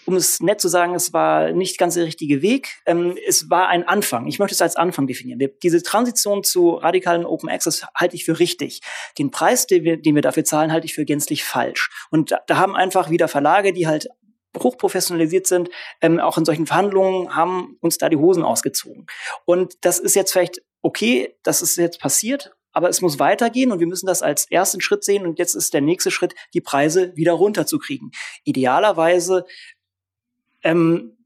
[0.06, 2.80] um es nett zu sagen, es war nicht ganz der richtige Weg.
[2.86, 4.26] Ähm, es war ein Anfang.
[4.26, 5.40] Ich möchte es als Anfang definieren.
[5.62, 8.80] Diese Transition zu radikalen Open Access halte ich für richtig.
[9.18, 11.90] Den Preis, den wir, den wir dafür zahlen, halte ich für gänzlich falsch.
[12.10, 14.08] Und da, da haben einfach wieder Verlage, die halt
[14.56, 15.68] hochprofessionalisiert sind,
[16.00, 19.06] ähm, auch in solchen Verhandlungen haben uns da die Hosen ausgezogen.
[19.44, 23.80] Und das ist jetzt vielleicht okay, das ist jetzt passiert, aber es muss weitergehen und
[23.80, 27.16] wir müssen das als ersten Schritt sehen und jetzt ist der nächste Schritt, die Preise
[27.16, 28.10] wieder runterzukriegen.
[28.44, 29.46] Idealerweise
[30.66, 31.16] ähm,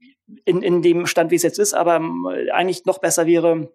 [0.45, 2.01] in, in dem Stand, wie es jetzt ist, aber
[2.53, 3.69] eigentlich noch besser wäre,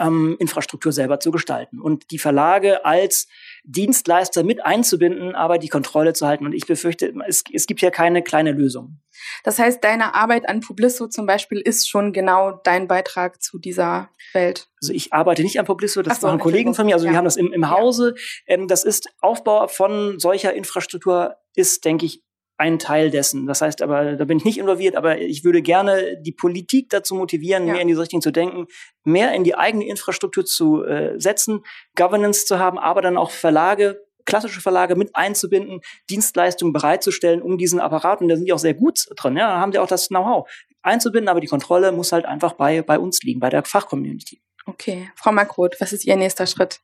[0.00, 3.26] ähm, Infrastruktur selber zu gestalten und die Verlage als
[3.64, 6.46] Dienstleister mit einzubinden, aber die Kontrolle zu halten.
[6.46, 9.00] Und ich befürchte, es, es gibt hier keine kleine Lösung.
[9.44, 14.08] Das heißt, deine Arbeit an Publisso zum Beispiel ist schon genau dein Beitrag zu dieser
[14.32, 14.68] Welt.
[14.80, 16.94] Also ich arbeite nicht an Publisso, das so, machen Kollegen von mir.
[16.94, 17.12] Also ja.
[17.12, 18.14] wir haben das im, im Hause.
[18.46, 18.54] Ja.
[18.54, 22.22] Ähm, das ist Aufbau von solcher Infrastruktur ist, denke ich,
[22.58, 23.46] ein Teil dessen.
[23.46, 27.14] Das heißt aber, da bin ich nicht involviert, aber ich würde gerne die Politik dazu
[27.14, 27.72] motivieren, ja.
[27.72, 28.66] mehr in diese Richtung zu denken,
[29.04, 31.64] mehr in die eigene Infrastruktur zu äh, setzen,
[31.96, 37.80] Governance zu haben, aber dann auch Verlage, klassische Verlage mit einzubinden, Dienstleistungen bereitzustellen, um diesen
[37.80, 40.48] Apparat, und da sind die auch sehr gut drin, ja, haben die auch das Know-how
[40.82, 44.40] einzubinden, aber die Kontrolle muss halt einfach bei, bei uns liegen, bei der Fachcommunity.
[44.66, 45.10] Okay.
[45.16, 46.80] Frau Makroth, was ist Ihr nächster Schritt?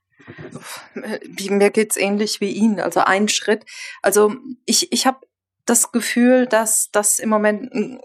[0.93, 2.79] Mir geht's ähnlich wie Ihnen.
[2.79, 3.65] Also ein Schritt.
[4.01, 4.35] Also
[4.65, 5.19] ich, ich habe
[5.69, 7.99] das Gefühl, dass das im Moment ein,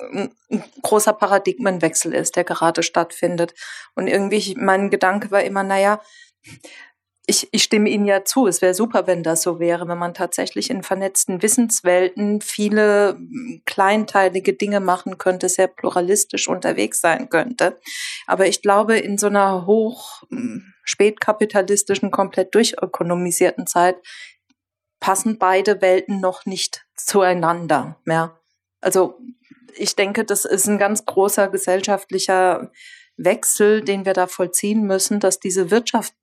[0.50, 3.54] ein, großer Paradigmenwechsel ist, der gerade stattfindet.
[3.94, 6.00] Und irgendwie, mein Gedanke war immer, naja,
[7.26, 8.46] ich, ich stimme Ihnen ja zu.
[8.46, 13.18] Es wäre super, wenn das so wäre, wenn man tatsächlich in vernetzten Wissenswelten viele
[13.64, 17.80] kleinteilige Dinge machen könnte, sehr pluralistisch unterwegs sein könnte.
[18.26, 20.22] Aber ich glaube, in so einer hoch
[20.82, 23.96] spätkapitalistischen, komplett durchökonomisierten Zeit
[25.00, 28.38] passen beide Welten noch nicht zueinander mehr.
[28.80, 29.18] Also
[29.76, 32.70] ich denke, das ist ein ganz großer gesellschaftlicher
[33.16, 36.14] Wechsel, den wir da vollziehen müssen, dass diese Wirtschaft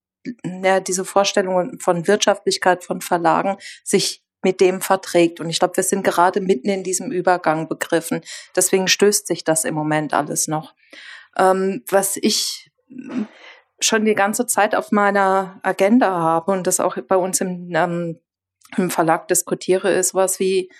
[0.43, 5.39] ja, diese Vorstellung von Wirtschaftlichkeit von Verlagen sich mit dem verträgt.
[5.39, 8.21] Und ich glaube, wir sind gerade mitten in diesem Übergang begriffen.
[8.55, 10.73] Deswegen stößt sich das im Moment alles noch.
[11.37, 12.71] Ähm, was ich
[13.79, 18.19] schon die ganze Zeit auf meiner Agenda habe und das auch bei uns im, ähm,
[18.77, 20.71] im Verlag diskutiere, ist was wie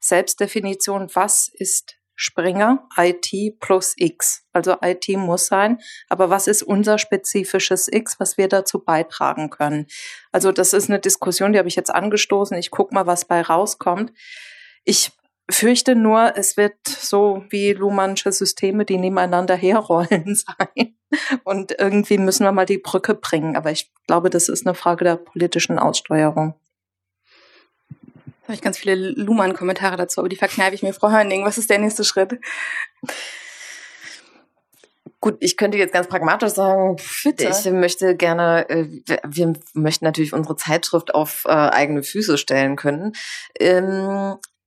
[0.00, 4.44] Selbstdefinition, was ist Springer, IT plus X.
[4.52, 5.78] Also IT muss sein,
[6.10, 9.86] aber was ist unser spezifisches X, was wir dazu beitragen können?
[10.30, 12.58] Also das ist eine Diskussion, die habe ich jetzt angestoßen.
[12.58, 14.12] Ich gucke mal, was bei rauskommt.
[14.84, 15.12] Ich
[15.50, 20.98] fürchte nur, es wird so wie Luhmannsche Systeme, die nebeneinander herrollen sein.
[21.44, 23.56] Und irgendwie müssen wir mal die Brücke bringen.
[23.56, 26.59] Aber ich glaube, das ist eine Frage der politischen Aussteuerung
[28.50, 30.92] habe ich ganz viele Luhmann-Kommentare dazu, aber die verkneife ich mir.
[30.92, 32.40] Frau Hörning, was ist der nächste Schritt?
[35.20, 37.48] Gut, ich könnte jetzt ganz pragmatisch sagen, Bitte.
[37.48, 38.88] ich möchte gerne, äh,
[39.24, 43.12] wir möchten natürlich unsere Zeitschrift auf äh, eigene Füße stellen können.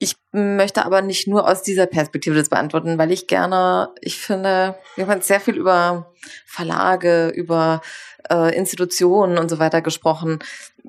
[0.04, 4.76] Ich möchte aber nicht nur aus dieser Perspektive das beantworten, weil ich gerne, ich finde,
[4.98, 6.12] wir haben sehr viel über
[6.46, 7.82] Verlage, über
[8.30, 10.40] äh, Institutionen und so weiter gesprochen.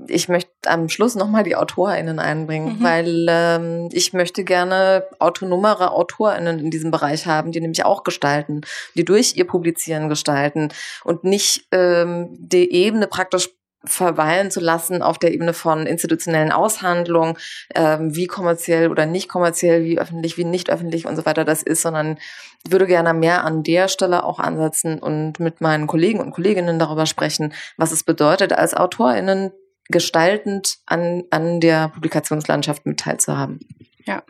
[0.08, 2.82] Ich möchte am Schluss nochmal die AutorInnen einbringen, mhm.
[2.82, 8.62] weil ähm, ich möchte gerne autonomere AutorInnen in diesem Bereich haben, die nämlich auch gestalten,
[8.96, 10.70] die durch ihr Publizieren gestalten
[11.04, 13.48] und nicht ähm, die Ebene praktisch
[13.84, 17.36] verweilen zu lassen auf der Ebene von institutionellen Aushandlungen,
[17.74, 21.62] ähm, wie kommerziell oder nicht kommerziell, wie öffentlich, wie nicht öffentlich und so weiter das
[21.62, 22.18] ist, sondern
[22.64, 26.78] ich würde gerne mehr an der Stelle auch ansetzen und mit meinen Kollegen und Kolleginnen
[26.78, 29.52] darüber sprechen, was es bedeutet, als AutorInnen
[29.88, 33.60] gestaltend an, an der Publikationslandschaft mit teilzuhaben.
[34.06, 34.22] Ja,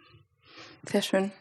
[0.85, 1.32] sehr schön.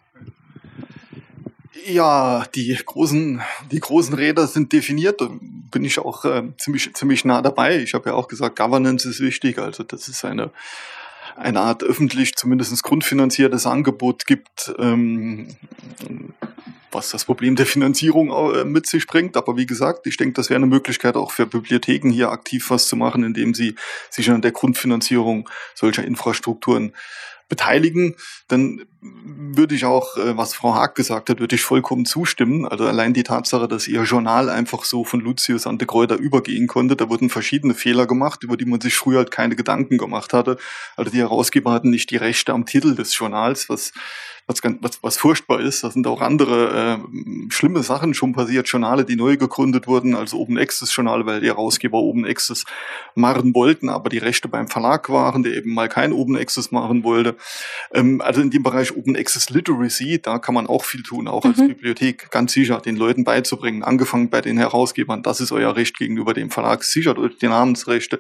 [1.85, 3.41] Ja, die großen,
[3.71, 5.19] die großen Räder sind definiert.
[5.21, 5.29] Da
[5.71, 7.79] bin ich auch äh, ziemlich, ziemlich nah dabei.
[7.79, 9.57] Ich habe ja auch gesagt, Governance ist wichtig.
[9.57, 10.51] Also das ist eine,
[11.35, 15.47] eine Art öffentlich, zumindest grundfinanziertes Angebot gibt, ähm,
[16.91, 19.35] was das Problem der Finanzierung äh, mit sich bringt.
[19.35, 22.87] Aber wie gesagt, ich denke, das wäre eine Möglichkeit auch für Bibliotheken hier aktiv was
[22.87, 23.73] zu machen, indem sie
[24.11, 26.93] sich an der Grundfinanzierung solcher Infrastrukturen
[27.49, 28.15] beteiligen,
[28.47, 32.65] dann würde ich auch, äh, was Frau Haag gesagt hat, würde ich vollkommen zustimmen.
[32.65, 36.67] Also allein die Tatsache, dass ihr Journal einfach so von Lucius an de Kräuter übergehen
[36.67, 40.33] konnte, da wurden verschiedene Fehler gemacht, über die man sich früher halt keine Gedanken gemacht
[40.33, 40.57] hatte.
[40.95, 43.91] Also die Herausgeber hatten nicht die Rechte am Titel des Journals, was
[44.45, 45.83] was, was, was furchtbar ist.
[45.83, 48.67] Da sind auch andere äh, schlimme Sachen schon passiert.
[48.67, 52.65] Journale, die neu gegründet wurden, also Open Access Journale, weil die Herausgeber Open Access
[53.15, 57.03] machen wollten, aber die Rechte beim Verlag waren, der eben mal kein Open Access machen
[57.03, 57.37] wollte.
[57.93, 61.45] Ähm, also in dem Bereich Open Access Literacy, da kann man auch viel tun, auch
[61.45, 61.69] als mhm.
[61.69, 66.33] Bibliothek, ganz sicher, den Leuten beizubringen, angefangen bei den Herausgebern, das ist euer Recht gegenüber
[66.33, 68.19] dem Verlag, sicher durch die Namensrechte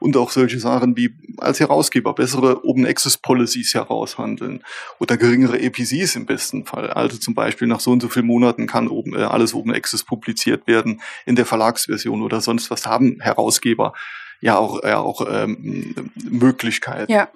[0.00, 4.62] und auch solche Sachen wie als Herausgeber bessere Open Access Policies heraushandeln
[4.98, 6.90] oder geringere APCs im besten Fall.
[6.90, 10.04] Also zum Beispiel nach so und so vielen Monaten kann oben, äh, alles Open Access
[10.04, 13.92] publiziert werden in der Verlagsversion oder sonst was haben Herausgeber
[14.40, 15.94] ja auch, ja auch ähm,
[16.28, 17.10] Möglichkeiten.
[17.10, 17.28] Ja.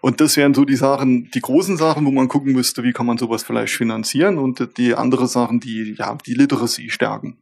[0.00, 3.06] Und das wären so die Sachen, die großen Sachen, wo man gucken müsste, wie kann
[3.06, 7.38] man sowas vielleicht finanzieren und die andere Sachen, die ja die Literacy stärken.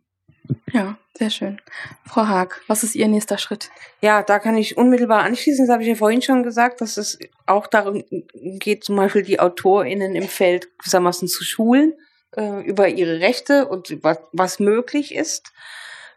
[0.72, 1.60] Ja, sehr schön.
[2.04, 3.70] Frau Haag, was ist Ihr nächster Schritt?
[4.02, 5.66] Ja, da kann ich unmittelbar anschließen.
[5.66, 8.04] Das habe ich ja vorhin schon gesagt, dass es auch darum
[8.34, 11.94] geht, zum Beispiel die AutorInnen im Feld gewissermaßen zu schulen
[12.36, 15.52] äh, über ihre Rechte und was, was möglich ist.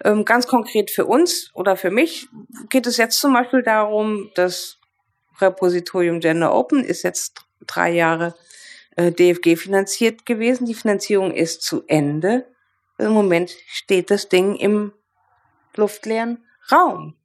[0.03, 2.27] Ähm, ganz konkret für uns oder für mich
[2.69, 4.77] geht es jetzt zum Beispiel darum, das
[5.39, 8.35] Repositorium Gender Open ist jetzt drei Jahre
[8.95, 10.65] äh, DFG finanziert gewesen.
[10.65, 12.45] Die Finanzierung ist zu Ende
[12.99, 14.93] im Moment steht das Ding im
[15.75, 17.15] luftleeren Raum.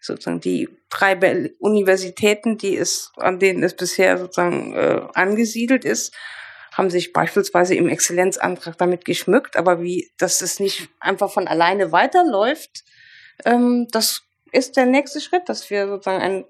[0.00, 6.14] Sozusagen die drei Universitäten, die es, an denen es bisher sozusagen äh, angesiedelt ist,
[6.72, 11.90] haben sich beispielsweise im Exzellenzantrag damit geschmückt, aber wie, dass es nicht einfach von alleine
[11.90, 12.84] weiterläuft,
[13.44, 14.22] ähm, das
[14.52, 16.44] ist der nächste Schritt, dass wir sozusagen ein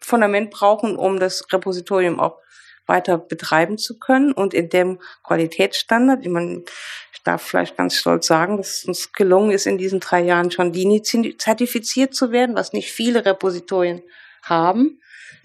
[0.00, 2.38] Fundament brauchen, um das Repositorium auch
[2.86, 6.64] weiter betreiben zu können und in dem Qualitätsstandard, ich meine,
[7.24, 10.72] darf vielleicht ganz stolz sagen, dass es uns gelungen ist, in diesen drei Jahren schon
[10.72, 14.02] DINI zertifiziert zu werden, was nicht viele Repositorien
[14.42, 15.00] haben.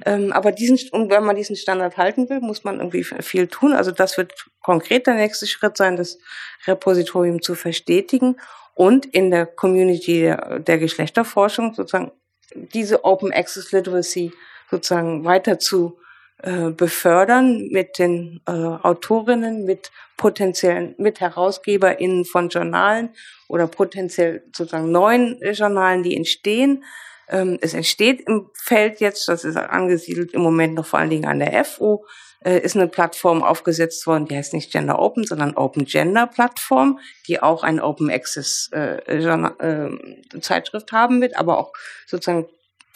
[0.06, 3.74] Ähm, aber diesen, und wenn man diesen Standard halten will, muss man irgendwie viel tun.
[3.74, 6.20] Also das wird konkret der nächste Schritt sein, das
[6.66, 8.38] Repositorium zu verstetigen
[8.76, 12.12] und in der Community der, der Geschlechterforschung sozusagen
[12.54, 14.32] diese Open Access Literacy
[14.70, 15.99] sozusagen weiter zu
[16.44, 23.10] äh, befördern mit den äh, Autorinnen, mit potenziellen, mit HerausgeberInnen von Journalen
[23.48, 26.84] oder potenziell sozusagen neuen Journalen, die entstehen.
[27.28, 31.26] Ähm, es entsteht im Feld jetzt, das ist angesiedelt im Moment noch vor allen Dingen
[31.26, 32.06] an der FO,
[32.46, 37.00] äh, ist eine Plattform aufgesetzt worden, die heißt nicht Gender Open, sondern Open Gender Plattform,
[37.28, 41.74] die auch eine Open Access äh, äh, Zeitschrift haben wird, aber auch
[42.06, 42.48] sozusagen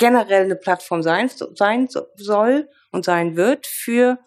[0.01, 4.17] generell eine Plattform sein, sein soll und sein wird für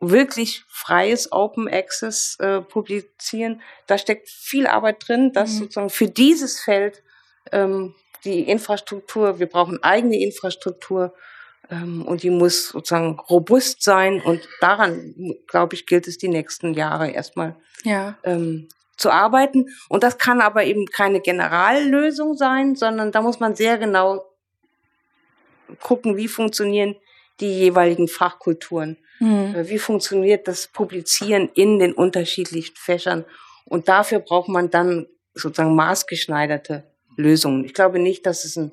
[0.00, 3.62] wirklich freies Open Access äh, publizieren.
[3.86, 5.58] Da steckt viel Arbeit drin, dass mhm.
[5.58, 7.04] sozusagen für dieses Feld
[7.52, 7.94] ähm,
[8.24, 11.14] die Infrastruktur, wir brauchen eigene Infrastruktur
[11.70, 15.14] ähm, und die muss sozusagen robust sein und daran,
[15.46, 17.54] glaube ich, gilt es die nächsten Jahre erstmal
[17.84, 18.18] ja.
[18.24, 19.68] ähm, zu arbeiten.
[19.88, 24.24] Und das kann aber eben keine Generallösung sein, sondern da muss man sehr genau
[25.80, 26.96] gucken, wie funktionieren
[27.40, 28.96] die jeweiligen Fachkulturen.
[29.18, 29.54] Mhm.
[29.68, 33.24] Wie funktioniert das Publizieren in den unterschiedlichen Fächern?
[33.64, 36.84] Und dafür braucht man dann sozusagen maßgeschneiderte
[37.16, 37.64] Lösungen.
[37.64, 38.72] Ich glaube nicht, dass es einen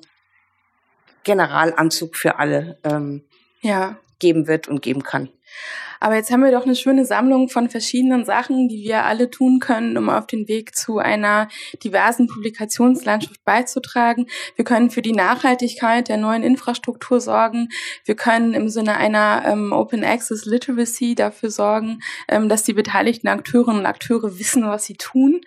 [1.24, 3.24] Generalanzug für alle ähm,
[3.60, 3.96] ja.
[4.18, 5.28] geben wird und geben kann.
[6.02, 9.60] Aber jetzt haben wir doch eine schöne Sammlung von verschiedenen Sachen, die wir alle tun
[9.60, 11.46] können, um auf den Weg zu einer
[11.84, 14.26] diversen Publikationslandschaft beizutragen.
[14.56, 17.68] Wir können für die Nachhaltigkeit der neuen Infrastruktur sorgen.
[18.04, 23.28] Wir können im Sinne einer ähm, Open Access Literacy dafür sorgen, ähm, dass die beteiligten
[23.28, 25.40] Akteurinnen und Akteure wissen, was sie tun.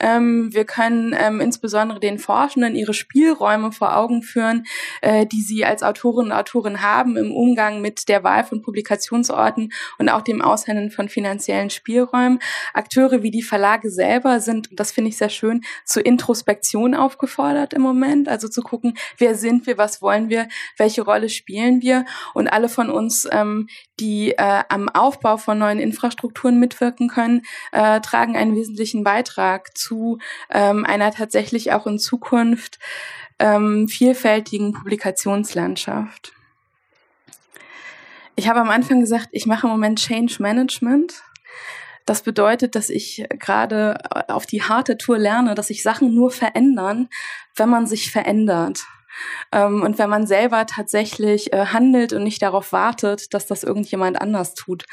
[0.00, 4.64] Ähm, wir können ähm, insbesondere den Forschenden ihre Spielräume vor Augen führen,
[5.02, 9.70] äh, die sie als Autorinnen und Autoren haben im Umgang mit der Wahl von Publikationsorten
[9.98, 12.38] und auch dem Aushändeln von finanziellen Spielräumen.
[12.72, 17.82] Akteure wie die Verlage selber sind, das finde ich sehr schön, zur Introspektion aufgefordert im
[17.82, 18.28] Moment.
[18.28, 22.04] Also zu gucken, wer sind wir, was wollen wir, welche Rolle spielen wir.
[22.34, 23.68] Und alle von uns, ähm,
[24.00, 27.42] die äh, am Aufbau von neuen Infrastrukturen mitwirken können,
[27.72, 30.18] äh, tragen einen wesentlichen Beitrag zu
[30.50, 32.78] ähm, einer tatsächlich auch in Zukunft
[33.38, 36.32] ähm, vielfältigen Publikationslandschaft.
[38.38, 41.24] Ich habe am Anfang gesagt, ich mache im Moment Change Management.
[42.06, 43.98] Das bedeutet, dass ich gerade
[44.28, 47.08] auf die harte Tour lerne, dass sich Sachen nur verändern,
[47.56, 48.84] wenn man sich verändert.
[49.52, 54.20] Ähm, und wenn man selber tatsächlich äh, handelt und nicht darauf wartet, dass das irgendjemand
[54.20, 54.84] anders tut.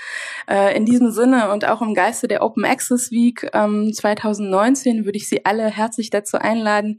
[0.50, 5.18] Äh, in diesem Sinne und auch im Geiste der Open Access Week ähm, 2019 würde
[5.18, 6.98] ich Sie alle herzlich dazu einladen,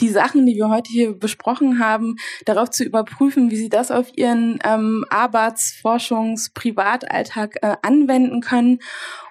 [0.00, 4.16] die Sachen, die wir heute hier besprochen haben, darauf zu überprüfen, wie Sie das auf
[4.16, 8.80] Ihren ähm, Arbeits-, Forschungs-, Privatalltag äh, anwenden können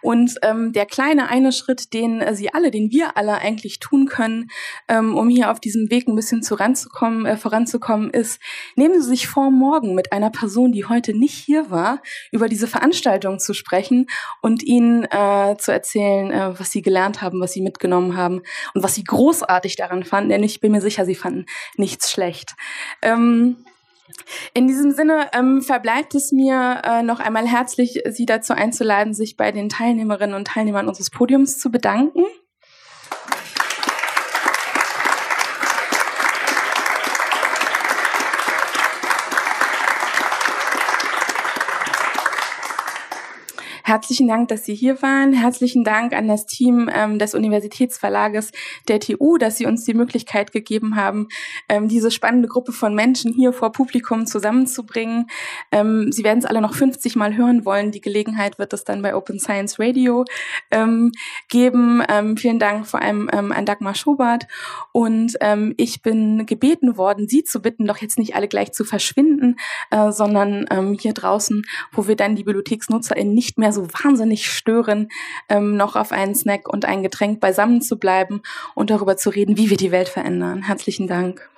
[0.01, 4.07] und ähm, der kleine eine Schritt, den äh, Sie alle, den wir alle eigentlich tun
[4.07, 4.49] können,
[4.87, 8.41] ähm, um hier auf diesem Weg ein bisschen zu ranzukommen, äh, voranzukommen, ist,
[8.75, 12.01] nehmen Sie sich vor, morgen mit einer Person, die heute nicht hier war,
[12.31, 14.07] über diese Veranstaltung zu sprechen
[14.41, 18.41] und Ihnen äh, zu erzählen, äh, was Sie gelernt haben, was Sie mitgenommen haben
[18.73, 20.29] und was Sie großartig daran fanden.
[20.29, 21.45] Denn ich bin mir sicher, Sie fanden
[21.77, 22.55] nichts schlecht.
[23.01, 23.57] Ähm,
[24.53, 29.37] in diesem Sinne ähm, verbleibt es mir äh, noch einmal herzlich, Sie dazu einzuladen, sich
[29.37, 32.23] bei den Teilnehmerinnen und Teilnehmern unseres Podiums zu bedanken.
[43.87, 45.31] Herzlichen Dank, dass Sie hier waren.
[45.31, 48.51] Herzlichen Dank an das Team ähm, des Universitätsverlages
[48.89, 51.29] der TU, dass Sie uns die Möglichkeit gegeben haben,
[51.69, 55.27] ähm, diese spannende Gruppe von Menschen hier vor Publikum zusammenzubringen.
[55.71, 57.93] Ähm, Sie werden es alle noch 50 Mal hören wollen.
[57.93, 60.25] Die Gelegenheit wird es dann bei Open Science Radio
[60.69, 61.13] ähm,
[61.47, 62.03] geben.
[62.09, 64.47] Ähm, vielen Dank vor allem ähm, an Dagmar Schobert.
[64.91, 68.83] Und ähm, ich bin gebeten worden, Sie zu bitten, doch jetzt nicht alle gleich zu
[68.83, 69.55] verschwinden,
[69.91, 71.61] äh, sondern ähm, hier draußen,
[71.93, 75.09] wo wir dann die BibliotheksnutzerInnen nicht mehr so so wahnsinnig stören,
[75.49, 78.41] ähm, noch auf einen Snack und ein Getränk beisammen zu bleiben
[78.75, 80.63] und darüber zu reden, wie wir die Welt verändern.
[80.63, 81.49] Herzlichen Dank.